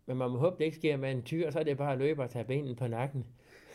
Men 0.06 0.17
man 0.17 0.32
må 0.32 0.38
håbe, 0.38 0.56
det 0.58 0.65
ikke 0.65 0.78
sker 0.78 0.97
med 0.97 1.12
en 1.12 1.23
tyr, 1.23 1.52
så 1.52 1.60
er 1.60 1.63
det 1.63 1.78
bare 1.78 1.93
at 1.93 1.99
løbe 1.99 2.21
og 2.21 2.30
tage 2.30 2.45
benen 2.45 2.76
på 2.76 2.88
nakken. 2.88 3.26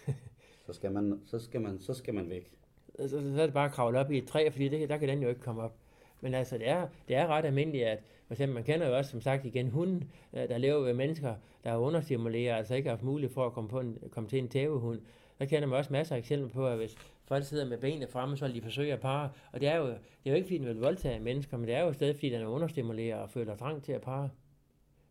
så, 0.66 0.72
skal 0.72 0.92
man, 0.92 1.20
så, 1.24 1.38
skal 1.38 1.61
man, 1.61 1.79
så 1.79 1.94
skal 1.94 2.14
man 2.14 2.31
væk. 2.31 2.53
Så, 2.96 3.09
så, 3.09 3.20
så 3.35 3.42
er 3.42 3.46
det 3.46 3.55
bare 3.55 3.68
at 3.68 3.72
kravle 3.72 3.98
op 3.98 4.11
i 4.11 4.18
et 4.18 4.27
træ, 4.27 4.48
fordi 4.51 4.68
det, 4.68 4.88
der 4.88 4.96
kan 4.96 5.09
den 5.09 5.22
jo 5.22 5.29
ikke 5.29 5.40
komme 5.40 5.62
op. 5.62 5.77
Men 6.20 6.35
altså, 6.35 6.59
det 6.59 6.68
er, 6.68 6.88
det 7.09 7.16
er 7.16 7.26
ret 7.26 7.44
almindeligt, 7.44 7.85
at 7.85 8.02
for 8.26 8.35
eksempel, 8.35 8.54
man 8.54 8.64
kender 8.64 8.88
jo 8.88 8.96
også, 8.96 9.11
som 9.11 9.20
sagt 9.20 9.44
igen, 9.44 9.70
hunden, 9.70 10.11
øh, 10.33 10.48
der 10.48 10.59
lever 10.59 10.81
ved 10.81 10.94
mennesker, 10.94 11.35
der 11.64 11.70
er 11.70 11.76
understimuleret, 11.76 12.57
altså 12.57 12.74
ikke 12.74 12.88
har 12.88 12.96
haft 12.96 13.04
mulighed 13.04 13.35
for 13.35 13.46
at 13.46 13.52
komme, 13.52 13.70
på 13.70 13.81
en, 13.81 13.98
komme 14.11 14.28
til 14.28 14.38
en 14.38 14.48
tævehund. 14.48 15.00
Der 15.38 15.44
kender 15.44 15.68
man 15.68 15.78
også 15.78 15.92
masser 15.92 16.14
af 16.14 16.18
eksempler 16.18 16.48
på, 16.48 16.66
at 16.66 16.76
hvis 16.76 16.96
folk 17.24 17.44
sidder 17.44 17.66
med 17.66 17.78
benene 17.78 18.07
fremme, 18.07 18.37
så 18.37 18.46
vil 18.46 18.54
de 18.54 18.62
forsøge 18.62 18.92
at 18.92 19.00
parre. 19.00 19.31
Og 19.52 19.61
det 19.61 19.68
er 19.68 19.76
jo, 19.76 19.87
det 19.87 19.96
er 20.26 20.31
jo 20.31 20.35
ikke, 20.35 20.46
fordi 20.46 20.59
den 20.59 20.66
vil 20.66 20.76
voldtage 20.76 21.20
mennesker, 21.20 21.57
men 21.57 21.66
det 21.66 21.74
er 21.74 21.81
jo 21.81 21.92
stadig, 21.92 22.14
fordi 22.14 22.31
den 22.31 22.42
er 22.42 22.46
understimuleret 22.46 23.20
og 23.20 23.31
føler 23.31 23.57
trang 23.57 23.83
til 23.83 23.92
at 23.92 24.00
parre. 24.00 24.31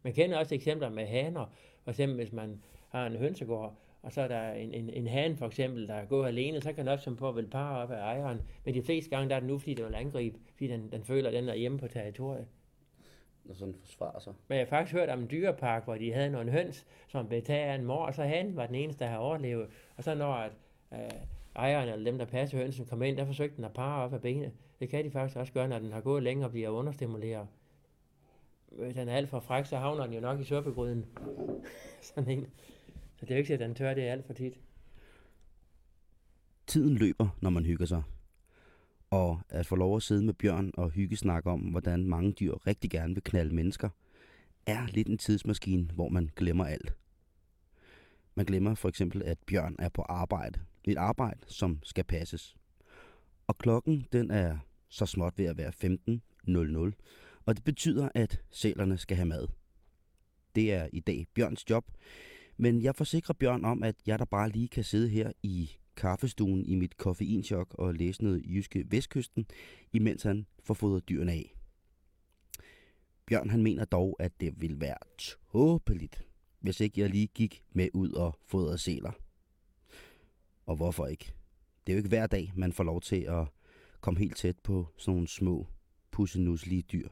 Man 0.03 0.13
kender 0.13 0.37
også 0.37 0.55
eksempler 0.55 0.89
med 0.89 1.05
haner. 1.05 1.45
For 1.83 1.91
eksempel, 1.91 2.15
hvis 2.15 2.31
man 2.31 2.63
har 2.89 3.07
en 3.07 3.15
hønsegård, 3.15 3.73
og 4.01 4.11
så 4.11 4.21
er 4.21 4.27
der 4.27 4.51
en, 4.51 4.73
en, 4.73 4.89
en 4.89 5.07
han 5.07 5.37
for 5.37 5.45
eksempel, 5.45 5.87
der 5.87 6.05
går 6.05 6.25
alene, 6.25 6.61
så 6.61 6.73
kan 6.73 6.85
den 6.85 6.93
opsøge 6.93 7.15
på 7.15 7.29
at 7.29 7.35
vil 7.35 7.47
parre 7.47 7.77
op 7.83 7.91
af 7.91 7.99
ejeren. 7.99 8.41
Men 8.65 8.73
de 8.73 8.83
fleste 8.83 9.09
gange, 9.09 9.29
der 9.29 9.35
er 9.35 9.39
den 9.39 9.47
nu, 9.47 9.57
fordi 9.57 9.73
den 9.73 9.85
vil 9.85 9.95
angribe, 9.95 10.39
fordi 10.51 10.67
den, 10.67 10.91
den 10.91 11.03
føler, 11.03 11.27
at 11.27 11.33
den 11.33 11.49
er 11.49 11.55
hjemme 11.55 11.79
på 11.79 11.87
territoriet. 11.87 12.47
Og 13.49 13.55
sådan 13.55 13.75
forsvarer 13.83 14.19
sig. 14.19 14.33
Men 14.47 14.57
jeg 14.57 14.65
har 14.65 14.69
faktisk 14.69 14.95
hørt 14.95 15.09
om 15.09 15.19
en 15.19 15.27
dyrepark, 15.31 15.83
hvor 15.83 15.95
de 15.95 16.13
havde 16.13 16.29
nogle 16.29 16.51
høns, 16.51 16.85
som 17.07 17.27
blev 17.27 17.41
taget 17.41 17.69
af 17.69 17.75
en 17.75 17.85
mor, 17.85 18.05
og 18.05 18.15
så 18.15 18.23
han 18.23 18.55
var 18.55 18.65
den 18.65 18.75
eneste, 18.75 18.99
der 18.99 19.09
havde 19.09 19.21
overlevet. 19.21 19.67
Og 19.97 20.03
så 20.03 20.15
når 20.15 20.33
at, 20.33 20.51
øh, 20.93 20.99
ejeren 21.55 21.89
eller 21.89 22.11
dem, 22.11 22.17
der 22.17 22.25
passer 22.25 22.57
hønsen, 22.57 22.85
kom 22.85 23.03
ind, 23.03 23.17
der 23.17 23.25
forsøgte 23.25 23.55
den 23.55 23.65
at 23.65 23.73
parre 23.73 24.03
op 24.03 24.13
af 24.13 24.21
benene. 24.21 24.51
Det 24.79 24.89
kan 24.89 25.05
de 25.05 25.11
faktisk 25.11 25.37
også 25.37 25.53
gøre, 25.53 25.67
når 25.67 25.79
den 25.79 25.91
har 25.91 26.01
gået 26.01 26.23
længere 26.23 26.47
og 26.47 26.51
bliver 26.51 26.69
understimuleret. 26.69 27.47
Hvis 28.71 28.95
den 28.95 29.09
er 29.09 29.15
alt 29.15 29.29
for 29.29 29.39
fræk, 29.39 29.65
så 29.65 29.77
havner 29.77 30.03
den 30.03 30.13
jo 30.13 30.19
nok 30.19 30.39
i 30.39 30.43
suppegryden. 30.43 31.05
Sådan 32.01 32.29
en. 32.29 32.47
Så 33.17 33.25
det 33.25 33.31
er 33.31 33.35
jo 33.35 33.39
ikke, 33.39 33.53
at 33.53 33.59
den 33.59 33.75
tør 33.75 33.93
det 33.93 34.07
er 34.07 34.11
alt 34.11 34.25
for 34.25 34.33
tit. 34.33 34.59
Tiden 36.67 36.95
løber, 36.97 37.37
når 37.41 37.49
man 37.49 37.65
hygger 37.65 37.85
sig. 37.85 38.03
Og 39.09 39.41
at 39.49 39.65
få 39.65 39.75
lov 39.75 39.95
at 39.95 40.03
sidde 40.03 40.25
med 40.25 40.33
Bjørn 40.33 40.71
og 40.73 40.89
hygge 40.89 41.17
snakke 41.17 41.49
om, 41.49 41.59
hvordan 41.59 42.07
mange 42.07 42.31
dyr 42.31 42.67
rigtig 42.67 42.89
gerne 42.89 43.13
vil 43.13 43.23
knalde 43.23 43.55
mennesker, 43.55 43.89
er 44.65 44.87
lidt 44.87 45.07
en 45.07 45.17
tidsmaskine, 45.17 45.89
hvor 45.93 46.09
man 46.09 46.29
glemmer 46.35 46.65
alt. 46.65 46.95
Man 48.35 48.45
glemmer 48.45 48.75
for 48.75 48.89
eksempel, 48.89 49.23
at 49.23 49.37
Bjørn 49.47 49.75
er 49.79 49.89
på 49.89 50.01
arbejde. 50.01 50.59
Et 50.83 50.97
arbejde, 50.97 51.39
som 51.47 51.79
skal 51.83 52.03
passes. 52.03 52.57
Og 53.47 53.57
klokken, 53.57 54.07
den 54.11 54.31
er 54.31 54.57
så 54.89 55.05
småt 55.05 55.37
ved 55.37 55.45
at 55.45 55.57
være 55.57 55.71
15.00, 56.89 57.41
og 57.45 57.55
det 57.55 57.63
betyder, 57.63 58.09
at 58.15 58.41
sælerne 58.49 58.97
skal 58.97 59.17
have 59.17 59.25
mad. 59.25 59.47
Det 60.55 60.73
er 60.73 60.87
i 60.93 60.99
dag 60.99 61.27
Bjørns 61.33 61.69
job, 61.69 61.85
men 62.57 62.81
jeg 62.81 62.95
forsikrer 62.95 63.33
Bjørn 63.33 63.65
om, 63.65 63.83
at 63.83 63.95
jeg 64.05 64.19
der 64.19 64.25
bare 64.25 64.49
lige 64.49 64.67
kan 64.67 64.83
sidde 64.83 65.09
her 65.09 65.31
i 65.43 65.71
kaffestuen 65.95 66.65
i 66.65 66.75
mit 66.75 66.97
koffeinchok 66.97 67.73
og 67.73 67.93
læse 67.93 68.23
noget 68.23 68.45
jyske 68.45 68.85
vestkysten, 68.91 69.45
imens 69.93 70.23
han 70.23 70.45
får 70.63 70.73
fodret 70.73 71.09
dyrene 71.09 71.31
af. 71.31 71.55
Bjørn 73.25 73.49
han 73.49 73.63
mener 73.63 73.85
dog, 73.85 74.15
at 74.19 74.41
det 74.41 74.61
vil 74.61 74.81
være 74.81 74.97
tåbeligt, 75.17 76.25
hvis 76.59 76.79
ikke 76.79 77.01
jeg 77.01 77.09
lige 77.09 77.27
gik 77.27 77.63
med 77.71 77.89
ud 77.93 78.11
og 78.11 78.39
fodrede 78.45 78.77
sæler. 78.77 79.11
Og 80.65 80.75
hvorfor 80.75 81.07
ikke? 81.07 81.31
Det 81.87 81.93
er 81.93 81.95
jo 81.95 81.97
ikke 81.97 82.09
hver 82.09 82.27
dag, 82.27 82.51
man 82.55 82.73
får 82.73 82.83
lov 82.83 83.01
til 83.01 83.21
at 83.21 83.47
komme 84.01 84.19
helt 84.19 84.37
tæt 84.37 84.59
på 84.59 84.87
sådan 84.97 85.13
nogle 85.13 85.27
små, 85.27 85.67
pussenuslige 86.11 86.81
dyr. 86.81 87.09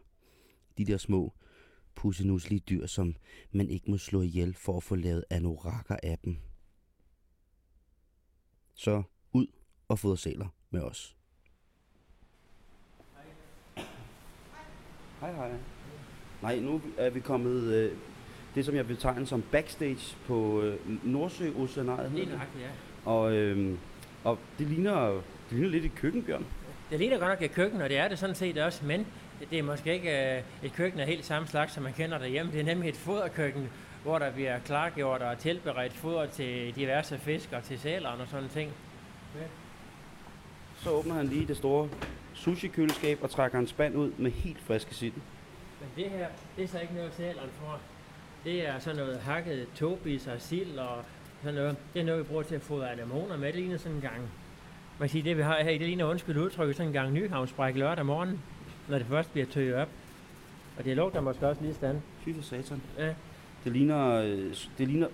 De 0.77 0.85
der 0.85 0.97
små, 0.97 1.33
pussenuslige 1.95 2.59
dyr, 2.59 2.85
som 2.85 3.15
man 3.51 3.69
ikke 3.69 3.91
må 3.91 3.97
slå 3.97 4.21
ihjel 4.21 4.53
for 4.53 4.77
at 4.77 4.83
få 4.83 4.95
lavet 4.95 5.23
anorakker 5.29 5.97
af 6.03 6.17
dem. 6.25 6.37
Så 8.73 9.03
ud 9.33 9.47
og 9.87 9.99
fodre 9.99 10.17
sæler 10.17 10.47
med 10.69 10.81
os. 10.81 11.15
Hej 15.19 15.33
hej. 15.33 15.51
Nej, 16.41 16.59
nu 16.59 16.81
er 16.97 17.09
vi 17.09 17.19
kommet 17.19 17.73
øh, 17.73 17.97
det, 18.55 18.65
som 18.65 18.75
jeg 18.75 18.87
betegner 18.87 19.25
som 19.25 19.43
backstage 19.51 20.17
på 20.27 20.61
øh, 20.61 21.05
Nordsø 21.05 21.51
Oceanariet. 21.55 22.11
Det 22.11 22.21
er 22.21 22.39
ja. 22.59 22.69
Og, 23.05 23.33
øh, 23.33 23.77
og 24.23 24.39
det 24.59 24.67
ligner, 24.67 25.11
det 25.49 25.51
ligner 25.51 25.69
lidt 25.69 25.85
et 25.85 25.95
køkken, 25.95 26.23
Bjørn. 26.23 26.45
Det 26.89 26.99
ligner 26.99 27.17
godt 27.17 27.29
nok 27.29 27.41
et 27.41 27.51
køkken, 27.51 27.81
og 27.81 27.89
det 27.89 27.97
er 27.97 28.07
det 28.07 28.19
sådan 28.19 28.35
set 28.35 28.57
også, 28.57 28.85
men 28.85 29.07
det 29.51 29.59
er 29.59 29.63
måske 29.63 29.93
ikke 29.93 30.35
øh, 30.35 30.41
et 30.63 30.73
køkken 30.73 30.99
af 30.99 31.07
helt 31.07 31.25
samme 31.25 31.47
slags, 31.47 31.73
som 31.73 31.83
man 31.83 31.93
kender 31.93 32.17
derhjemme. 32.17 32.51
Det 32.51 32.59
er 32.59 32.63
nemlig 32.63 32.89
et 32.89 32.95
foderkøkken, 32.95 33.69
hvor 34.03 34.19
der 34.19 34.31
bliver 34.31 34.59
klargjort 34.59 35.21
og 35.21 35.37
tilberedt 35.37 35.93
foder 35.93 36.25
til 36.25 36.75
diverse 36.75 37.17
fisk 37.17 37.49
og 37.53 37.63
til 37.63 37.79
sælerne 37.79 38.23
og 38.23 38.27
sådan 38.27 38.49
ting. 38.49 38.71
Ja. 39.35 39.45
Så 40.77 40.89
åbner 40.89 41.13
han 41.15 41.27
lige 41.27 41.47
det 41.47 41.57
store 41.57 41.89
sushi-køleskab 42.33 43.19
og 43.21 43.29
trækker 43.29 43.59
en 43.59 43.67
spand 43.67 43.95
ud 43.95 44.11
med 44.17 44.31
helt 44.31 44.61
friske 44.61 44.95
sild. 44.95 45.13
Men 45.81 46.03
det 46.03 46.11
her, 46.11 46.27
det 46.55 46.63
er 46.63 46.67
så 46.67 46.79
ikke 46.79 46.93
noget 46.93 47.13
sælerne 47.13 47.51
får. 47.59 47.79
Det 48.43 48.67
er 48.67 48.79
sådan 48.79 48.99
noget 48.99 49.19
hakket 49.19 49.67
tobis 49.75 50.27
og 50.27 50.41
sild 50.41 50.77
og 50.77 51.03
sådan 51.41 51.55
noget. 51.55 51.77
Det 51.93 52.01
er 52.01 52.05
noget, 52.05 52.19
vi 52.19 52.23
bruger 52.23 52.43
til 52.43 52.55
at 52.55 52.61
fodre 52.61 52.91
anemoner 52.91 53.37
med. 53.37 53.47
Det 53.47 53.55
ligner 53.55 53.77
sådan 53.77 53.95
en 53.95 54.01
gang 54.01 54.29
man 54.99 55.09
siger, 55.09 55.23
det 55.23 55.37
vi 55.37 55.41
har 55.41 55.63
her, 55.63 55.71
det 55.71 55.81
ligner 55.81 56.05
undskyld 56.05 56.37
udtryk, 56.37 56.75
sådan 56.75 56.87
en 56.87 56.93
gang 56.93 57.13
nyhavnsbræk 57.13 57.75
lørdag 57.75 58.05
morgen 58.05 58.41
når 58.87 58.97
det 58.97 59.07
først 59.07 59.31
bliver 59.31 59.45
tøjet 59.45 59.75
op. 59.75 59.89
Og 60.77 60.85
det 60.85 60.95
lugter 60.97 61.21
måske 61.21 61.47
også 61.47 61.61
lige 61.61 61.73
stand. 61.73 62.01
Fy 62.25 62.29
for 62.35 62.41
satan. 62.41 62.81
Ja. 62.97 63.13
Det 63.63 63.71
ligner, 63.71 64.13
øh, 64.13 64.53
det 64.77 64.87
ligner, 64.87 65.07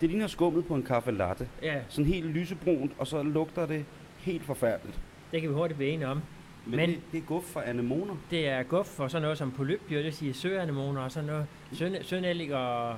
det 0.00 0.08
ligner 0.10 0.26
skummet 0.26 0.66
på 0.66 0.74
en 0.74 0.82
kaffe 0.82 1.10
latte. 1.10 1.48
Ja. 1.62 1.80
Sådan 1.88 2.04
helt 2.12 2.26
lysebrunt, 2.26 2.92
og 2.98 3.06
så 3.06 3.22
lugter 3.22 3.66
det 3.66 3.84
helt 4.18 4.44
forfærdeligt. 4.44 5.00
Det 5.32 5.40
kan 5.40 5.50
vi 5.50 5.54
hurtigt 5.54 5.76
blive 5.76 5.90
enige 5.90 6.08
om. 6.08 6.22
Men, 6.66 6.76
Men 6.76 6.88
det, 6.90 7.00
det 7.12 7.18
er 7.18 7.22
guf 7.22 7.44
for 7.44 7.60
anemoner? 7.60 8.14
Det 8.30 8.48
er 8.48 8.62
guf 8.62 8.86
for 8.86 9.08
sådan 9.08 9.22
noget 9.22 9.38
som 9.38 9.52
polypdyr, 9.52 9.96
det 9.96 10.04
vil 10.04 10.12
sige 10.14 10.34
søanemoner 10.34 11.00
og 11.00 11.12
sådan 11.12 11.26
noget. 11.26 11.46
Søn, 11.72 11.96
sønællig 12.02 12.54
og, 12.54 12.88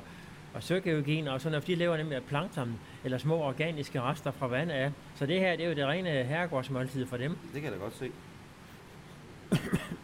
og 0.54 0.62
søgeuginer 0.62 1.32
og 1.32 1.40
sådan 1.40 1.52
noget, 1.52 1.66
de 1.66 1.74
lever 1.74 1.96
nemlig 1.96 2.16
af 2.16 2.22
plankton 2.22 2.78
eller 3.04 3.18
små 3.18 3.34
organiske 3.34 4.00
rester 4.00 4.30
fra 4.30 4.46
vand 4.46 4.70
af. 4.70 4.92
Så 5.14 5.26
det 5.26 5.40
her, 5.40 5.56
det 5.56 5.64
er 5.64 5.68
jo 5.68 5.74
det 5.74 5.86
rene 5.86 6.10
herregårdsmåltid 6.24 7.06
for 7.06 7.16
dem. 7.16 7.36
Det 7.54 7.62
kan 7.62 7.64
jeg 7.64 7.72
da 7.72 7.78
godt 7.78 7.96
se. 7.96 8.10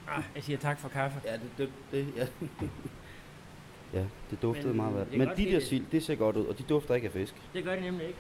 Ah, 0.09 0.23
jeg 0.35 0.42
siger 0.42 0.59
tak 0.59 0.79
for 0.79 0.88
kaffe. 0.88 1.21
Ja, 1.25 1.33
det, 1.33 1.51
det, 1.59 1.69
det 1.90 2.07
ja. 2.16 2.27
ja, 3.99 4.05
det 4.31 4.42
duftede 4.42 4.69
Men, 4.69 4.77
meget 4.77 4.95
værd. 4.95 5.07
Men 5.11 5.29
de 5.37 5.45
der 5.45 5.61
sild, 5.61 5.85
det 5.92 6.03
ser 6.03 6.14
godt 6.14 6.37
ud, 6.37 6.47
og 6.47 6.59
de 6.59 6.62
dufter 6.62 6.95
ikke 6.95 7.07
af 7.07 7.12
fisk. 7.12 7.35
Det 7.55 7.64
gør 7.64 7.77
de 7.77 7.81
nemlig 7.81 8.07
ikke. 8.07 8.19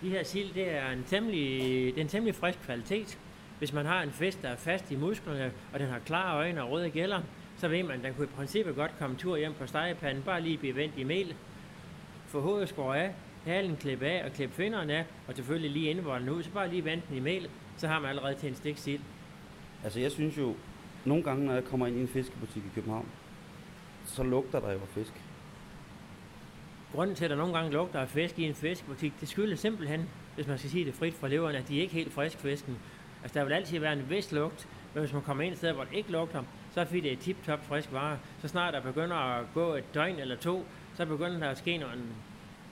De 0.00 0.10
her 0.10 0.24
sild, 0.24 0.54
det 0.54 0.70
er 0.70 0.90
en 0.90 1.04
temmelig, 1.06 1.60
det 1.94 1.96
er 1.96 2.02
en 2.02 2.08
temmelig 2.08 2.34
frisk 2.34 2.58
kvalitet. 2.62 3.18
Hvis 3.58 3.72
man 3.72 3.86
har 3.86 4.02
en 4.02 4.10
fisk, 4.10 4.42
der 4.42 4.48
er 4.48 4.56
fast 4.56 4.90
i 4.90 4.96
musklerne, 4.96 5.52
og 5.72 5.80
den 5.80 5.88
har 5.88 5.98
klare 5.98 6.36
øjne 6.36 6.62
og 6.62 6.70
røde 6.70 6.90
gælder, 6.90 7.20
så 7.56 7.68
ved 7.68 7.82
man, 7.82 7.98
at 7.98 8.04
den 8.04 8.14
kunne 8.14 8.26
i 8.26 8.36
princippet 8.36 8.74
godt 8.74 8.98
komme 8.98 9.16
tur 9.16 9.36
hjem 9.36 9.54
på 9.54 9.66
stegepanden, 9.66 10.22
bare 10.22 10.40
lige 10.40 10.58
blive 10.58 10.76
vendt 10.76 10.98
i 10.98 11.04
mel, 11.04 11.34
få 12.26 12.40
hovedet 12.40 12.68
skåret 12.68 12.98
af, 12.98 13.14
halen 13.44 13.76
klippe 13.76 14.06
af 14.06 14.24
og 14.24 14.32
klippe 14.32 14.54
finderne 14.54 14.92
af, 14.92 15.04
og 15.28 15.34
selvfølgelig 15.34 15.70
lige 15.70 15.90
indvolden 15.90 16.28
ud, 16.28 16.42
så 16.42 16.50
bare 16.50 16.68
lige 16.68 16.84
vente 16.84 17.06
den 17.08 17.16
i 17.16 17.20
mel, 17.20 17.48
så 17.76 17.88
har 17.88 18.00
man 18.00 18.10
allerede 18.10 18.34
til 18.34 18.48
en 18.48 18.54
stik 18.54 18.78
sild. 18.78 19.00
Altså 19.86 20.00
jeg 20.00 20.12
synes 20.12 20.38
jo, 20.38 20.54
nogle 21.04 21.22
gange 21.22 21.46
når 21.46 21.52
jeg 21.52 21.64
kommer 21.64 21.86
ind 21.86 21.96
i 21.96 22.00
en 22.00 22.08
fiskebutik 22.08 22.62
i 22.62 22.74
København, 22.74 23.08
så 24.04 24.22
lugter 24.22 24.60
der 24.60 24.72
jo 24.72 24.78
af 24.78 24.88
fisk. 24.88 25.12
Grunden 26.92 27.16
til, 27.16 27.24
at 27.24 27.30
der 27.30 27.36
nogle 27.36 27.54
gange 27.54 27.72
lugter 27.72 28.00
af 28.00 28.08
fisk 28.08 28.38
i 28.38 28.44
en 28.44 28.54
fiskebutik, 28.54 29.12
det 29.20 29.28
skyldes 29.28 29.60
simpelthen, 29.60 30.08
hvis 30.34 30.46
man 30.46 30.58
skal 30.58 30.70
sige 30.70 30.84
det 30.84 30.94
frit 30.94 31.14
fra 31.14 31.28
leveren, 31.28 31.56
at 31.56 31.68
de 31.68 31.78
er 31.78 31.82
ikke 31.82 31.94
helt 31.94 32.12
frisk 32.12 32.38
fisken. 32.38 32.78
Altså 33.22 33.38
der 33.38 33.44
vil 33.44 33.52
altid 33.52 33.78
være 33.78 33.92
en 33.92 34.10
vis 34.10 34.32
lugt, 34.32 34.68
men 34.94 35.00
hvis 35.00 35.12
man 35.12 35.22
kommer 35.22 35.44
ind 35.44 35.52
et 35.52 35.58
sted, 35.58 35.72
hvor 35.72 35.84
det 35.84 35.96
ikke 35.96 36.12
lugter, 36.12 36.42
så 36.74 36.80
er 36.80 36.84
det 36.84 37.02
det 37.02 37.12
er 37.12 37.16
tip-top 37.16 37.64
frisk 37.64 37.92
vare. 37.92 38.18
Så 38.42 38.48
snart 38.48 38.74
der 38.74 38.80
begynder 38.80 39.16
at 39.16 39.44
gå 39.54 39.74
et 39.74 39.94
døgn 39.94 40.18
eller 40.18 40.36
to, 40.36 40.64
så 40.94 41.06
begynder 41.06 41.38
der 41.38 41.48
at 41.48 41.58
ske 41.58 41.76
nogle 41.76 42.02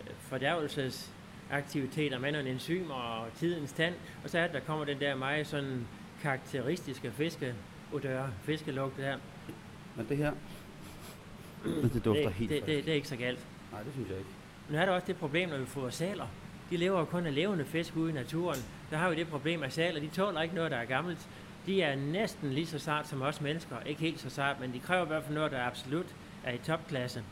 øh, 0.01 0.11
fordærvelsesaktiviteter 0.19 2.19
med 2.19 2.33
nogle 2.33 2.51
enzymer 2.51 2.95
og 2.95 3.27
tidens 3.35 3.73
tand, 3.73 3.95
og 4.25 4.31
så 4.31 4.39
er 4.39 4.43
det, 4.43 4.53
der 4.53 4.61
kommer 4.61 4.85
den 4.85 5.01
der 5.01 5.15
meget 5.15 5.47
sådan 5.47 5.87
karakteristiske 6.25 7.11
fiskeodør, 7.11 8.27
fiskelugt 8.43 8.97
her. 8.97 9.19
Men 9.97 10.07
det 10.09 10.17
her, 10.17 10.33
det 11.65 12.05
dufter 12.05 12.25
det, 12.25 12.33
helt 12.33 12.51
det, 12.51 12.67
det, 12.67 12.85
det, 12.85 12.89
er 12.89 12.95
ikke 12.95 13.09
så 13.09 13.17
galt. 13.17 13.47
Nej, 13.73 13.83
det 13.83 13.93
synes 13.93 14.09
jeg 14.09 14.19
ikke. 14.19 14.31
Nu 14.71 14.79
er 14.79 14.85
der 14.85 14.93
også 14.93 15.07
det 15.07 15.17
problem, 15.17 15.49
når 15.49 15.59
vi 15.59 15.67
får 15.67 15.91
saler. 15.91 16.27
De 16.71 16.77
lever 16.77 16.99
jo 16.99 17.05
kun 17.05 17.27
af 17.27 17.35
levende 17.35 17.65
fisk 17.65 17.97
ude 17.97 18.11
i 18.11 18.15
naturen. 18.15 18.59
Der 18.91 18.97
har 18.97 19.11
vi 19.11 19.17
det 19.17 19.29
problem, 19.29 19.63
at 19.63 19.73
saler, 19.73 20.01
de 20.01 20.09
tåler 20.09 20.43
ikke 20.43 20.55
noget, 20.55 20.71
der 20.71 20.77
er 20.77 20.85
gammelt. 20.85 21.29
De 21.67 21.83
er 21.83 21.97
næsten 21.97 22.53
lige 22.53 22.67
så 22.67 22.79
sart 22.79 23.09
som 23.09 23.23
os 23.23 23.41
mennesker. 23.41 23.77
Ikke 23.87 24.01
helt 24.01 24.21
så 24.21 24.31
sart, 24.31 24.61
men 24.61 24.73
de 24.73 24.79
kræver 24.79 25.05
i 25.05 25.07
hvert 25.07 25.23
fald 25.23 25.35
noget, 25.35 25.53
der 25.53 25.67
absolut 25.67 26.15
er 26.45 26.53
i 26.53 26.59
topklasse. 26.59 27.23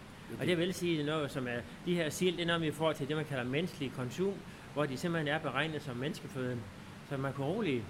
Og 0.40 0.46
det 0.46 0.58
vil 0.58 0.74
sige 0.74 1.04
noget, 1.04 1.30
som 1.30 1.48
er, 1.48 1.60
de 1.86 1.94
her 1.94 2.10
sild, 2.10 2.36
det 2.36 2.42
er 2.42 2.46
noget, 2.46 2.62
vi 2.62 2.70
får 2.70 2.92
til 2.92 3.08
det, 3.08 3.16
man 3.16 3.24
kalder 3.24 3.44
menneskelig 3.44 3.92
konsum, 3.96 4.34
hvor 4.74 4.86
de 4.86 4.96
simpelthen 4.96 5.34
er 5.34 5.38
beregnet 5.38 5.82
som 5.82 5.96
menneskeføden. 5.96 6.60
Så 7.08 7.16
man 7.16 7.32
kunne 7.32 7.46
roligt... 7.46 7.84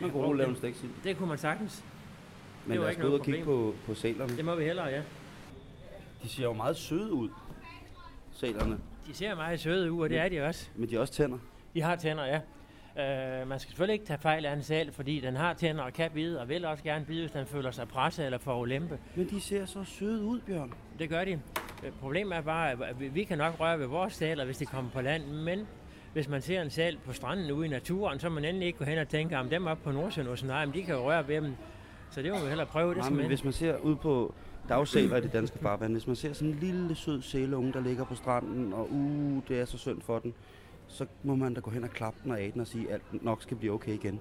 Man 0.00 0.10
kunne 0.10 0.22
roligt 0.22 0.38
lave 0.38 0.50
en 0.50 0.56
stegsild. 0.56 0.90
Det 1.04 1.16
kunne 1.16 1.28
man 1.28 1.38
sagtens. 1.38 1.84
Men 2.66 2.78
lad 2.78 2.88
os 2.88 2.96
gå 2.96 3.06
ud 3.08 3.12
og 3.18 3.24
kigge 3.24 3.44
på, 3.44 3.74
på 3.86 3.94
sælerne. 3.94 4.36
Det 4.36 4.44
må 4.44 4.54
vi 4.54 4.64
hellere, 4.64 4.86
ja. 4.86 5.02
De 6.22 6.28
ser 6.28 6.42
jo 6.44 6.52
meget 6.52 6.76
søde 6.76 7.12
ud, 7.12 7.28
sælerne. 8.32 8.78
De 9.06 9.14
ser 9.14 9.34
meget 9.34 9.60
søde 9.60 9.92
ud, 9.92 10.02
og 10.02 10.10
det 10.10 10.18
er 10.18 10.28
de 10.28 10.40
også. 10.42 10.68
Men 10.76 10.88
de 10.88 10.94
har 10.94 11.00
også 11.00 11.12
tænder. 11.14 11.38
De 11.74 11.82
har 11.82 11.96
tænder, 11.96 12.24
ja. 12.26 12.40
Øh, 12.98 13.48
man 13.48 13.60
skal 13.60 13.68
selvfølgelig 13.70 13.92
ikke 13.92 14.06
tage 14.06 14.18
fejl 14.18 14.46
af 14.46 14.52
en 14.52 14.62
sal, 14.62 14.92
fordi 14.92 15.20
den 15.20 15.36
har 15.36 15.54
tænder 15.54 15.82
og 15.84 15.92
kan 15.92 16.10
bide, 16.14 16.40
og 16.40 16.48
vil 16.48 16.64
også 16.64 16.84
gerne 16.84 17.04
bide, 17.04 17.20
hvis 17.20 17.30
den 17.32 17.46
føler 17.46 17.70
sig 17.70 17.88
presset 17.88 18.24
eller 18.24 18.38
får 18.38 18.60
ulempe. 18.60 18.98
Men 19.14 19.30
de 19.30 19.40
ser 19.40 19.66
så 19.66 19.84
søde 19.84 20.24
ud, 20.24 20.40
Bjørn. 20.40 20.72
Det 20.98 21.08
gør 21.08 21.24
de. 21.24 21.30
Øh, 21.84 21.92
Problemet 22.00 22.36
er 22.36 22.40
bare, 22.40 22.70
at 22.70 23.14
vi- 23.14 23.24
kan 23.24 23.38
nok 23.38 23.60
røre 23.60 23.78
ved 23.78 23.86
vores 23.86 24.14
saler, 24.14 24.44
hvis 24.44 24.58
de 24.58 24.66
kommer 24.66 24.90
på 24.90 25.00
land, 25.00 25.24
men 25.26 25.66
hvis 26.14 26.28
man 26.28 26.42
ser 26.42 26.62
en 26.62 26.70
sal 26.70 26.98
på 27.06 27.12
stranden 27.12 27.50
ude 27.50 27.66
i 27.66 27.68
naturen, 27.68 28.20
så 28.20 28.28
man 28.28 28.44
endelig 28.44 28.66
ikke 28.66 28.78
gå 28.78 28.84
hen 28.84 28.98
og 28.98 29.08
tænke, 29.08 29.38
om 29.38 29.48
dem 29.48 29.66
op 29.66 29.78
på 29.84 29.92
Nordsjøen 29.92 30.28
og 30.28 30.38
sådan 30.38 30.54
noget, 30.54 30.68
men 30.68 30.74
de 30.74 30.82
kan 30.82 30.94
jo 30.94 31.10
røre 31.10 31.28
ved 31.28 31.36
dem. 31.36 31.54
Så 32.10 32.22
det 32.22 32.32
må 32.32 32.40
vi 32.40 32.48
hellere 32.48 32.66
prøve, 32.66 32.94
det 32.94 32.98
Nej, 32.98 33.10
men 33.10 33.26
hvis 33.26 33.44
man 33.44 33.52
ser 33.52 33.76
ud 33.78 33.96
på... 33.96 34.34
Der 34.68 34.74
er 34.74 34.78
jo 34.78 34.84
sæler 34.84 35.16
i 35.16 35.20
det 35.20 35.32
danske 35.32 35.58
farvand. 35.58 35.92
Hvis 35.92 36.06
man 36.06 36.16
ser 36.16 36.32
sådan 36.32 36.48
en 36.48 36.58
lille 36.60 36.94
sød 36.94 37.22
sælunge, 37.22 37.72
der 37.72 37.80
ligger 37.80 38.04
på 38.04 38.14
stranden, 38.14 38.72
og 38.72 38.88
uh, 38.92 39.42
det 39.48 39.60
er 39.60 39.64
så 39.64 39.78
synd 39.78 40.02
for 40.02 40.18
den, 40.18 40.34
så 40.88 41.06
må 41.22 41.34
man 41.34 41.54
da 41.54 41.60
gå 41.60 41.70
hen 41.70 41.84
og 41.84 41.90
klappe 41.90 42.20
den 42.24 42.30
og 42.30 42.40
af 42.40 42.50
den 42.52 42.60
og 42.60 42.66
sige, 42.66 42.92
at 42.92 43.00
alt 43.12 43.24
nok 43.24 43.42
skal 43.42 43.56
blive 43.56 43.72
okay 43.72 43.92
igen. 43.92 44.20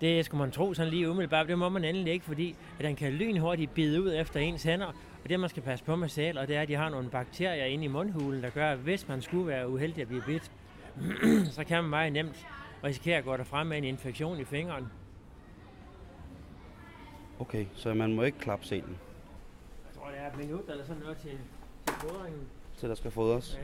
Det 0.00 0.24
skulle 0.24 0.38
man 0.38 0.50
tro 0.50 0.74
sådan 0.74 0.92
lige 0.92 1.10
umiddelbart. 1.10 1.48
Det 1.48 1.58
må 1.58 1.68
man 1.68 1.84
endelig 1.84 2.12
ikke, 2.12 2.24
fordi 2.24 2.56
at 2.78 2.84
den 2.84 2.96
kan 2.96 3.12
lynhurtigt 3.12 3.74
bide 3.74 4.02
ud 4.02 4.14
efter 4.14 4.40
ens 4.40 4.62
hænder. 4.62 4.86
Og 5.24 5.28
det, 5.28 5.40
man 5.40 5.50
skal 5.50 5.62
passe 5.62 5.84
på 5.84 5.96
med 5.96 6.08
sæler, 6.08 6.46
det 6.46 6.56
er, 6.56 6.62
at 6.62 6.68
de 6.68 6.74
har 6.74 6.88
nogle 6.88 7.08
bakterier 7.10 7.64
inde 7.64 7.84
i 7.84 7.88
mundhulen, 7.88 8.42
der 8.42 8.50
gør, 8.50 8.70
at 8.70 8.78
hvis 8.78 9.08
man 9.08 9.22
skulle 9.22 9.46
være 9.46 9.68
uheldig 9.68 10.02
at 10.02 10.08
blive 10.08 10.22
bidt, 10.26 10.50
så 11.56 11.64
kan 11.64 11.82
man 11.82 11.90
meget 11.90 12.12
nemt 12.12 12.46
risikere 12.84 13.18
at 13.18 13.24
gå 13.24 13.36
derfra 13.36 13.64
med 13.64 13.78
en 13.78 13.84
infektion 13.84 14.40
i 14.40 14.44
fingeren. 14.44 14.86
Okay, 17.38 17.66
så 17.74 17.94
man 17.94 18.12
må 18.14 18.22
ikke 18.22 18.38
klappe 18.38 18.66
sælen, 18.66 18.96
Jeg 19.86 19.94
tror, 19.94 20.08
det 20.10 20.18
er 20.18 20.26
et 20.30 20.36
minut 20.36 20.64
eller 20.68 20.84
sådan 20.84 21.02
noget 21.02 21.16
til, 21.16 21.38
til 21.86 21.94
fodringen. 21.94 22.40
til 22.78 22.88
der 22.88 22.94
skal 22.94 23.10
fodres. 23.10 23.58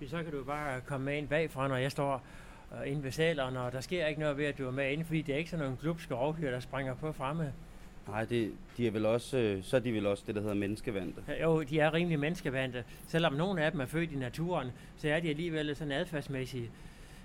Ja. 0.00 0.06
Så 0.06 0.22
kan 0.22 0.32
du 0.32 0.44
bare 0.44 0.80
komme 0.80 1.04
med 1.04 1.18
ind 1.18 1.28
bagfra, 1.28 1.68
når 1.68 1.76
jeg 1.76 1.90
står 1.92 2.22
øh, 2.72 2.90
inde 2.90 3.02
ved 3.02 3.10
sælerne, 3.10 3.60
og 3.60 3.72
der 3.72 3.80
sker 3.80 4.06
ikke 4.06 4.20
noget 4.20 4.36
ved, 4.36 4.44
at 4.44 4.58
du 4.58 4.66
er 4.66 4.70
med 4.70 4.92
inde, 4.92 5.04
fordi 5.04 5.22
det 5.22 5.32
er 5.32 5.38
ikke 5.38 5.50
sådan 5.50 5.64
nogle 5.64 5.78
glupske 5.80 6.14
rovdyr, 6.14 6.50
der 6.50 6.60
springer 6.60 6.94
på 6.94 7.12
fremme. 7.12 7.52
Nej, 8.08 8.24
det, 8.24 8.52
de 8.76 8.86
er 8.86 8.90
vel 8.90 9.06
også, 9.06 9.38
øh, 9.38 9.64
så 9.64 9.76
er 9.76 9.80
de 9.80 9.92
vel 9.92 10.06
også 10.06 10.24
det, 10.26 10.34
der 10.34 10.40
hedder 10.40 10.54
menneskevandte. 10.54 11.20
Jo, 11.42 11.62
de 11.62 11.80
er 11.80 11.94
rimelig 11.94 12.18
menneskevandte. 12.18 12.84
Selvom 13.08 13.32
nogle 13.32 13.64
af 13.64 13.72
dem 13.72 13.80
er 13.80 13.86
født 13.86 14.12
i 14.12 14.16
naturen, 14.16 14.70
så 14.96 15.08
er 15.08 15.20
de 15.20 15.28
alligevel 15.28 15.76
sådan 15.76 15.92
adfærdsmæssigt, 15.92 16.70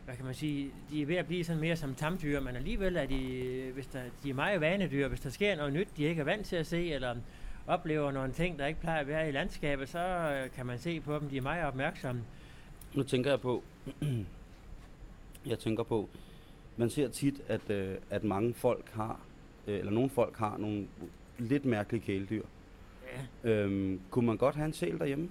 hvad 0.06 0.16
kan 0.16 0.26
man 0.26 0.34
sige, 0.34 0.72
de 0.92 1.02
er 1.02 1.06
ved 1.06 1.16
at 1.16 1.28
blive 1.28 1.44
sådan 1.44 1.62
mere 1.62 1.76
som 1.76 1.96
tamdyr, 1.96 2.40
men 2.40 2.56
alligevel 2.56 2.96
er 2.96 3.06
de, 3.06 3.72
hvis 3.74 3.88
der, 3.88 4.00
de 4.24 4.30
er 4.30 4.34
meget 4.34 4.62
vanedyr. 4.62 5.08
Hvis 5.08 5.20
der 5.20 5.30
sker 5.30 5.56
noget 5.56 5.74
nyt, 5.74 5.88
de 5.98 6.04
ikke 6.04 6.20
er 6.20 6.26
vant 6.26 6.46
til 6.46 6.56
at 6.56 6.68
se, 6.68 6.94
eller 6.94 7.16
oplever 7.68 8.12
nogle 8.12 8.34
ting, 8.34 8.60
der 8.60 8.66
ikke 8.66 8.80
plejer 8.80 9.00
at 9.00 9.08
være 9.08 9.30
i 9.30 9.32
landskabet, 9.32 9.90
så 9.90 10.00
øh, 10.00 10.52
kan 10.52 10.66
man 10.66 10.80
se 10.80 11.00
på 11.00 11.20
dem, 11.20 11.30
de 11.30 11.38
er 11.38 11.42
meget 11.42 11.66
opmærksomme. 11.66 12.22
Nu 12.94 13.04
tænker 13.04 13.30
jeg 13.30 13.42
på, 13.42 13.64
jeg 15.52 15.60
tænker 15.60 15.84
på, 15.84 16.10
man 16.78 16.90
ser 16.90 17.08
tit, 17.08 17.42
at, 17.48 17.70
øh, 17.70 17.96
at 18.10 18.24
mange 18.24 18.54
folk 18.54 18.92
har, 18.94 19.20
eller 19.80 19.92
nogle 19.92 20.10
folk 20.10 20.38
har 20.38 20.58
nogle 20.58 20.88
lidt 21.38 21.66
mærkelige 21.66 22.02
kæledyr. 22.02 22.44
Ja. 23.44 23.50
Øhm, 23.50 24.00
kunne 24.10 24.26
man 24.26 24.38
godt 24.38 24.56
have 24.56 24.66
en 24.66 24.74
sæl 24.74 25.00
derhjemme? 25.00 25.30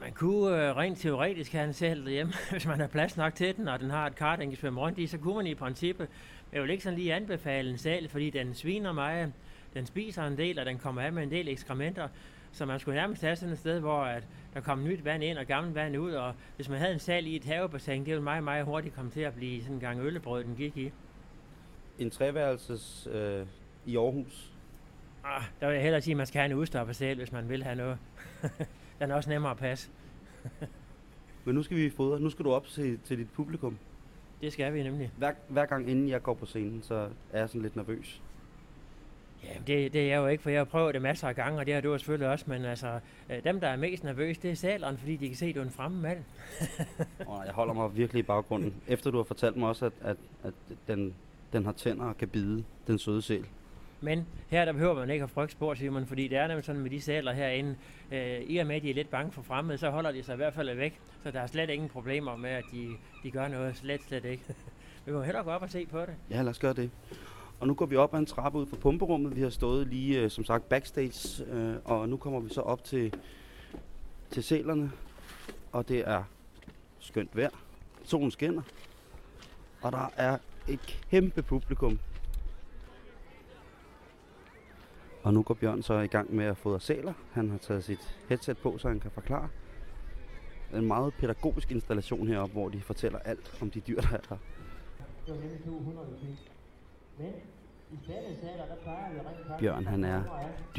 Man 0.00 0.12
kunne 0.12 0.68
øh, 0.68 0.76
rent 0.76 0.98
teoretisk 0.98 1.52
have 1.52 1.64
en 1.66 1.72
sæl 1.72 2.04
derhjemme, 2.04 2.32
hvis 2.50 2.66
man 2.66 2.80
har 2.80 2.86
plads 2.86 3.16
nok 3.16 3.34
til 3.34 3.56
den, 3.56 3.68
og 3.68 3.80
den 3.80 3.90
har 3.90 4.06
et 4.06 4.14
kar, 4.14 4.36
den 4.36 4.48
kan 4.48 4.58
svømme 4.58 4.80
rundt 4.80 4.98
i, 4.98 5.06
så 5.06 5.18
kunne 5.18 5.34
man 5.34 5.46
i 5.46 5.54
princippet. 5.54 6.08
Men 6.50 6.54
jeg 6.54 6.62
vil 6.62 6.70
ikke 6.70 6.82
sådan 6.82 6.98
lige 6.98 7.14
anbefale 7.14 7.70
en 7.70 7.78
sæl, 7.78 8.08
fordi 8.08 8.30
den 8.30 8.54
sviner 8.54 8.92
meget, 8.92 9.32
den 9.74 9.86
spiser 9.86 10.22
en 10.22 10.38
del, 10.38 10.58
og 10.58 10.66
den 10.66 10.78
kommer 10.78 11.02
af 11.02 11.12
med 11.12 11.22
en 11.22 11.30
del 11.30 11.48
ekskrementer. 11.48 12.08
Så 12.52 12.66
man 12.66 12.80
skulle 12.80 13.00
nærmest 13.00 13.22
have 13.22 13.36
sådan 13.36 13.52
et 13.52 13.58
sted, 13.58 13.80
hvor 13.80 14.02
at 14.02 14.26
der 14.54 14.60
kom 14.60 14.84
nyt 14.84 15.04
vand 15.04 15.24
ind 15.24 15.38
og 15.38 15.46
gammelt 15.46 15.74
vand 15.74 15.98
ud, 15.98 16.12
og 16.12 16.34
hvis 16.56 16.68
man 16.68 16.78
havde 16.78 16.92
en 16.92 16.98
sal 16.98 17.26
i 17.26 17.36
et 17.36 17.44
havebassin, 17.44 18.00
det 18.00 18.06
ville 18.06 18.22
meget, 18.22 18.44
meget 18.44 18.64
hurtigt 18.64 18.94
komme 18.94 19.10
til 19.10 19.20
at 19.20 19.34
blive 19.34 19.62
sådan 19.62 19.74
en 19.74 19.80
gang 19.80 20.00
øllebrød, 20.00 20.44
den 20.44 20.56
gik 20.56 20.76
i. 20.76 20.92
En 22.00 22.10
treværelses 22.10 23.08
øh, 23.12 23.46
i 23.86 23.96
Aarhus. 23.96 24.52
Ah, 25.24 25.42
der 25.60 25.66
vil 25.66 25.74
jeg 25.74 25.82
hellere 25.82 26.00
sige, 26.00 26.12
at 26.12 26.16
man 26.16 26.26
skal 26.26 26.38
have 26.40 26.50
en 26.50 26.56
udstopper 26.56 26.94
selv, 26.94 27.18
hvis 27.18 27.32
man 27.32 27.48
vil 27.48 27.62
have 27.62 27.76
noget. 27.76 27.98
den 29.00 29.10
er 29.10 29.14
også 29.14 29.30
nemmere 29.30 29.50
at 29.50 29.58
passe. 29.58 29.90
Men 31.44 31.54
nu 31.54 31.62
skal 31.62 31.76
vi 31.76 31.90
fodre. 31.90 32.20
Nu 32.20 32.30
skal 32.30 32.44
du 32.44 32.52
op 32.52 32.66
til, 32.66 32.98
til 33.04 33.18
dit 33.18 33.30
publikum. 33.30 33.78
Det 34.40 34.52
skal 34.52 34.74
vi 34.74 34.82
nemlig. 34.82 35.10
Hver, 35.16 35.32
hver 35.48 35.66
gang 35.66 35.90
inden 35.90 36.08
jeg 36.08 36.22
går 36.22 36.34
på 36.34 36.46
scenen, 36.46 36.82
så 36.82 37.08
er 37.32 37.38
jeg 37.38 37.48
sådan 37.48 37.62
lidt 37.62 37.76
nervøs. 37.76 38.22
Ja, 39.44 39.54
det, 39.66 39.92
det 39.92 40.02
er 40.02 40.06
jeg 40.06 40.16
jo 40.16 40.26
ikke, 40.26 40.42
for 40.42 40.50
jeg 40.50 40.60
har 40.60 40.64
prøvet 40.64 40.94
det 40.94 41.02
masser 41.02 41.28
af 41.28 41.36
gange, 41.36 41.58
og 41.58 41.66
det 41.66 41.74
har 41.74 41.80
du 41.80 41.98
selvfølgelig 41.98 42.28
også, 42.28 42.44
men 42.48 42.64
altså, 42.64 43.00
øh, 43.30 43.44
dem, 43.44 43.60
der 43.60 43.68
er 43.68 43.76
mest 43.76 44.04
nervøse, 44.04 44.40
det 44.42 44.50
er 44.50 44.54
saleren, 44.54 44.98
fordi 44.98 45.16
de 45.16 45.28
kan 45.28 45.36
se, 45.36 45.46
at 45.46 45.54
du 45.54 45.60
er 45.60 45.64
en 45.64 45.70
fremmed 45.70 46.00
mand. 46.00 46.18
Jeg 47.46 47.54
holder 47.54 47.74
mig 47.74 47.96
virkelig 47.96 48.20
i 48.20 48.22
baggrunden. 48.22 48.74
Efter 48.88 49.10
du 49.10 49.16
har 49.16 49.24
fortalt 49.24 49.56
mig 49.56 49.68
også, 49.68 49.86
at, 49.86 49.92
at, 50.02 50.16
at 50.44 50.54
den, 50.88 51.14
den 51.52 51.64
har 51.64 51.72
tænder 51.72 52.04
og 52.04 52.18
kan 52.18 52.28
bide 52.28 52.64
den 52.86 52.98
søde 52.98 53.22
sæl. 53.22 53.46
Men 54.00 54.26
her 54.48 54.64
der 54.64 54.72
behøver 54.72 54.94
man 54.94 55.10
ikke 55.10 55.22
at 55.22 55.30
frygte 55.30 55.52
spor, 55.52 55.74
Simon, 55.74 56.06
fordi 56.06 56.28
det 56.28 56.38
er 56.38 56.46
nemlig 56.46 56.64
sådan 56.64 56.80
med 56.80 56.90
de 56.90 57.00
saler 57.00 57.32
herinde. 57.32 57.76
Øh, 58.12 58.40
I 58.40 58.56
og 58.56 58.66
med, 58.66 58.76
at 58.76 58.82
de 58.82 58.90
er 58.90 58.94
lidt 58.94 59.10
bange 59.10 59.32
for 59.32 59.42
fremmede, 59.42 59.78
så 59.78 59.90
holder 59.90 60.12
de 60.12 60.22
sig 60.22 60.32
i 60.32 60.36
hvert 60.36 60.54
fald 60.54 60.76
væk. 60.76 61.00
Så 61.22 61.30
der 61.30 61.40
er 61.40 61.46
slet 61.46 61.70
ingen 61.70 61.88
problemer 61.88 62.36
med, 62.36 62.50
at 62.50 62.64
de, 62.72 62.88
de 63.22 63.30
gør 63.30 63.48
noget. 63.48 63.76
Slet, 63.76 64.02
slet 64.02 64.24
ikke. 64.24 64.44
Vi 65.06 65.12
må 65.12 65.22
hellere 65.22 65.44
gå 65.44 65.50
op 65.50 65.62
og 65.62 65.70
se 65.70 65.86
på 65.86 66.00
det. 66.00 66.14
Ja, 66.30 66.42
lad 66.42 66.50
os 66.50 66.58
gøre 66.58 66.72
det. 66.72 66.90
Og 67.60 67.66
nu 67.66 67.74
går 67.74 67.86
vi 67.86 67.96
op 67.96 68.14
ad 68.14 68.18
en 68.18 68.26
trappe 68.26 68.58
ud 68.58 68.66
fra 68.66 68.76
pumperummet. 68.76 69.36
Vi 69.36 69.42
har 69.42 69.50
stået 69.50 69.86
lige, 69.86 70.20
øh, 70.20 70.30
som 70.30 70.44
sagt, 70.44 70.68
backstage, 70.68 71.44
øh, 71.44 71.76
og 71.84 72.08
nu 72.08 72.16
kommer 72.16 72.40
vi 72.40 72.48
så 72.48 72.60
op 72.60 72.84
til, 72.84 73.14
til 74.30 74.42
sælerne. 74.42 74.92
Og 75.72 75.88
det 75.88 76.08
er 76.08 76.22
skønt 76.98 77.36
vejr. 77.36 77.50
Solen 78.04 78.30
skinner. 78.30 78.62
Og 79.82 79.92
der 79.92 80.12
er 80.16 80.38
et 80.70 80.80
kæmpe 81.10 81.42
publikum. 81.42 81.98
Og 85.22 85.34
nu 85.34 85.42
går 85.42 85.54
Bjørn 85.54 85.82
så 85.82 85.94
i 85.94 86.06
gang 86.06 86.34
med 86.34 86.44
at 86.44 86.56
fodre 86.56 86.80
sæler. 86.80 87.12
Han 87.32 87.50
har 87.50 87.58
taget 87.58 87.84
sit 87.84 88.16
headset 88.28 88.58
på, 88.58 88.78
så 88.78 88.88
han 88.88 89.00
kan 89.00 89.10
forklare. 89.10 89.48
En 90.74 90.86
meget 90.86 91.14
pædagogisk 91.14 91.70
installation 91.70 92.28
heroppe, 92.28 92.52
hvor 92.52 92.68
de 92.68 92.80
fortæller 92.80 93.18
alt 93.18 93.58
om 93.62 93.70
de 93.70 93.80
dyr, 93.80 94.00
der 94.00 94.08
er 94.08 94.10
her. 94.10 94.18
Det 95.26 95.34
var 95.34 95.34
nemlig 95.34 95.64
200 95.64 96.08
Men 97.18 97.32
i 97.92 97.96
saler, 98.06 98.66
der 98.66 98.76
plejer 98.82 99.12
vi 99.12 99.18
rent 99.18 99.60
Bjørn, 99.60 99.86
han 99.86 100.04
er 100.04 100.22
ret 100.24 100.70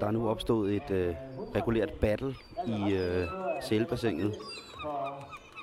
Der 0.00 0.06
er 0.06 0.10
nu 0.10 0.28
opstået 0.28 0.76
et 0.76 0.90
øh, 0.90 1.14
regulært 1.54 1.90
battle 2.00 2.34
i 2.66 2.94
øh, 2.94 3.26
sælbassinet. 3.62 4.34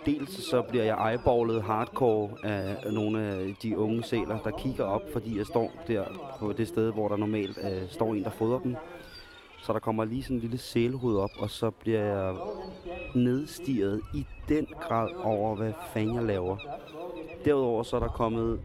Dels 0.05 0.49
så 0.49 0.61
bliver 0.61 0.84
jeg 0.84 1.11
eyeballet 1.11 1.63
hardcore 1.63 2.30
af 2.43 2.93
nogle 2.93 3.22
af 3.22 3.55
de 3.63 3.78
unge 3.78 4.03
sæler, 4.03 4.39
der 4.39 4.51
kigger 4.51 4.84
op, 4.84 5.01
fordi 5.13 5.38
jeg 5.38 5.45
står 5.45 5.72
der 5.88 6.03
på 6.39 6.53
det 6.53 6.68
sted, 6.68 6.93
hvor 6.93 7.07
der 7.07 7.18
normalt 7.18 7.57
øh, 7.63 7.89
står 7.89 8.13
en, 8.13 8.24
der 8.24 8.30
fodrer 8.30 8.59
dem. 8.59 8.76
Så 9.61 9.74
der 9.74 9.80
kommer 9.80 10.05
lige 10.05 10.24
sådan 10.24 10.38
en 10.38 10.41
lille 10.41 10.57
sælhoved 10.57 11.18
op, 11.18 11.30
og 11.39 11.49
så 11.49 11.70
bliver 11.70 12.03
jeg 12.03 12.36
nedstiget 13.15 14.01
i 14.13 14.26
den 14.49 14.68
grad 14.82 15.09
over, 15.24 15.55
hvad 15.55 15.74
fanden 15.93 16.15
jeg 16.15 16.24
laver. 16.24 16.57
Derudover 17.45 17.84
så 17.84 17.95
er 17.95 17.99
der 17.99 18.07
kommet 18.07 18.59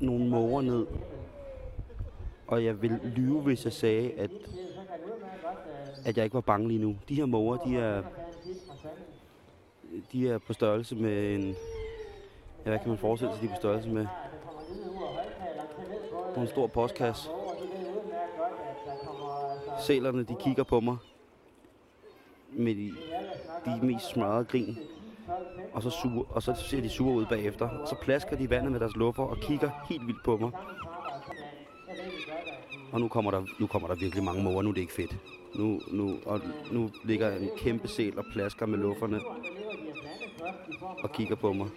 nogle 0.00 0.28
måger 0.28 0.62
ned, 0.62 0.86
og 2.46 2.64
jeg 2.64 2.82
vil 2.82 2.98
lyve, 3.16 3.40
hvis 3.40 3.64
jeg 3.64 3.72
sagde, 3.72 4.10
at, 4.10 4.30
at 6.04 6.16
jeg 6.16 6.24
ikke 6.24 6.34
var 6.34 6.40
bange 6.40 6.68
lige 6.68 6.80
nu. 6.80 6.96
De 7.08 7.14
her 7.14 7.26
måger, 7.26 7.56
de 7.56 7.76
er, 7.76 8.02
de 10.12 10.28
er 10.28 10.38
på 10.38 10.52
størrelse 10.52 10.96
med 10.96 11.34
en... 11.34 11.56
Ja, 12.64 12.70
hvad 12.70 12.78
kan 12.78 12.88
man 12.88 12.98
forestille 12.98 13.32
sig, 13.34 13.42
de 13.42 13.46
er 13.46 13.50
på 13.50 13.56
størrelse 13.60 13.88
med? 13.88 14.06
På 16.34 16.40
en 16.40 16.46
stor 16.46 16.66
postkasse. 16.66 17.28
Sælerne, 19.80 20.22
de 20.22 20.36
kigger 20.40 20.62
på 20.62 20.80
mig. 20.80 20.96
med 22.52 22.74
de, 22.74 22.92
de 23.64 23.86
mest 23.86 24.08
smadrede 24.08 24.44
grin. 24.44 24.78
Og 25.72 25.82
så, 25.82 25.90
suger, 25.90 26.24
og 26.30 26.42
så 26.42 26.54
ser 26.54 26.80
de 26.80 26.88
sure 26.88 27.14
ud 27.14 27.26
bagefter. 27.26 27.68
Og 27.68 27.88
så 27.88 27.96
plasker 28.02 28.36
de 28.36 28.50
vandet 28.50 28.72
med 28.72 28.80
deres 28.80 28.96
luffer 28.96 29.22
og 29.22 29.36
kigger 29.36 29.70
helt 29.88 30.06
vildt 30.06 30.24
på 30.24 30.36
mig. 30.36 30.50
Og 32.92 33.00
nu 33.00 33.08
kommer 33.08 33.30
der, 33.30 33.42
nu 33.60 33.66
kommer 33.66 33.88
der 33.88 33.94
virkelig 33.94 34.24
mange 34.24 34.42
måger. 34.42 34.62
Nu 34.62 34.68
er 34.68 34.74
det 34.74 34.80
ikke 34.80 34.92
fedt. 34.92 35.16
Nu, 35.54 35.80
nu, 35.90 36.18
og 36.26 36.40
nu 36.72 36.90
ligger 37.04 37.36
en 37.36 37.50
kæmpe 37.56 37.88
sæl 37.88 38.18
og 38.18 38.24
plasker 38.32 38.66
med 38.66 38.78
lufferne 38.78 39.20
og 41.02 41.12
kigger 41.12 41.36
på 41.36 41.52
mig. 41.52 41.68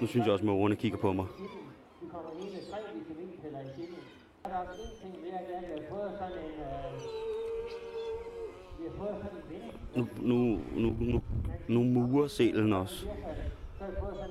Nu 0.00 0.06
synes 0.06 0.26
jeg 0.26 0.32
også, 0.32 0.42
at 0.42 0.46
morerne 0.46 0.76
kigger 0.76 0.98
på 0.98 1.12
mig. 1.12 1.26
Nu, 9.96 10.08
nu, 10.20 10.60
nu, 10.76 10.96
nu, 11.00 11.22
nu 11.68 11.82
murer 11.82 12.26
selen 12.26 12.72
også. 12.72 13.06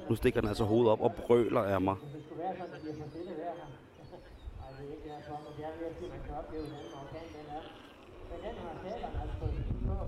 Nu 0.10 0.16
stikker 0.16 0.42
den 0.42 0.48
altså 0.48 0.64
hovedet 0.64 0.92
op 0.92 1.02
og 1.02 1.14
brøler 1.14 1.62
af 1.62 1.82
mig. 1.82 1.96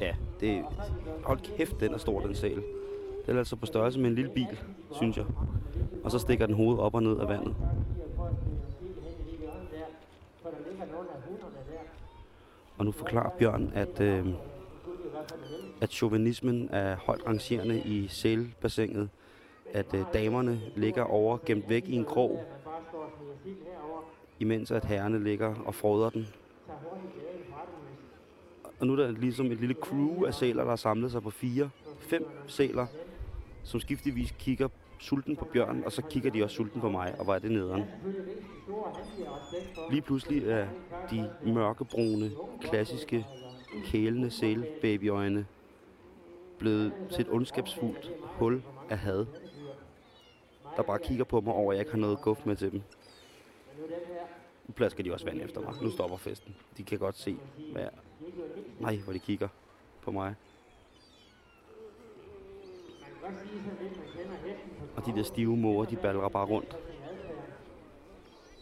Ja, 0.02 0.16
det... 0.40 0.66
Hold 1.24 1.40
kæft, 1.58 1.80
den 1.80 1.94
er 1.94 1.98
stor, 1.98 2.20
den 2.20 2.36
sal. 2.36 2.64
Den 3.26 3.36
er 3.36 3.40
altså 3.40 3.56
på 3.56 3.66
størrelse 3.66 4.00
med 4.00 4.10
en 4.10 4.16
lille 4.16 4.32
bil, 4.32 4.60
synes 4.92 5.18
jeg. 5.18 5.26
Og 6.04 6.12
så 6.12 6.20
stikker 6.20 6.46
den 6.46 6.56
hovedet 6.56 6.80
op 6.80 6.96
og 6.96 7.04
ned 7.04 7.20
af 7.20 7.28
vandet. 7.30 7.56
Og 12.78 12.86
nu 12.86 12.92
forklarer 12.92 13.30
Bjørn, 13.30 13.72
at, 13.76 14.02
øh, 14.02 14.28
at 15.82 15.92
chauvinismen 15.92 16.70
er 16.72 16.96
højt 16.96 17.28
rangerende 17.28 17.80
i 17.80 18.08
sælbassinet. 18.08 19.10
At 19.74 19.94
øh, 19.94 20.06
damerne 20.14 20.62
ligger 20.76 21.04
over 21.04 21.38
gemt 21.46 21.70
væk 21.70 21.88
i 21.88 21.96
en 21.96 22.06
krog, 22.06 22.44
imens 24.40 24.72
at 24.72 24.86
herrerne 24.86 25.24
ligger 25.24 25.56
og 25.66 25.76
froder 25.76 26.10
den. 26.10 26.28
Og 28.80 28.88
nu 28.88 28.94
er 28.94 28.98
der 28.98 29.12
ligesom 29.12 29.52
et 29.52 29.60
lille 29.60 29.76
crew 29.82 30.26
af 30.26 30.34
sæler, 30.34 30.64
der 30.64 30.70
har 30.70 30.76
samlet 30.76 31.12
sig 31.12 31.24
på 31.24 31.30
fire, 31.30 31.70
fem 32.00 32.28
sæler, 32.48 32.86
som 33.64 33.80
skiftevis 33.80 34.34
kigger 34.40 34.68
sulten 35.00 35.36
på 35.36 35.46
Bjørn, 35.46 35.84
og 35.86 35.92
så 35.92 36.02
kigger 36.02 36.32
de 36.32 36.44
også 36.44 36.56
sulten 36.56 36.82
på 36.82 36.90
mig, 36.90 37.16
og 37.20 37.24
hvor 37.24 37.36
er 37.36 37.40
det 37.40 37.52
nederen. 37.52 37.84
Lige 39.90 40.02
pludselig 40.02 40.50
er 40.50 40.68
de 41.12 41.30
mørkebrune, 41.46 42.32
klassiske, 42.62 43.26
kælende 43.86 44.32
sælbabyøjne 44.32 45.46
blevet 46.60 46.94
til 47.12 47.22
et 47.22 47.28
ondskabsfuldt 47.32 48.12
hul 48.24 48.64
af 48.90 48.98
had, 48.98 49.26
der 50.78 50.84
bare 50.84 51.00
kigger 51.00 51.24
på 51.24 51.42
mig 51.42 51.54
over, 51.54 51.72
at 51.72 51.78
jeg 51.78 51.82
ikke 51.82 51.92
har 51.92 52.00
noget 52.00 52.22
guf 52.22 52.46
med 52.46 52.56
til 52.56 52.72
dem. 52.72 52.82
Nu 54.68 54.74
plasker 54.74 55.04
de 55.04 55.14
også 55.14 55.26
vand 55.26 55.42
efter 55.42 55.62
mig. 55.62 55.74
Nu 55.82 55.92
stopper 55.92 56.18
festen. 56.18 56.56
De 56.78 56.84
kan 56.84 57.00
godt 57.00 57.18
se, 57.18 57.38
hvad 57.72 57.82
jeg... 57.82 57.92
Nej, 58.80 58.98
hvor 58.98 59.14
de 59.14 59.20
kigger 59.20 59.48
på 60.02 60.12
mig. 60.12 60.36
Og 64.96 65.06
de 65.06 65.16
der 65.16 65.24
stive 65.24 65.58
måger, 65.58 65.86
de 65.86 65.96
ballerer 65.96 66.30
bare 66.30 66.46
rundt. 66.46 66.78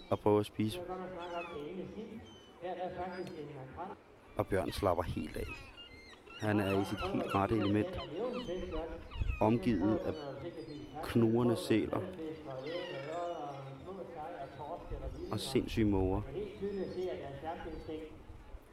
Og 0.09 0.19
prøver 0.19 0.39
at 0.39 0.45
spise. 0.45 0.79
Og 4.37 4.47
Bjørn 4.47 4.71
slapper 4.71 5.03
helt 5.03 5.37
af. 5.37 5.47
Han 6.39 6.59
er 6.59 6.81
i 6.81 6.85
sit 6.85 6.99
helt 7.13 7.35
rette 7.35 7.55
element. 7.55 7.99
Omgivet 9.41 9.97
af 9.97 10.13
knurrende 11.03 11.55
sæler. 11.55 12.01
Og 15.31 15.39
sindssyge 15.39 15.85
måger. 15.85 16.21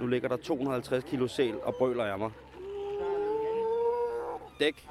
Nu 0.00 0.06
ligger 0.06 0.28
der 0.28 0.36
250 0.36 1.04
kilo 1.04 1.28
sæl 1.28 1.60
og 1.62 1.74
brøler 1.74 2.04
af 2.04 2.18
mig. 2.18 2.30
Dæk. 4.58 4.88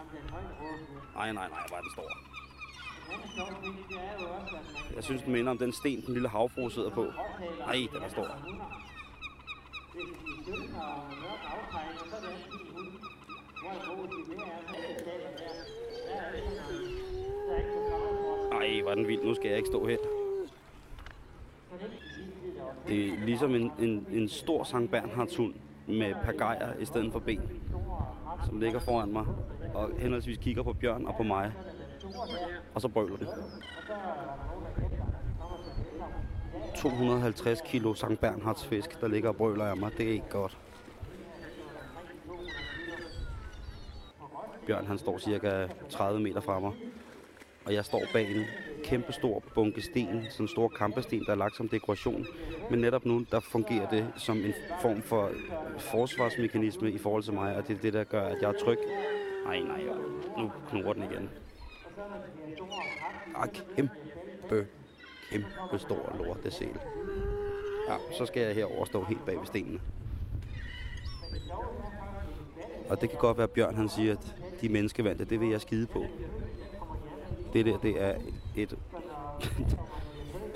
Nej, 1.15 1.31
nej, 1.31 1.49
nej, 1.49 1.59
hvor 1.67 1.77
er 1.77 1.81
den 1.81 1.91
stor. 1.91 2.17
Jeg 4.95 5.03
synes, 5.03 5.21
den 5.21 5.33
minder 5.33 5.51
om 5.51 5.57
den 5.57 5.73
sten, 5.73 6.05
den 6.05 6.13
lille 6.13 6.29
havfru 6.29 6.69
sidder 6.69 6.89
på. 6.89 7.05
Nej, 7.59 7.87
den 7.93 8.03
er 8.03 8.09
stor. 8.09 8.27
Nej, 18.51 18.81
hvor 18.81 18.91
er 18.91 18.95
den 18.95 19.07
vild. 19.07 19.23
Nu 19.23 19.35
skal 19.35 19.47
jeg 19.47 19.57
ikke 19.57 19.67
stå 19.67 19.87
her. 19.87 19.97
Det 22.87 23.07
er 23.07 23.25
ligesom 23.25 23.55
en, 23.55 23.71
en, 23.79 24.07
en 24.11 24.29
stor 24.29 24.63
Sankt 24.63 24.91
Bernhards 24.91 25.35
hund 25.35 25.53
med 25.87 26.13
pagajer 26.23 26.73
i 26.79 26.85
stedet 26.85 27.11
for 27.11 27.19
ben, 27.19 27.41
som 28.45 28.59
ligger 28.59 28.79
foran 28.79 29.13
mig 29.13 29.25
og 29.73 29.91
henholdsvis 29.97 30.37
kigger 30.37 30.63
på 30.63 30.73
Bjørn 30.73 31.05
og 31.05 31.15
på 31.17 31.23
mig. 31.23 31.51
Og 32.73 32.81
så 32.81 32.87
brøler 32.87 33.17
den. 33.17 33.27
250 36.75 37.61
kilo 37.61 37.93
Sankt 37.93 38.19
Bernhards 38.21 38.65
fisk, 38.65 39.01
der 39.01 39.07
ligger 39.07 39.29
og 39.29 39.35
brøler 39.35 39.65
af 39.65 39.77
mig. 39.77 39.91
Det 39.97 40.07
er 40.07 40.11
ikke 40.11 40.29
godt. 40.29 40.57
Bjørn 44.65 44.87
han 44.87 44.97
står 44.97 45.17
cirka 45.17 45.67
30 45.89 46.19
meter 46.19 46.41
fra 46.41 46.59
mig. 46.59 46.71
Og 47.65 47.73
jeg 47.73 47.85
står 47.85 48.01
bag 48.13 48.27
kæmpe 48.85 49.13
stor 49.13 49.43
bunke 49.55 49.81
sten, 49.81 50.25
sådan 50.29 50.43
en 50.43 50.47
stor 50.47 50.67
kampesten, 50.67 51.25
der 51.25 51.31
er 51.31 51.35
lagt 51.35 51.55
som 51.55 51.69
dekoration. 51.69 52.25
Men 52.69 52.79
netop 52.79 53.05
nu, 53.05 53.25
der 53.31 53.39
fungerer 53.39 53.89
det 53.89 54.07
som 54.15 54.37
en 54.37 54.53
form 54.81 55.01
for 55.01 55.31
forsvarsmekanisme 55.77 56.91
i 56.91 56.97
forhold 56.97 57.23
til 57.23 57.33
mig, 57.33 57.55
og 57.55 57.67
det 57.67 57.77
er 57.77 57.81
det, 57.81 57.93
der 57.93 58.03
gør, 58.03 58.21
at 58.21 58.37
jeg 58.41 58.49
er 58.49 58.53
tryg. 58.65 58.77
Nej, 59.45 59.59
nej, 59.59 59.81
nu 60.37 60.51
knurrer 60.69 60.93
den 60.93 61.03
igen. 61.03 61.29
Ah, 63.35 63.49
kæmpe, 63.75 64.67
kæmpe 65.31 65.77
stor 65.77 66.15
lortesel. 66.17 66.69
Ja, 67.89 67.95
så 68.17 68.25
skal 68.25 68.41
jeg 68.41 68.55
herover 68.55 68.85
stå 68.85 69.03
helt 69.03 69.25
bag 69.25 69.39
ved 69.39 69.45
stenene. 69.45 69.79
Og 72.89 73.01
det 73.01 73.09
kan 73.09 73.19
godt 73.19 73.37
være, 73.37 73.43
at 73.43 73.51
Bjørn 73.51 73.75
han 73.75 73.89
siger, 73.89 74.11
at 74.11 74.35
de 74.61 74.69
menneskevandte, 74.69 75.25
det 75.25 75.39
vil 75.39 75.49
jeg 75.49 75.61
skide 75.61 75.87
på. 75.87 76.05
Det 77.55 77.65
der, 77.65 77.77
det 77.77 78.01
er 78.01 78.15
et... 78.55 78.77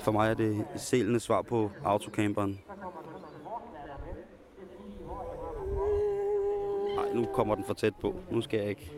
For 0.00 0.12
mig 0.12 0.30
er 0.30 0.34
det 0.34 0.64
sælende 0.76 1.20
svar 1.20 1.42
på 1.42 1.70
autocamperen. 1.84 2.60
Nej, 6.96 7.12
nu 7.14 7.26
kommer 7.34 7.54
den 7.54 7.64
for 7.64 7.74
tæt 7.74 7.92
på. 8.00 8.14
Nu 8.30 8.40
skal 8.40 8.60
jeg 8.60 8.68
ikke. 8.68 8.92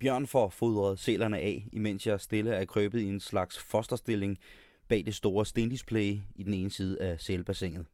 Bjørn 0.00 0.26
får 0.26 0.48
fodret 0.48 0.98
sælerne 0.98 1.38
af, 1.38 1.68
imens 1.72 2.06
jeg 2.06 2.20
stille 2.20 2.50
er 2.50 2.64
krøbet 2.64 3.00
i 3.00 3.08
en 3.08 3.20
slags 3.20 3.58
fosterstilling 3.58 4.38
bag 4.88 5.06
det 5.06 5.14
store 5.14 5.46
stendisplay 5.46 6.18
i 6.34 6.42
den 6.42 6.54
ene 6.54 6.70
side 6.70 7.00
af 7.00 7.20
sælbassinet. 7.20 7.86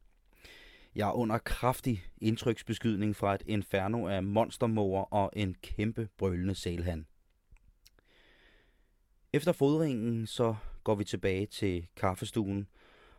Jeg 0.95 1.07
er 1.07 1.11
under 1.13 1.37
kraftig 1.37 2.03
indtryksbeskydning 2.21 3.15
fra 3.15 3.35
et 3.35 3.43
inferno 3.45 4.07
af 4.07 4.23
monstermåger 4.23 5.01
og 5.01 5.29
en 5.35 5.55
kæmpe 5.61 6.09
brølende 6.17 6.55
sælhan. 6.55 7.05
Efter 9.33 9.51
fodringen 9.51 10.27
så 10.27 10.55
går 10.83 10.95
vi 10.95 11.03
tilbage 11.03 11.45
til 11.45 11.87
kaffestuen, 11.95 12.67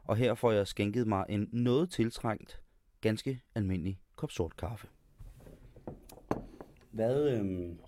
og 0.05 0.16
her 0.16 0.34
får 0.34 0.53
jeg 0.53 0.66
skænket 0.66 1.07
mig 1.07 1.24
en 1.28 1.49
noget 1.53 1.91
tiltrængt, 1.91 2.61
ganske 3.01 3.41
almindelig 3.55 4.01
kop 4.16 4.30
sort 4.30 4.57
kaffe. 4.57 4.89
Hvad, 6.91 7.30
øhm, 7.30 7.78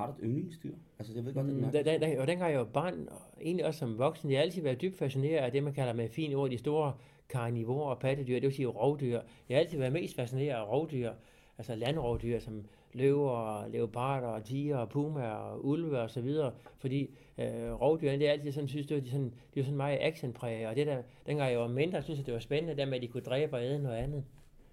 har 0.00 0.06
du 0.06 0.12
et 0.12 0.18
yndlingsdyr? 0.22 0.74
Altså, 0.98 1.14
jeg 1.14 1.24
ved 1.24 1.34
godt, 1.34 1.46
det 1.46 1.52
er 1.52 1.66
Mm, 1.66 1.72
da, 1.72 1.98
da, 1.98 2.20
og 2.20 2.26
dengang 2.26 2.52
jeg 2.52 2.58
var 2.58 2.64
barn, 2.64 3.08
og 3.10 3.20
egentlig 3.42 3.66
også 3.66 3.78
som 3.78 3.98
voksen, 3.98 4.30
jeg 4.30 4.38
har 4.38 4.42
altid 4.42 4.62
været 4.62 4.80
dybt 4.80 4.96
fascineret 4.96 5.38
af 5.38 5.52
det, 5.52 5.62
man 5.62 5.72
kalder 5.72 5.92
med 5.92 6.08
fine 6.08 6.34
ord, 6.34 6.50
de 6.50 6.58
store 6.58 6.92
karnivorer 7.28 7.90
og 7.90 7.98
pattedyr, 7.98 8.34
det 8.34 8.42
vil 8.42 8.52
sige 8.52 8.66
rovdyr. 8.66 9.20
Jeg 9.48 9.56
har 9.56 9.60
altid 9.60 9.78
været 9.78 9.92
mest 9.92 10.16
fascineret 10.16 10.54
af 10.54 10.68
rovdyr, 10.68 11.10
altså 11.58 11.74
landrovdyr 11.74 12.38
som 12.38 12.64
løver, 12.92 13.68
leoparder, 13.68 14.40
tiger, 14.40 14.84
pumaer, 14.84 15.30
og 15.30 15.66
ulve 15.66 16.00
og 16.00 16.10
så 16.10 16.20
videre, 16.20 16.52
fordi 16.78 17.10
øh, 17.38 17.72
rovdyr, 17.80 18.10
det 18.10 18.28
er 18.28 18.32
altid 18.32 18.52
sådan, 18.52 18.68
synes, 18.68 18.86
det 18.86 18.96
var, 18.96 19.02
de 19.02 19.10
sådan, 19.10 19.32
de 19.54 19.60
var 19.60 19.62
sådan 19.62 19.76
meget 19.76 19.98
actionpræget, 20.00 20.66
og 20.66 20.76
det 20.76 20.86
der, 20.86 21.02
dengang 21.26 21.50
jeg 21.52 21.60
var 21.60 21.68
mindre, 21.68 22.02
synes 22.02 22.18
jeg, 22.18 22.26
det 22.26 22.34
var 22.34 22.40
spændende, 22.40 22.76
der 22.76 22.86
med, 22.86 22.94
at 22.94 23.02
de 23.02 23.08
kunne 23.08 23.22
dræbe 23.22 23.56
og 23.56 23.64
æde 23.64 23.82
noget 23.82 23.96
andet. 23.96 24.24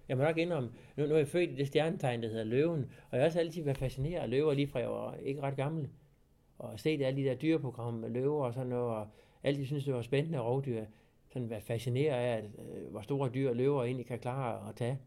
Jeg 0.08 0.16
må 0.16 0.22
nok 0.22 0.38
indrømme, 0.38 0.70
nu, 0.96 1.06
nu 1.06 1.14
er 1.14 1.18
jeg 1.18 1.28
født 1.28 1.50
i 1.50 1.54
det 1.54 1.66
stjernetegn, 1.66 2.22
der 2.22 2.28
hedder 2.28 2.44
løven, 2.44 2.90
og 3.10 3.16
jeg 3.16 3.20
har 3.20 3.26
også 3.26 3.38
altid 3.38 3.62
været 3.62 3.78
fascineret 3.78 4.22
af 4.22 4.30
løver, 4.30 4.54
lige 4.54 4.68
fra 4.68 4.78
jeg 4.78 4.90
var 4.90 5.14
ikke 5.14 5.40
ret 5.40 5.56
gammel 5.56 5.88
og 6.58 6.80
set 6.80 7.02
alle 7.02 7.22
de 7.22 7.28
der 7.28 7.34
dyreprogrammer 7.34 8.00
med 8.00 8.10
løver 8.10 8.44
og 8.44 8.54
sådan 8.54 8.68
noget, 8.68 8.96
og 8.96 9.06
altid 9.42 9.66
synes, 9.66 9.84
det 9.84 9.94
var 9.94 10.02
spændende 10.02 10.38
rovdyr. 10.38 10.84
Sådan 11.32 11.50
været 11.50 11.62
fascineret 11.62 12.14
af, 12.14 12.36
at, 12.36 12.44
øh, 12.44 12.90
hvor 12.90 13.00
store 13.00 13.30
dyr 13.34 13.52
løver 13.52 13.84
egentlig 13.84 14.06
kan 14.06 14.18
klare 14.18 14.68
at 14.68 14.76
tage. 14.76 14.98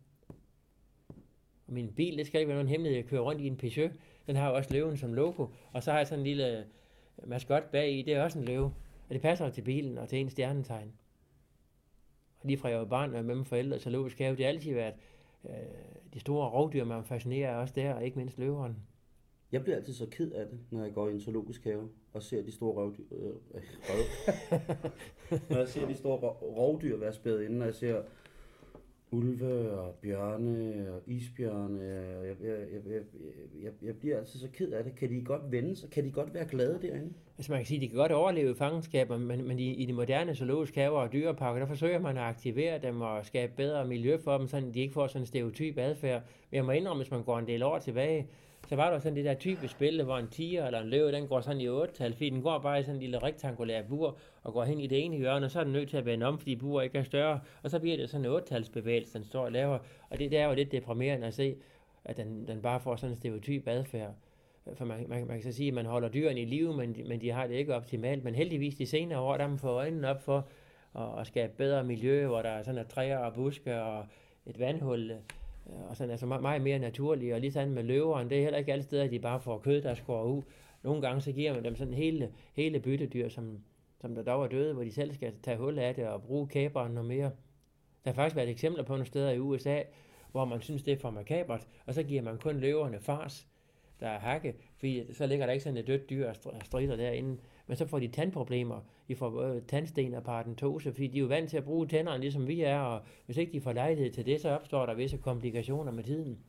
Og 1.68 1.74
min 1.74 1.94
bil, 1.94 2.18
det 2.18 2.28
skal 2.28 2.40
ikke 2.40 2.48
være 2.48 2.58
nogen 2.58 2.70
hemmelighed, 2.70 2.98
jeg 2.98 3.10
kører 3.10 3.22
rundt 3.22 3.42
i 3.42 3.48
en 3.48 3.58
Peugeot. 3.58 3.92
Den 4.28 4.36
har 4.36 4.50
jo 4.50 4.56
også 4.56 4.74
løven 4.74 4.98
som 4.98 5.14
logo, 5.14 5.48
og 5.72 5.84
så 5.84 5.92
har 5.92 5.98
jeg 5.98 6.08
sådan 6.08 6.20
en 6.20 6.28
lille 6.28 6.60
øh, 6.60 6.66
maskot 7.26 7.72
bag 7.72 7.92
i, 7.92 8.02
det 8.02 8.14
er 8.14 8.24
også 8.24 8.40
en 8.40 8.46
løve. 8.46 8.74
Og 9.10 9.14
det 9.14 9.22
passer 9.22 9.50
til 9.50 9.62
bilen 9.62 9.98
og 9.98 10.10
til 10.10 10.20
en 10.20 10.30
stjernetegn. 10.30 10.94
Lige 12.44 12.58
fra 12.58 12.70
jeg 12.70 12.80
var 12.80 12.86
barn 12.86 13.16
og 13.16 13.26
med 13.26 13.36
mine 13.36 13.46
forældre, 13.46 13.80
så 13.80 13.90
logisk 13.90 14.18
have, 14.20 14.36
det 14.36 14.46
har 14.46 14.52
altid 14.52 14.74
været 14.74 14.94
øh, 15.50 15.52
de 16.14 16.20
store 16.20 16.50
rovdyr, 16.50 16.84
man 16.84 17.04
fascinerer 17.04 17.56
også 17.56 17.74
der, 17.78 17.94
og 17.94 18.06
ikke 18.06 18.18
mindst 18.18 18.38
løveren. 18.40 18.76
Jeg 19.52 19.64
bliver 19.64 19.76
altid 19.78 19.94
så 19.94 20.06
ked 20.12 20.32
af 20.32 20.46
det, 20.48 20.60
når 20.70 20.84
jeg 20.84 20.94
går 20.94 21.10
i 21.10 21.12
en 21.12 21.22
zoologisk 21.22 21.64
have 21.64 21.90
og 22.14 22.24
ser 22.24 22.44
de 22.44 22.52
store 22.52 22.74
røvdyr, 22.74 23.04
øh, 23.12 23.34
røv. 23.90 24.04
når 25.50 25.58
jeg 25.58 25.68
ser 25.70 25.88
de 25.88 25.96
store 25.96 26.18
rov- 26.18 26.58
rovdyr 26.58 26.98
være 26.98 27.14
spædet 27.14 27.44
inde, 27.44 27.58
når 27.58 27.66
jeg 27.66 27.76
ser 27.76 28.02
ulve 29.12 29.72
og 29.72 29.96
bjørne 30.02 30.86
og 30.94 31.02
isbjørne. 31.06 32.04
Og 32.20 32.28
jeg, 32.28 32.36
jeg, 32.44 32.50
jeg, 32.50 32.94
jeg, 32.94 33.02
jeg, 33.64 33.72
jeg 33.82 33.96
bliver 33.96 34.18
altid 34.18 34.40
så 34.40 34.48
ked 34.54 34.72
af 34.72 34.84
det. 34.84 34.96
Kan 34.96 35.10
de 35.10 35.22
godt 35.22 35.52
vende 35.52 35.76
sig? 35.76 35.90
Kan 35.90 36.06
de 36.06 36.12
godt 36.12 36.34
være 36.34 36.46
glade 36.46 36.80
derinde? 36.82 37.14
Altså 37.38 37.52
man 37.52 37.60
kan 37.60 37.66
sige, 37.66 37.78
at 37.78 37.82
de 37.82 37.88
kan 37.88 37.98
godt 37.98 38.12
overleve 38.12 38.52
i 38.52 38.56
fangenskaber, 38.56 39.18
men, 39.18 39.48
men 39.48 39.60
i, 39.60 39.74
i 39.74 39.86
de 39.86 39.94
moderne 39.94 40.36
zoologiske 40.36 40.82
haver 40.82 41.00
og 41.00 41.14
dyreparker, 41.14 41.60
der 41.60 41.68
forsøger 41.68 42.00
man 42.00 42.18
at 42.18 42.24
aktivere 42.24 42.80
dem 42.82 43.02
og 43.02 43.26
skabe 43.26 43.54
bedre 43.58 43.88
miljø 43.88 44.18
for 44.24 44.38
dem, 44.38 44.48
så 44.48 44.60
de 44.74 44.80
ikke 44.80 44.94
får 44.94 45.08
sådan 45.08 45.22
en 45.22 45.26
stereotyp 45.26 45.78
adfærd. 45.78 46.22
Men 46.52 46.56
jeg 46.56 46.66
må 46.66 46.72
indrømme, 46.72 47.04
hvis 47.04 47.12
man 47.12 47.24
går 47.24 47.40
en 47.40 47.48
del 47.48 47.64
år 47.64 47.80
tilbage, 47.80 48.28
så 48.72 48.76
var 48.76 48.92
der 48.92 49.00
sådan 49.00 49.16
det 49.16 49.26
der 49.26 49.34
typiske 49.34 49.68
spil, 49.68 50.04
hvor 50.04 50.18
en 50.18 50.28
tiger 50.28 50.66
eller 50.66 50.82
en 50.82 50.90
løve, 50.90 51.12
den 51.12 51.28
går 51.28 51.42
sådan 51.42 51.62
i 51.62 51.68
8 51.68 52.12
fordi 52.12 52.30
den 52.30 52.42
går 52.42 52.60
bare 52.60 52.80
i 52.80 52.84
sådan 52.84 52.96
en 52.96 53.02
lille 53.02 53.20
rektangulær 53.20 53.82
bur, 53.82 54.18
og 54.44 54.54
går 54.54 54.64
hen 54.64 54.80
i 54.80 54.88
det 54.88 55.06
ene 55.06 55.18
hjørne, 55.18 55.46
og 55.46 55.52
så 55.52 55.60
er 55.60 55.64
den 55.64 55.74
nødt 55.74 55.90
til 55.90 55.98
at 55.98 56.06
vende 56.06 56.26
om, 56.26 56.38
fordi 56.38 56.56
bur 56.56 56.82
ikke 56.82 56.98
er 56.98 57.04
større, 57.04 57.40
og 57.64 57.70
så 57.70 57.80
bliver 57.80 57.98
det 57.98 58.10
sådan 58.10 58.26
en 58.26 58.32
8 58.32 58.66
bevægelse, 58.74 59.14
den 59.14 59.24
står 59.24 59.46
og 59.46 59.52
laver, 59.52 59.80
og 60.10 60.20
det, 60.20 60.32
det 60.32 60.40
er 60.40 60.46
jo 60.46 60.54
lidt 60.54 60.72
deprimerende 60.72 61.28
at 61.28 61.34
se, 61.34 61.56
at 62.06 62.18
den, 62.18 62.48
den 62.48 62.62
bare 62.62 62.80
får 62.80 62.96
sådan 62.96 63.12
en 63.12 63.18
stereotyp 63.18 63.68
adfærd. 63.68 64.14
For 64.74 64.86
man, 64.86 65.06
man, 65.10 65.28
man 65.28 65.42
kan 65.42 65.52
så 65.52 65.58
sige, 65.58 65.68
at 65.68 65.74
man 65.74 65.86
holder 65.86 66.10
dyrene 66.10 66.42
i 66.42 66.46
live, 66.46 66.78
men 66.78 66.96
men 67.08 67.22
de 67.22 67.32
har 67.32 67.48
det 67.48 67.56
ikke 67.56 67.76
optimalt. 67.76 68.24
Men 68.24 68.36
heldigvis 68.36 68.76
de 68.76 68.86
senere 68.86 69.20
år, 69.20 69.38
der 69.38 69.44
har 69.44 69.50
man 69.50 69.60
fået 69.60 69.74
øjnene 69.74 70.10
op 70.10 70.22
for 70.22 70.48
at, 70.96 71.20
at 71.20 71.28
skabe 71.28 71.54
bedre 71.58 71.84
miljø, 71.84 72.28
hvor 72.28 72.42
der 72.42 72.50
er 72.50 72.64
sådan 72.64 72.80
at 72.80 72.88
træer 72.88 73.18
og 73.18 73.34
buske 73.34 73.82
og 73.82 74.06
et 74.46 74.60
vandhul, 74.60 75.12
Øh, 75.70 75.90
og 75.90 75.98
sådan 75.98 76.12
altså 76.12 76.26
meget, 76.26 76.62
mere 76.62 76.80
naturlige, 76.80 77.36
Og 77.36 77.42
lige 77.42 77.66
med 77.66 77.84
løveren, 77.84 78.30
det 78.30 78.38
er 78.38 78.42
heller 78.42 78.60
ikke 78.60 78.72
alle 78.72 78.84
steder, 78.84 79.04
at 79.04 79.12
de 79.12 79.20
bare 79.20 79.40
får 79.40 79.58
kød, 79.58 79.82
der 79.82 79.96
skår 79.96 80.24
ud. 80.24 80.42
Nogle 80.84 81.02
gange 81.02 81.22
så 81.22 81.32
giver 81.32 81.54
man 81.54 81.64
dem 81.64 81.76
sådan 81.76 81.94
hele, 81.94 82.32
hele 82.54 82.80
byttedyr, 82.80 83.30
som, 83.30 83.60
som 84.02 84.16
der 84.16 84.24
dog 84.24 84.44
er 84.44 84.48
døde, 84.48 84.74
hvor 84.74 84.84
de 84.84 84.92
selv 84.92 85.14
skal 85.14 85.34
tage 85.44 85.58
hul 85.58 85.80
af 85.80 85.96
det 85.96 86.08
og 86.08 86.24
bruge 86.24 86.48
kæberen 86.48 86.92
noget 86.92 87.08
mere. 87.08 87.32
Der 88.04 88.12
har 88.12 88.14
faktisk 88.14 88.36
været 88.36 88.50
eksempler 88.50 88.84
på 88.84 88.94
nogle 88.94 89.06
steder 89.06 89.32
i 89.32 89.40
USA, 89.40 89.82
hvor 90.32 90.46
man 90.46 90.62
synes, 90.62 90.84
det 90.84 90.94
er 90.94 90.98
for 90.98 91.10
makabert, 91.10 91.68
og 91.86 91.94
så 91.94 92.04
giver 92.04 92.22
man 92.22 92.38
kun 92.38 92.58
løverne 92.58 93.00
fars, 93.00 93.48
der 94.00 94.08
er 94.08 94.20
hakke, 94.20 94.56
fordi 94.78 95.14
så 95.14 95.28
ligger 95.28 95.46
der 95.46 95.54
ikke 95.54 95.64
sådan 95.64 95.78
et 95.78 95.88
dødt 95.88 96.10
dyr 96.10 96.30
og 96.46 96.66
strider 96.66 96.96
derinde. 96.96 97.38
Men 97.68 97.78
så 97.78 97.86
får 97.88 98.00
de 98.00 98.08
tandproblemer. 98.08 98.80
De 99.12 99.16
får 99.16 99.42
øh, 99.42 99.62
tandsten 99.62 100.14
og 100.14 100.24
paradentose, 100.24 100.92
fordi 100.92 101.08
de 101.08 101.18
er 101.18 101.22
jo 101.22 101.28
vant 101.28 101.50
til 101.50 101.58
at 101.58 101.64
bruge 101.64 101.88
tænderne, 101.88 102.22
ligesom 102.22 102.48
vi 102.48 102.62
er, 102.62 102.80
og 102.80 103.02
hvis 103.26 103.38
ikke 103.38 103.54
de 103.54 103.62
får 103.62 103.74
lejlighed 103.74 104.12
til 104.12 104.26
det, 104.26 104.42
så 104.42 104.50
opstår 104.50 104.86
der 104.86 104.94
visse 104.94 105.18
komplikationer 105.18 105.92
med 105.92 106.04
tiden. 106.04 106.40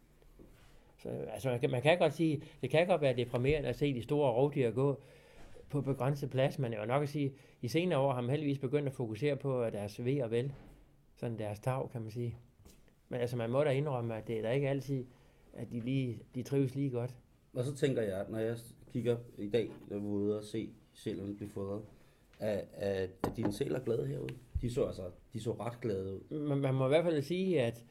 Så, 0.98 1.08
altså, 1.08 1.48
man 1.48 1.60
kan, 1.60 1.70
man 1.70 1.82
kan 1.82 1.98
godt 1.98 2.14
sige, 2.14 2.42
det 2.60 2.70
kan 2.70 2.86
godt 2.86 3.00
være 3.00 3.16
deprimerende 3.16 3.68
at 3.68 3.76
se 3.76 3.94
de 3.94 4.02
store 4.02 4.32
rovdyr 4.32 4.70
gå 4.70 5.00
på 5.70 5.80
begrænset 5.80 6.30
plads, 6.30 6.58
men 6.58 6.72
jeg 6.72 6.80
vil 6.80 6.88
nok 6.88 7.02
at 7.02 7.08
sige, 7.08 7.32
i 7.62 7.68
senere 7.68 7.98
år 7.98 8.12
har 8.12 8.20
man 8.20 8.30
heldigvis 8.30 8.58
begyndt 8.58 8.88
at 8.88 8.94
fokusere 8.94 9.36
på 9.36 9.70
deres 9.70 10.04
ved 10.04 10.22
og 10.22 10.30
vel, 10.30 10.52
sådan 11.16 11.38
deres 11.38 11.58
tag, 11.58 11.90
kan 11.90 12.02
man 12.02 12.10
sige. 12.10 12.36
Men 13.08 13.20
altså, 13.20 13.36
man 13.36 13.50
må 13.50 13.64
da 13.64 13.70
indrømme, 13.70 14.16
at 14.16 14.28
det 14.28 14.38
er 14.38 14.42
da 14.42 14.50
ikke 14.50 14.68
altid, 14.68 15.06
at 15.52 15.70
de, 15.70 15.80
lige, 15.80 16.22
de 16.34 16.42
trives 16.42 16.74
lige 16.74 16.90
godt. 16.90 17.14
Og 17.54 17.64
så 17.64 17.74
tænker 17.74 18.02
jeg, 18.02 18.26
når 18.28 18.38
jeg 18.38 18.56
kigger 18.92 19.16
i 19.38 19.48
dag, 19.48 19.70
når 19.88 19.98
vi 19.98 20.04
er 20.04 20.08
ude 20.08 20.38
og 20.38 20.44
se 20.44 20.70
sælerne 20.92 21.36
blive 21.36 21.50
fodret, 21.50 21.82
at, 22.43 22.64
at, 22.74 23.11
at 23.22 23.36
dine 23.36 23.53
sæler 23.53 23.78
er 23.78 23.84
glade 23.84 24.07
herude. 24.07 24.34
De 24.61 24.70
så 24.70 24.84
altså, 24.84 25.03
de 25.32 25.40
så 25.40 25.53
ret 25.53 25.80
glade 25.80 26.14
ud. 26.14 26.38
Man, 26.38 26.59
man 26.59 26.74
må 26.74 26.84
i 26.84 26.88
hvert 26.88 27.05
fald 27.05 27.22
sige, 27.22 27.62
at 27.62 27.84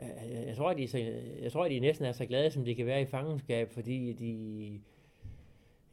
øh, 0.00 0.46
jeg 0.46 0.56
tror, 0.56 0.72
de 0.72 0.88
så, 0.88 0.98
jeg 1.42 1.52
tror, 1.52 1.68
de 1.68 1.80
næsten 1.80 2.06
er 2.06 2.12
så 2.12 2.26
glade, 2.26 2.50
som 2.50 2.64
de 2.64 2.74
kan 2.74 2.86
være 2.86 3.02
i 3.02 3.06
fangenskab, 3.06 3.70
fordi 3.70 4.12
de, 4.12 4.80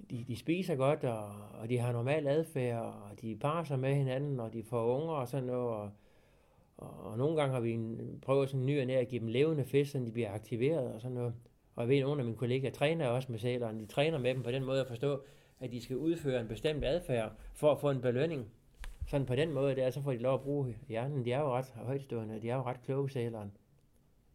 de, 0.09 0.23
de 0.27 0.35
spiser 0.35 0.75
godt, 0.75 1.03
og, 1.03 1.29
og 1.61 1.69
de 1.69 1.77
har 1.77 1.91
normal 1.91 2.27
adfærd, 2.27 2.79
og 2.79 3.21
de 3.21 3.35
parer 3.35 3.63
sig 3.63 3.79
med 3.79 3.93
hinanden, 3.93 4.39
og 4.39 4.53
de 4.53 4.63
får 4.63 5.01
unger 5.01 5.13
og 5.13 5.27
sådan 5.27 5.47
noget. 5.47 5.69
Og, 5.69 5.89
og, 6.77 7.11
og 7.11 7.17
nogle 7.17 7.35
gange 7.35 7.53
har 7.53 7.61
vi 7.61 7.71
en, 7.71 8.19
prøvet 8.21 8.49
sådan 8.49 8.65
ny 8.65 8.81
og 8.81 8.85
nær 8.85 8.99
at 8.99 9.07
give 9.07 9.19
dem 9.19 9.27
levende 9.27 9.65
fisk, 9.65 9.91
så 9.91 9.99
de 9.99 10.11
bliver 10.11 10.31
aktiveret 10.31 10.93
og 10.93 11.01
sådan 11.01 11.15
noget. 11.15 11.33
Og 11.75 11.81
jeg 11.81 11.89
ved, 11.89 11.97
at 11.97 12.03
nogle 12.03 12.21
af 12.21 12.25
mine 12.25 12.37
kollegaer 12.37 12.71
træner 12.71 13.07
også 13.07 13.31
med 13.31 13.39
sælerne. 13.39 13.79
De 13.79 13.85
træner 13.85 14.17
med 14.17 14.33
dem 14.33 14.43
på 14.43 14.51
den 14.51 14.65
måde 14.65 14.81
at 14.81 14.87
forstå, 14.87 15.23
at 15.59 15.71
de 15.71 15.81
skal 15.81 15.97
udføre 15.97 16.41
en 16.41 16.47
bestemt 16.47 16.85
adfærd 16.85 17.31
for 17.53 17.71
at 17.71 17.79
få 17.79 17.89
en 17.89 18.01
belønning. 18.01 18.45
Sådan 19.07 19.25
på 19.25 19.35
den 19.35 19.51
måde 19.51 19.75
der, 19.75 19.89
så 19.89 20.01
får 20.01 20.11
de 20.11 20.17
lov 20.17 20.33
at 20.33 20.41
bruge 20.41 20.75
hjernen. 20.89 21.25
De 21.25 21.31
er 21.31 21.39
jo 21.39 21.49
ret 21.55 21.73
højtstående, 21.75 22.41
de 22.41 22.49
er 22.49 22.55
jo 22.55 22.61
ret 22.61 22.81
kloge 22.81 23.09
sælerne. 23.09 23.51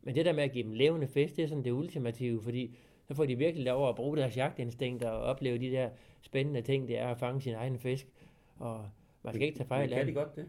Men 0.02 0.14
det 0.14 0.24
der 0.24 0.32
med 0.32 0.42
at 0.42 0.52
give 0.52 0.64
dem 0.64 0.72
levende 0.72 1.08
fisk, 1.08 1.36
det 1.36 1.44
er 1.44 1.48
sådan 1.48 1.64
det 1.64 1.70
ultimative, 1.70 2.42
fordi 2.42 2.76
så 3.08 3.14
får 3.14 3.24
de 3.24 3.36
virkelig 3.36 3.64
lov 3.64 3.88
at 3.88 3.94
bruge 3.94 4.16
deres 4.16 4.36
jagtinstinkt 4.36 5.04
og 5.04 5.20
opleve 5.20 5.58
de 5.58 5.70
der 5.70 5.90
spændende 6.22 6.62
ting, 6.62 6.88
det 6.88 6.98
er 6.98 7.08
at 7.08 7.18
fange 7.18 7.40
sin 7.40 7.54
egen 7.54 7.78
fisk. 7.78 8.06
Og 8.58 8.88
man 9.22 9.34
skal 9.34 9.46
ikke 9.46 9.58
tage 9.58 9.68
fejl 9.68 9.92
af 9.92 9.96
kan 9.96 10.06
de 10.06 10.06
det. 10.06 10.14
godt 10.14 10.36
det? 10.36 10.48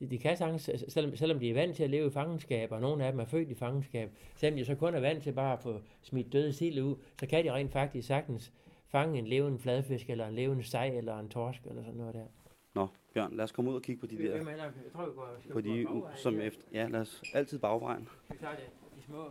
De, 0.00 0.06
de 0.06 0.18
kan 0.18 0.36
sagtens, 0.36 0.70
selvom, 0.88 1.16
selvom 1.16 1.40
de 1.40 1.50
er 1.50 1.54
vant 1.54 1.76
til 1.76 1.84
at 1.84 1.90
leve 1.90 2.06
i 2.06 2.10
fangenskab, 2.10 2.72
og 2.72 2.80
nogle 2.80 3.04
af 3.04 3.12
dem 3.12 3.20
er 3.20 3.24
født 3.24 3.50
i 3.50 3.54
fangenskab, 3.54 4.10
selvom 4.36 4.58
de 4.58 4.64
så 4.64 4.74
kun 4.74 4.94
er 4.94 5.00
vant 5.00 5.22
til 5.22 5.32
bare 5.32 5.52
at 5.52 5.60
få 5.60 5.80
smidt 6.02 6.32
døde 6.32 6.52
sild 6.52 6.82
ud, 6.82 6.96
så 7.20 7.26
kan 7.26 7.44
de 7.44 7.52
rent 7.52 7.72
faktisk 7.72 8.08
sagtens 8.08 8.52
fange 8.88 9.18
en 9.18 9.26
levende 9.26 9.58
fladfisk, 9.58 10.10
eller 10.10 10.26
en 10.28 10.34
levende 10.34 10.64
sej, 10.64 10.86
eller 10.88 11.18
en 11.18 11.28
torsk, 11.28 11.60
eller 11.66 11.82
sådan 11.82 11.98
noget 11.98 12.14
der. 12.14 12.26
Nå, 12.74 12.88
Bjørn, 13.14 13.36
lad 13.36 13.44
os 13.44 13.52
komme 13.52 13.70
ud 13.70 13.76
og 13.76 13.82
kigge 13.82 14.00
på 14.00 14.06
de 14.06 14.18
der, 14.18 14.34
Jeg 14.36 14.44
tror, 14.92 15.06
vi 15.06 15.12
går, 15.14 15.38
på 15.52 15.60
de, 15.60 15.86
som 16.16 16.40
efter, 16.40 16.62
ja, 16.72 16.88
lad 16.88 17.00
os 17.00 17.22
altid 17.34 17.58
bagvejen. 17.58 18.08
Vi 18.30 18.36
tager 18.40 18.54
det, 18.56 18.64
de 18.96 19.02
små, 19.02 19.24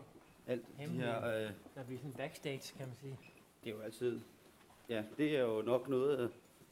Alt 0.48 0.62
de 0.68 0.82
Hemmelige. 0.82 1.06
her, 1.06 1.26
øh, 1.28 1.50
der 1.76 1.84
bliver 1.86 2.00
sådan 2.00 2.14
backstage, 2.14 2.78
kan 2.78 2.88
man 2.88 2.96
sige. 3.02 3.18
det 3.64 3.70
er 3.72 3.76
jo 3.76 3.82
altid, 3.82 4.20
ja, 4.90 5.04
det 5.18 5.38
er 5.38 5.42
jo 5.42 5.62
nok 5.62 5.90
noget, 5.90 6.18
af- 6.18 6.30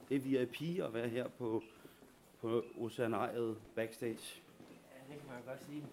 det 0.09 0.15
er 0.15 0.19
VIP 0.19 0.79
at 0.83 0.93
være 0.93 1.07
her 1.09 1.27
på, 1.27 1.63
på 2.41 2.63
Oceanariet 2.79 3.57
backstage. 3.75 4.41
Ja, 4.93 5.13
det 5.13 5.21
kan 5.21 5.29
man 5.29 5.41
godt 5.47 5.65
sige. 5.65 5.83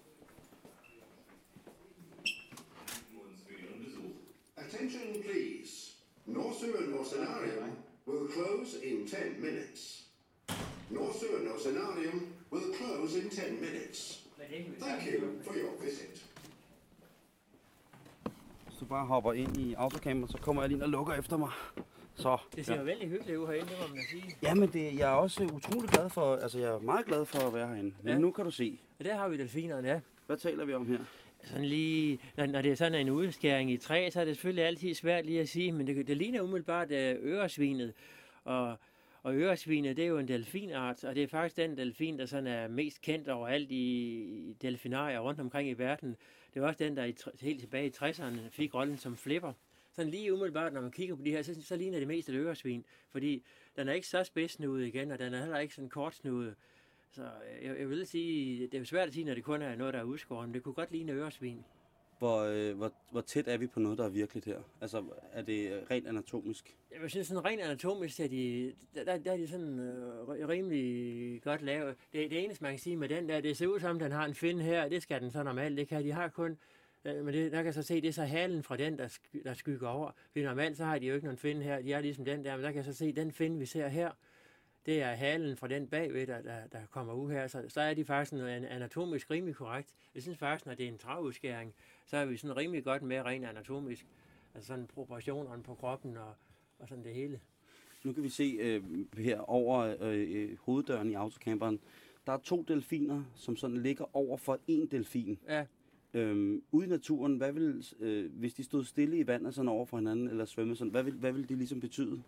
Attention 4.57 5.22
please. 5.22 5.61
Northern 6.27 6.95
Oceanarium 7.01 7.70
will 8.07 8.29
close 8.33 8.85
in 8.87 9.07
10 9.07 9.41
minutes. 9.41 10.07
Northern 10.91 11.47
Oceanarium 11.55 12.27
will 12.53 12.75
close 12.75 13.18
in 13.23 13.31
10 13.31 13.61
minutes. 13.61 14.18
Thank 14.81 15.07
you 15.12 15.43
for 15.45 15.55
your 15.55 15.85
visit. 15.85 16.27
Hvis 18.66 18.79
du 18.81 18.85
bare 18.85 19.07
hopper 19.07 19.33
ind 19.33 19.57
i 19.57 19.75
autocamper, 19.75 20.29
så 20.29 20.39
kommer 20.39 20.62
jeg 20.62 20.68
lige 20.68 20.77
ind 20.77 20.83
og 20.83 20.89
lukker 20.89 21.14
efter 21.14 21.37
mig. 21.37 21.51
Så, 22.14 22.39
Det 22.57 22.66
ser 22.66 22.75
ja. 22.75 22.83
vældig 22.83 23.09
hyggeligt 23.09 23.39
ud 23.39 23.47
herinde, 23.47 23.68
det 23.68 23.77
må 23.89 23.95
man 23.95 24.05
sige. 24.11 24.37
Ja, 24.43 24.55
men 24.55 24.73
det, 24.73 24.95
jeg 24.99 25.12
er 25.12 25.16
også 25.16 25.45
utrolig 25.45 25.91
glad 25.91 26.11
for, 26.11 26.37
altså 26.37 26.59
jeg 26.59 26.68
er 26.68 26.79
meget 26.79 27.07
glad 27.07 27.25
for 27.25 27.39
at 27.39 27.55
være 27.55 27.68
herinde. 27.68 27.95
Men 28.03 28.12
Ja. 28.12 28.18
nu 28.18 28.31
kan 28.31 28.45
du 28.45 28.51
se, 28.51 28.79
Og 28.99 29.05
der 29.05 29.16
har 29.16 29.29
vi 29.29 29.37
delfinerne, 29.39 29.89
ja. 29.89 30.01
hvad 30.27 30.37
taler 30.37 30.64
vi 30.64 30.75
om 30.75 30.87
her? 30.87 30.99
Sådan 31.45 31.64
lige, 31.64 32.18
når, 32.36 32.47
når 32.47 32.62
det 32.62 32.70
er 32.70 32.76
sådan 32.76 33.01
en 33.01 33.11
udskæring 33.11 33.70
i 33.70 33.76
træ, 33.76 34.11
så 34.11 34.20
er 34.20 34.24
det 34.24 34.36
selvfølgelig 34.36 34.64
altid 34.64 34.95
svært 34.95 35.26
lige 35.26 35.40
at 35.40 35.49
sige, 35.49 35.72
men 35.72 35.86
det, 35.86 36.07
det 36.07 36.16
ligner 36.16 36.40
umiddelbart 36.40 36.90
øh, 36.90 37.16
øresvinet. 37.22 37.93
Og, 38.45 38.76
Og 39.22 39.34
øresvinet, 39.34 39.97
det 39.97 40.05
er 40.05 40.09
jo 40.09 40.18
en 40.18 40.28
delfinart, 40.28 41.05
og 41.05 41.14
det 41.14 41.22
er 41.22 41.26
faktisk 41.26 41.57
den 41.57 41.76
delfin, 41.76 42.18
der 42.18 42.26
sådan 42.26 42.47
er 42.47 42.68
mest 42.68 43.01
kendt 43.01 43.28
overalt 43.28 43.70
i 43.70 44.57
delfinarier 44.62 45.20
rundt 45.20 45.40
omkring 45.40 45.68
i 45.68 45.72
verden. 45.72 46.16
Det 46.55 46.62
var 46.62 46.68
også 46.68 46.84
den, 46.84 46.97
der 46.97 47.05
i, 47.05 47.14
helt 47.40 47.61
tilbage 47.61 47.86
i 47.86 47.93
60'erne 47.97 48.40
fik 48.51 48.74
rollen 48.74 48.97
som 48.97 49.16
flipper. 49.16 49.53
Sådan 49.93 50.11
lige 50.11 50.32
umiddelbart, 50.32 50.72
når 50.72 50.80
man 50.80 50.90
kigger 50.90 51.16
på 51.16 51.22
de 51.22 51.30
her, 51.30 51.43
så, 51.43 51.62
så 51.62 51.76
ligner 51.76 51.99
det 51.99 52.09
mest 52.09 52.28
et 52.28 52.34
øresvin, 52.34 52.84
fordi 53.11 53.43
den 53.76 53.88
er 53.88 53.93
ikke 53.93 54.07
så 54.07 54.24
spidsnudet 54.24 54.86
igen, 54.86 55.11
og 55.11 55.18
den 55.18 55.34
er 55.34 55.40
heller 55.40 55.59
ikke 55.59 55.74
sådan 55.74 55.88
kortsnudet. 55.90 56.55
Så 57.12 57.22
jeg, 57.62 57.78
jeg 57.78 57.90
vil 57.90 58.06
sige, 58.06 58.66
det 58.66 58.80
er 58.80 58.84
svært 58.84 59.08
at 59.08 59.14
sige, 59.14 59.24
når 59.24 59.34
det 59.34 59.44
kun 59.44 59.62
er 59.62 59.76
noget, 59.76 59.94
der 59.94 60.00
er 60.00 60.04
udskåret, 60.04 60.48
men 60.48 60.54
det 60.54 60.62
kunne 60.62 60.74
godt 60.74 60.92
ligne 60.92 61.12
øresvin. 61.12 61.64
Hvor, 62.18 62.40
øh, 62.40 62.76
hvor, 62.76 62.92
hvor 63.10 63.20
tæt 63.20 63.48
er 63.48 63.56
vi 63.56 63.66
på 63.66 63.80
noget, 63.80 63.98
der 63.98 64.04
er 64.04 64.08
virkeligt 64.08 64.46
her? 64.46 64.60
Altså, 64.80 65.04
er 65.32 65.42
det 65.42 65.86
rent 65.90 66.06
anatomisk? 66.06 66.76
Jeg 66.92 67.02
vil 67.02 67.10
sige, 67.10 67.24
sådan 67.24 67.44
rent 67.44 67.60
anatomisk, 67.60 68.20
er 68.20 68.28
de, 68.28 68.72
der, 68.94 69.18
der 69.18 69.32
er 69.32 69.36
de 69.36 69.48
sådan 69.48 69.78
øh, 69.78 70.48
rimelig 70.48 71.42
godt 71.42 71.62
lavet. 71.62 71.96
Det, 72.12 72.30
det 72.30 72.44
eneste, 72.44 72.62
man 72.62 72.72
kan 72.72 72.78
sige 72.78 72.96
med 72.96 73.08
den 73.08 73.28
der, 73.28 73.40
det 73.40 73.56
ser 73.56 73.66
ud 73.66 73.80
som, 73.80 73.98
den 73.98 74.12
har 74.12 74.24
en 74.24 74.34
finde 74.34 74.62
her, 74.62 74.88
det 74.88 75.02
skal 75.02 75.20
den 75.20 75.30
så 75.30 75.42
normalt 75.42 75.78
ikke 75.78 75.94
have. 75.94 76.04
De 76.04 76.12
har 76.12 76.28
kun, 76.28 76.58
øh, 77.04 77.24
men 77.24 77.34
det, 77.34 77.52
der 77.52 77.62
kan 77.62 77.72
så 77.72 77.82
se, 77.82 78.00
det 78.00 78.08
er 78.08 78.12
så 78.12 78.24
halen 78.24 78.62
fra 78.62 78.76
den, 78.76 78.98
der, 78.98 79.08
sk, 79.08 79.22
der 79.44 79.54
skygger 79.54 79.88
over. 79.88 80.10
Fordi 80.30 80.44
normalt 80.44 80.76
så 80.76 80.84
har 80.84 80.98
de 80.98 81.06
jo 81.06 81.14
ikke 81.14 81.26
nogen 81.26 81.38
finde 81.38 81.62
her, 81.62 81.82
de 81.82 81.92
er 81.92 82.00
ligesom 82.00 82.24
den 82.24 82.44
der, 82.44 82.56
men 82.56 82.64
der 82.64 82.70
kan 82.70 82.76
jeg 82.76 82.84
så 82.84 82.94
se, 82.94 83.12
den 83.12 83.32
finde, 83.32 83.58
vi 83.58 83.66
ser 83.66 83.88
her, 83.88 84.10
det 84.87 85.03
er 85.03 85.14
halen 85.14 85.57
fra 85.57 85.68
den 85.68 85.87
bagved, 85.87 86.26
der, 86.26 86.43
der, 86.43 86.66
der 86.72 86.78
kommer 86.91 87.14
ud 87.14 87.30
her, 87.30 87.47
så, 87.47 87.64
så 87.68 87.80
er 87.80 87.95
de 87.95 88.05
faktisk 88.05 88.33
noget 88.33 88.64
anatomisk 88.64 89.30
rimelig 89.30 89.55
korrekt. 89.57 89.95
Jeg 90.14 90.22
synes 90.22 90.39
faktisk, 90.39 90.66
når 90.66 90.74
det 90.74 90.85
er 90.85 90.89
en 90.89 90.99
travudskæring, 90.99 91.74
så 92.07 92.16
er 92.16 92.24
vi 92.24 92.37
sådan 92.37 92.57
rimelig 92.57 92.85
godt 92.85 93.03
med 93.03 93.22
rent 93.24 93.45
anatomisk. 93.45 94.07
Altså 94.55 94.68
sådan 94.68 94.87
proportionerne 94.87 95.62
på 95.62 95.74
kroppen 95.74 96.16
og, 96.16 96.35
og 96.78 96.89
sådan 96.89 97.05
det 97.05 97.14
hele. 97.14 97.41
Nu 98.05 98.12
kan 98.12 98.22
vi 98.22 98.28
se 98.28 98.57
øh, 98.61 98.83
her 99.18 99.39
over 99.51 99.97
øh, 100.01 100.26
øh 100.30 100.59
hoveddøren 100.59 101.11
i 101.11 101.14
autocamperen, 101.14 101.80
der 102.26 102.33
er 102.33 102.39
to 102.39 102.62
delfiner, 102.62 103.24
som 103.35 103.57
sådan 103.57 103.76
ligger 103.76 104.16
over 104.16 104.37
for 104.37 104.59
en 104.66 104.87
delfin. 104.87 105.39
Ja. 105.49 105.66
Øhm, 106.14 106.62
ude 106.72 106.87
i 106.87 106.89
naturen, 106.89 107.37
hvad 107.37 107.53
vil, 107.53 107.85
øh, 108.01 108.33
hvis 108.33 108.55
de 108.55 108.64
stod 108.64 108.85
stille 108.85 109.18
i 109.18 109.26
vandet 109.26 109.55
sådan 109.55 109.68
over 109.68 109.87
for 109.87 109.97
hinanden, 109.97 110.28
eller 110.28 110.45
svømme 110.45 110.76
sådan, 110.76 110.91
hvad 110.91 111.03
vil, 111.03 111.14
hvad 111.14 111.33
vil 111.33 111.49
det 111.49 111.59
ligesom 111.59 111.80
betyde? 111.80 112.22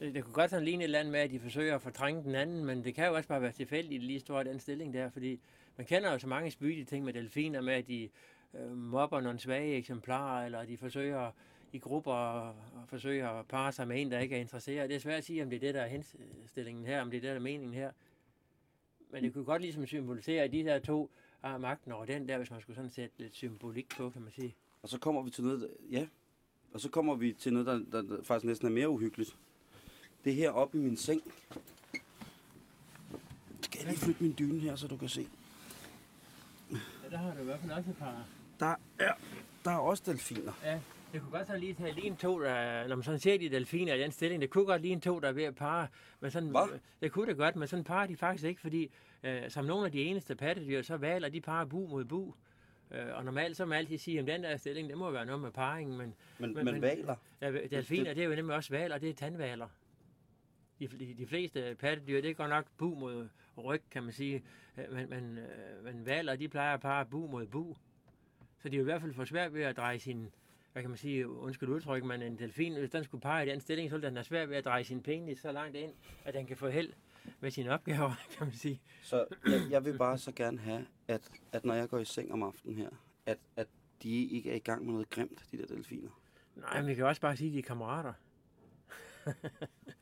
Øh, 0.00 0.14
det, 0.14 0.24
kunne 0.24 0.34
godt 0.34 0.50
sådan 0.50 0.64
ligne 0.64 0.82
et 0.82 0.84
eller 0.84 0.98
andet 0.98 1.12
med, 1.12 1.20
at 1.20 1.30
de 1.30 1.40
forsøger 1.40 1.74
at 1.74 1.82
fortrænge 1.82 2.22
den 2.22 2.34
anden, 2.34 2.64
men 2.64 2.84
det 2.84 2.94
kan 2.94 3.06
jo 3.06 3.14
også 3.14 3.28
bare 3.28 3.42
være 3.42 3.52
tilfældigt, 3.52 4.02
lige 4.02 4.20
står 4.20 4.42
den 4.42 4.60
stilling 4.60 4.94
der, 4.94 5.10
fordi 5.10 5.40
man 5.76 5.86
kender 5.86 6.12
jo 6.12 6.18
så 6.18 6.26
mange 6.26 6.50
spydige 6.50 6.84
ting 6.84 7.04
med 7.04 7.12
delfiner, 7.12 7.60
med 7.60 7.74
at 7.74 7.88
de 7.88 8.08
øh, 8.54 8.76
mobber 8.76 9.20
nogle 9.20 9.38
svage 9.38 9.76
eksemplarer, 9.76 10.46
eller 10.46 10.64
de 10.64 10.78
forsøger 10.78 11.30
i 11.72 11.78
grupper 11.78 12.12
og 12.12 12.54
forsøger 12.86 13.28
at 13.28 13.46
parre 13.46 13.72
sig 13.72 13.88
med 13.88 14.00
en, 14.00 14.10
der 14.10 14.18
ikke 14.18 14.36
er 14.36 14.40
interesseret. 14.40 14.88
Det 14.88 14.96
er 14.96 15.00
svært 15.00 15.18
at 15.18 15.24
sige, 15.24 15.42
om 15.42 15.50
det 15.50 15.56
er 15.56 15.60
det, 15.60 15.74
der 15.74 15.80
er 15.80 15.86
henstillingen 15.86 16.86
her, 16.86 17.02
om 17.02 17.10
det 17.10 17.16
er 17.16 17.20
det, 17.20 17.28
der 17.28 17.34
er 17.34 17.40
meningen 17.40 17.74
her. 17.74 17.92
Men 19.10 19.24
det 19.24 19.32
kunne 19.32 19.44
godt 19.44 19.62
ligesom 19.62 19.86
symbolisere, 19.86 20.42
at 20.42 20.52
de 20.52 20.64
der 20.64 20.78
to 20.78 21.10
har 21.40 21.58
magten 21.58 21.92
over 21.92 22.04
den 22.04 22.28
der, 22.28 22.38
hvis 22.38 22.50
man 22.50 22.60
skulle 22.60 22.76
sådan 22.76 22.90
sætte 22.90 23.14
lidt 23.18 23.34
symbolik 23.34 23.88
på, 23.96 24.10
kan 24.10 24.22
man 24.22 24.32
sige. 24.32 24.54
Og 24.82 24.88
så 24.88 24.98
kommer 24.98 25.22
vi 25.22 25.30
til 25.30 25.44
noget, 25.44 25.70
ja, 25.90 26.06
og 26.72 26.80
så 26.80 26.88
kommer 26.88 27.14
vi 27.14 27.32
til 27.32 27.52
noget, 27.52 27.66
der, 27.66 27.78
der, 27.92 28.16
der 28.16 28.22
faktisk 28.22 28.46
næsten 28.46 28.66
er 28.66 28.72
mere 28.72 28.88
uhyggeligt. 28.88 29.36
Det 30.24 30.34
her 30.34 30.50
oppe 30.50 30.78
i 30.78 30.80
min 30.80 30.96
seng. 30.96 31.22
Skal 33.62 33.78
jeg 33.78 33.88
lige 33.88 33.98
flytte 33.98 34.22
min 34.22 34.34
dyne 34.38 34.60
her, 34.60 34.76
så 34.76 34.86
du 34.86 34.96
kan 34.96 35.08
se? 35.08 35.28
Ja, 36.72 36.76
der 37.10 37.16
har 37.16 37.34
du 37.34 37.40
i 37.40 37.44
hvert 37.44 37.60
fald 37.60 37.72
også 37.72 37.90
et 37.90 37.96
par. 37.96 38.24
Der 38.60 38.74
er, 38.98 39.12
der 39.64 39.70
er 39.70 39.76
også 39.78 40.02
delfiner. 40.06 40.52
Ja, 40.64 40.80
det 41.12 41.20
kunne 41.20 41.30
godt 41.30 41.46
så 41.46 41.56
lige 41.56 41.74
tage 41.74 41.94
lige 41.94 42.06
en 42.06 42.16
to, 42.16 42.42
der, 42.42 42.88
når 42.88 42.96
man 42.96 43.02
sådan 43.02 43.20
ser 43.20 43.38
de 43.38 43.48
delfiner 43.48 43.94
i 43.94 44.00
den 44.00 44.12
stilling, 44.12 44.42
det 44.42 44.50
kunne 44.50 44.64
godt 44.66 44.82
lige 44.82 44.92
en 44.92 45.00
to, 45.00 45.20
der 45.20 45.28
er 45.28 45.32
ved 45.32 45.44
at 45.44 45.54
parre. 45.54 45.86
Men 46.20 46.30
sådan, 46.30 46.48
Hvad? 46.48 46.78
Det 47.02 47.12
kunne 47.12 47.26
det 47.26 47.36
godt, 47.36 47.56
men 47.56 47.68
sådan 47.68 47.84
parer 47.84 48.06
de 48.06 48.16
faktisk 48.16 48.44
ikke, 48.44 48.60
fordi 48.60 48.90
øh, 49.22 49.50
som 49.50 49.64
nogle 49.64 49.86
af 49.86 49.92
de 49.92 50.02
eneste 50.02 50.34
pattedyr, 50.34 50.82
så 50.82 50.96
valer 50.96 51.28
de 51.28 51.40
parer 51.40 51.64
bu 51.64 51.86
mod 51.86 52.04
bu. 52.04 52.34
Øh, 52.90 53.06
og 53.16 53.24
normalt 53.24 53.56
så 53.56 53.64
man 53.64 53.78
altid 53.78 53.98
sige, 53.98 54.18
at 54.18 54.26
den 54.26 54.42
der 54.42 54.56
stilling, 54.56 54.88
det 54.88 54.98
må 54.98 55.10
være 55.10 55.26
noget 55.26 55.40
med 55.40 55.50
parringen. 55.50 55.98
Men, 55.98 56.14
Men, 56.38 56.54
men, 56.54 56.64
men 56.64 56.82
valer? 56.82 57.16
Ja, 57.40 57.52
delfiner, 57.52 58.14
det 58.14 58.22
er 58.22 58.28
jo 58.28 58.34
nemlig 58.34 58.56
også 58.56 58.70
valer, 58.70 58.98
det 58.98 59.10
er 59.10 59.14
tandvaler 59.14 59.68
de, 60.86 61.14
de 61.18 61.26
fleste 61.26 61.76
pattedyr, 61.78 62.20
det 62.20 62.36
går 62.36 62.46
nok 62.46 62.66
bu 62.78 62.94
mod 62.94 63.28
ryg, 63.58 63.82
kan 63.90 64.02
man 64.02 64.12
sige. 64.12 64.42
Øh, 64.78 64.92
men, 64.92 65.10
men, 65.10 65.38
øh, 65.38 65.84
men 65.84 66.06
valer, 66.06 66.36
de 66.36 66.48
plejer 66.48 66.76
bare 66.76 67.06
bu 67.06 67.26
mod 67.26 67.46
bu. 67.46 67.76
Så 68.62 68.68
de 68.68 68.76
er 68.76 68.80
i 68.80 68.84
hvert 68.84 69.00
fald 69.00 69.14
for 69.14 69.24
svært 69.24 69.54
ved 69.54 69.62
at 69.62 69.76
dreje 69.76 69.98
sin, 69.98 70.28
hvad 70.72 70.82
kan 70.82 70.90
man 70.90 70.98
sige, 70.98 71.28
undskyld 71.28 71.68
udtryk, 71.68 72.04
men 72.04 72.22
en 72.22 72.38
delfin, 72.38 72.74
hvis 72.74 72.90
den 72.90 73.04
skulle 73.04 73.22
pege 73.22 73.46
i 73.46 73.50
den 73.50 73.60
stilling, 73.60 73.90
så 73.90 73.96
ville 73.96 74.08
den 74.08 74.16
have 74.16 74.24
svært 74.24 74.50
ved 74.50 74.56
at 74.56 74.64
dreje 74.64 74.84
sin 74.84 75.02
penis 75.02 75.38
så 75.38 75.52
langt 75.52 75.76
ind, 75.76 75.92
at 76.24 76.34
den 76.34 76.46
kan 76.46 76.56
få 76.56 76.68
held 76.68 76.92
med 77.40 77.50
sine 77.50 77.70
opgaver, 77.70 78.14
kan 78.38 78.46
man 78.46 78.54
sige. 78.54 78.80
Så 79.02 79.26
jeg, 79.46 79.60
jeg 79.70 79.84
vil 79.84 79.98
bare 79.98 80.18
så 80.18 80.32
gerne 80.32 80.58
have, 80.58 80.86
at, 81.08 81.30
at 81.52 81.64
når 81.64 81.74
jeg 81.74 81.88
går 81.88 81.98
i 81.98 82.04
seng 82.04 82.32
om 82.32 82.42
aftenen 82.42 82.76
her, 82.76 82.90
at, 83.26 83.38
at 83.56 83.66
de 84.02 84.24
ikke 84.26 84.50
er 84.50 84.56
i 84.56 84.58
gang 84.58 84.84
med 84.84 84.92
noget 84.92 85.10
grimt, 85.10 85.46
de 85.52 85.58
der 85.58 85.66
delfiner. 85.66 86.10
Nej, 86.56 86.80
men 86.80 86.88
vi 86.88 86.94
kan 86.94 87.04
også 87.04 87.20
bare 87.20 87.36
sige, 87.36 87.48
at 87.48 87.54
de 87.54 87.58
er 87.58 87.62
kammerater. 87.62 88.12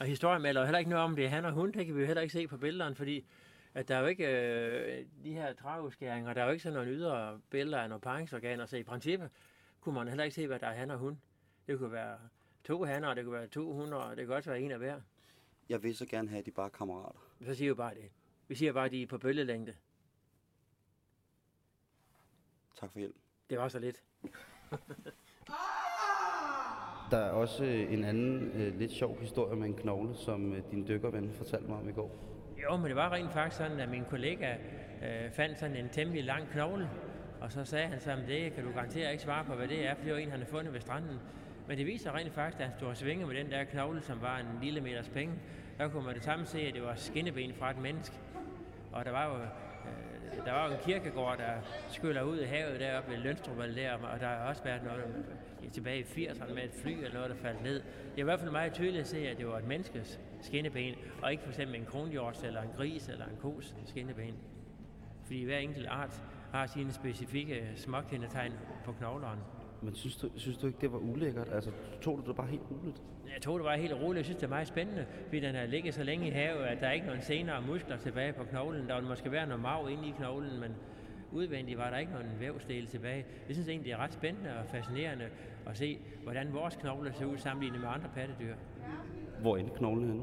Og 0.00 0.06
historien 0.06 0.42
melder 0.42 0.64
heller 0.64 0.78
ikke 0.78 0.90
noget 0.90 1.04
om, 1.04 1.16
det 1.16 1.24
er 1.24 1.28
han 1.28 1.44
og 1.44 1.52
hun, 1.52 1.72
det 1.72 1.86
kan 1.86 1.94
vi 1.94 2.00
jo 2.00 2.06
heller 2.06 2.22
ikke 2.22 2.32
se 2.32 2.46
på 2.46 2.56
billederne, 2.56 2.94
fordi 2.94 3.26
at 3.74 3.88
der 3.88 3.96
er 3.96 4.00
jo 4.00 4.06
ikke 4.06 4.26
øh, 4.26 5.06
de 5.24 5.32
her 5.32 5.52
travskæringer, 5.52 6.34
der 6.34 6.40
er 6.40 6.44
jo 6.44 6.50
ikke 6.50 6.62
sådan 6.62 6.78
nogle 6.78 6.90
ydre 6.90 7.40
billeder 7.50 7.78
af 7.78 7.88
nogle 7.88 8.00
paringsorganer, 8.00 8.66
så 8.66 8.76
i 8.76 8.82
princippet 8.82 9.30
kunne 9.80 9.94
man 9.94 10.08
heller 10.08 10.24
ikke 10.24 10.34
se, 10.34 10.46
hvad 10.46 10.58
der 10.58 10.66
er 10.66 10.72
han 10.72 10.90
og 10.90 10.98
hun. 10.98 11.20
Det 11.66 11.78
kunne 11.78 11.92
være 11.92 12.18
to 12.64 12.84
hanner, 12.84 13.14
det 13.14 13.24
kunne 13.24 13.34
være 13.34 13.46
to 13.46 13.72
hunder, 13.72 13.96
og 13.96 14.16
det 14.16 14.26
kunne 14.26 14.36
også 14.36 14.50
være 14.50 14.60
en 14.60 14.70
af 14.70 14.78
hver. 14.78 15.00
Jeg 15.68 15.82
vil 15.82 15.96
så 15.96 16.06
gerne 16.06 16.28
have, 16.28 16.38
at 16.38 16.46
de 16.46 16.50
bare 16.50 16.66
er 16.66 16.70
kammerater. 16.70 17.20
Så 17.44 17.54
siger 17.54 17.70
vi 17.70 17.76
bare 17.76 17.94
det. 17.94 18.10
Vi 18.48 18.54
siger 18.54 18.72
bare, 18.72 18.84
at 18.84 18.92
de 18.92 19.02
er 19.02 19.06
på 19.06 19.18
bølgelængde. 19.18 19.74
Tak 22.80 22.92
for 22.92 22.98
hjælp. 22.98 23.16
Det 23.50 23.58
var 23.58 23.68
så 23.68 23.78
lidt. 23.78 24.02
Der 27.10 27.18
er 27.18 27.30
også 27.30 27.64
øh, 27.64 27.92
en 27.92 28.04
anden 28.04 28.50
øh, 28.54 28.78
lidt 28.78 28.92
sjov 28.92 29.20
historie 29.20 29.56
med 29.56 29.66
en 29.66 29.74
knogle, 29.74 30.14
som 30.14 30.52
øh, 30.52 30.62
din 30.70 30.88
dykkerven 30.88 31.30
fortalte 31.32 31.68
mig 31.68 31.78
om 31.78 31.88
i 31.88 31.92
går. 31.92 32.10
Jo, 32.62 32.76
men 32.76 32.86
det 32.86 32.96
var 32.96 33.12
rent 33.12 33.32
faktisk 33.32 33.56
sådan, 33.56 33.80
at 33.80 33.88
min 33.88 34.04
kollega 34.10 34.54
øh, 35.02 35.30
fandt 35.32 35.58
sådan 35.58 35.76
en 35.76 35.88
temmelig 35.88 36.24
lang 36.24 36.48
knogle, 36.52 36.88
og 37.40 37.52
så 37.52 37.64
sagde 37.64 37.86
han 37.86 38.00
så, 38.00 38.10
at 38.10 38.18
det 38.28 38.52
kan 38.52 38.64
du 38.64 38.70
garanteret 38.72 39.10
ikke 39.12 39.22
svare 39.22 39.44
på, 39.44 39.54
hvad 39.54 39.68
det 39.68 39.88
er, 39.88 39.94
for 39.94 40.04
det 40.04 40.12
var 40.12 40.18
en, 40.18 40.30
han 40.30 40.38
havde 40.38 40.50
fundet 40.50 40.72
ved 40.72 40.80
stranden. 40.80 41.18
Men 41.68 41.78
det 41.78 41.86
viser 41.86 42.14
rent 42.14 42.32
faktisk, 42.32 42.60
at 42.60 42.66
han 42.66 42.76
stod 42.78 42.88
og 42.88 42.96
svinge 42.96 43.26
med 43.26 43.34
den 43.34 43.50
der 43.50 43.64
knogle, 43.64 44.00
som 44.02 44.22
var 44.22 44.38
en 44.38 44.46
lille 44.62 44.80
meters 44.80 45.08
penge. 45.08 45.34
Der 45.78 45.88
kunne 45.88 46.04
man 46.04 46.14
det 46.14 46.24
samme 46.24 46.46
se, 46.46 46.60
at 46.60 46.74
det 46.74 46.82
var 46.82 46.94
skinneben 46.94 47.54
fra 47.54 47.70
et 47.70 47.78
menneske. 47.78 48.16
Og 48.92 49.04
der 49.04 49.10
var 49.10 49.26
jo 49.28 49.34
øh, 49.34 49.46
der 50.44 50.52
var 50.52 50.66
jo 50.66 50.72
en 50.72 50.78
kirkegård, 50.84 51.38
der 51.38 51.52
skyller 51.88 52.22
ud 52.22 52.40
i 52.40 52.44
havet 52.44 52.80
deroppe 52.80 53.10
ved 53.10 53.18
Lønstrup, 53.18 53.56
der, 53.56 53.92
og 53.92 54.20
der 54.20 54.26
har 54.26 54.48
også 54.48 54.64
været 54.64 54.82
noget 54.84 55.24
tilbage 55.72 55.98
i 56.00 56.26
80'erne 56.26 56.54
med 56.54 56.62
et 56.64 56.70
fly 56.82 56.90
eller 56.90 57.14
noget, 57.14 57.30
der 57.30 57.36
faldt 57.36 57.62
ned. 57.62 57.74
Det 57.74 58.16
er 58.16 58.20
i 58.20 58.22
hvert 58.22 58.40
fald 58.40 58.50
meget 58.50 58.72
tydeligt 58.72 59.00
at 59.00 59.06
se, 59.06 59.28
at 59.28 59.38
det 59.38 59.46
var 59.46 59.58
et 59.58 59.66
menneskes 59.66 60.20
skinneben, 60.40 60.94
og 61.22 61.32
ikke 61.32 61.42
for 61.42 61.50
eksempel 61.50 61.76
en 61.76 61.84
kronhjort 61.84 62.44
eller 62.44 62.62
en 62.62 62.70
gris 62.76 63.08
eller 63.08 63.24
en 63.24 63.36
kos 63.40 63.74
skinneben. 63.86 64.34
Fordi 65.24 65.44
hver 65.44 65.58
enkelt 65.58 65.86
art 65.86 66.22
har 66.52 66.66
sine 66.66 66.92
specifikke 66.92 67.68
småkendetegn 67.76 68.52
på 68.84 68.92
knoglerne. 68.92 69.40
Men 69.82 69.94
synes 69.94 70.16
du, 70.16 70.30
synes 70.36 70.58
du 70.58 70.66
ikke, 70.66 70.78
det 70.80 70.92
var 70.92 70.98
ulækkert? 70.98 71.48
Altså, 71.52 71.70
tog 72.00 72.18
du 72.18 72.28
det 72.28 72.36
bare 72.36 72.46
helt 72.46 72.62
roligt? 72.70 73.02
Jeg 73.34 73.42
tog 73.42 73.58
det 73.58 73.64
bare 73.64 73.78
helt 73.78 73.92
roligt. 73.92 74.16
Jeg 74.16 74.24
synes, 74.24 74.36
det 74.36 74.44
er 74.46 74.50
meget 74.50 74.68
spændende, 74.68 75.06
fordi 75.24 75.40
den 75.40 75.54
har 75.54 75.66
ligget 75.66 75.94
så 75.94 76.02
længe 76.02 76.28
i 76.28 76.30
havet, 76.30 76.64
at 76.64 76.80
der 76.80 76.86
er 76.86 76.92
ikke 76.92 77.06
nogen 77.06 77.22
senere 77.22 77.62
muskler 77.62 77.96
tilbage 77.96 78.32
på 78.32 78.44
knoglen. 78.44 78.88
Der 78.88 79.00
vil 79.00 79.08
måske 79.08 79.32
være 79.32 79.46
noget 79.46 79.62
mav 79.62 79.88
inde 79.90 80.08
i 80.08 80.10
knoglen, 80.10 80.60
men 80.60 80.74
udvendigt 81.32 81.78
var 81.78 81.90
der 81.90 81.98
ikke 81.98 82.12
nogen 82.12 82.40
vævsdel 82.40 82.86
tilbage. 82.86 83.24
Jeg 83.48 83.56
synes 83.56 83.68
egentlig, 83.68 83.92
det 83.92 83.92
er 83.92 84.04
ret 84.04 84.12
spændende 84.12 84.58
og 84.58 84.66
fascinerende 84.66 85.28
at 85.66 85.76
se, 85.76 85.98
hvordan 86.22 86.54
vores 86.54 86.76
knogler 86.76 87.12
ser 87.12 87.24
ud 87.24 87.38
sammenlignet 87.38 87.80
med 87.80 87.88
andre 87.88 88.10
pattedyr. 88.14 88.54
Hvor 89.40 89.56
er 89.56 89.68
knoglen 89.76 90.08
henne? 90.08 90.22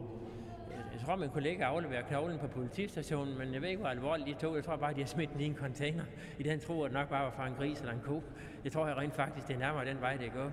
Jeg 0.93 1.05
tror, 1.05 1.15
min 1.15 1.29
kollega 1.29 1.63
afleverer 1.63 2.07
knoglen 2.07 2.39
på 2.39 2.47
politistationen, 2.47 3.37
men 3.37 3.53
jeg 3.53 3.61
ved 3.61 3.69
ikke, 3.69 3.79
hvor 3.79 3.89
alvorligt 3.89 4.27
de 4.27 4.33
tog. 4.33 4.55
Jeg 4.55 4.63
tror 4.63 4.75
bare, 4.75 4.93
de 4.93 4.99
har 4.99 5.07
smidt 5.07 5.33
den 5.33 5.41
i 5.41 5.45
en 5.45 5.55
container. 5.55 6.03
I 6.39 6.43
den 6.43 6.59
tro, 6.59 6.83
at 6.83 6.91
det 6.91 6.99
nok 6.99 7.09
bare 7.09 7.23
var 7.23 7.31
fra 7.31 7.47
en 7.47 7.53
gris 7.53 7.79
eller 7.79 7.93
en 7.93 7.99
ko. 7.99 8.23
Jeg 8.63 8.71
tror 8.71 8.87
jeg 8.87 8.97
rent 8.97 9.13
faktisk, 9.15 9.47
det 9.47 9.53
er 9.53 9.59
nærmere 9.59 9.85
den 9.85 10.01
vej, 10.01 10.17
det 10.17 10.31
går. 10.33 10.51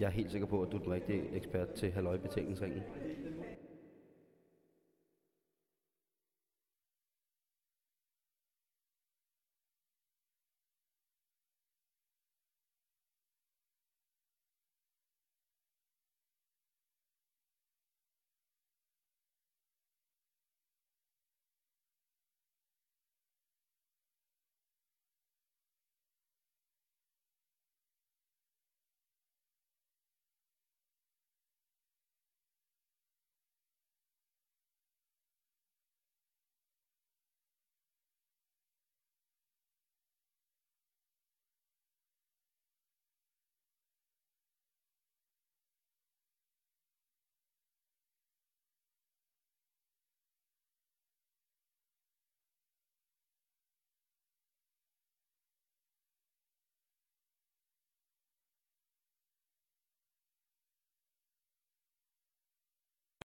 Jeg 0.00 0.06
er 0.06 0.10
helt 0.10 0.30
sikker 0.30 0.46
på, 0.46 0.62
at 0.62 0.72
du 0.72 0.76
er 0.76 0.82
den 0.82 0.92
rigtige 0.92 1.22
ekspert 1.32 1.72
til 1.72 1.92
halvøjbetænkningsringen. 1.92 2.82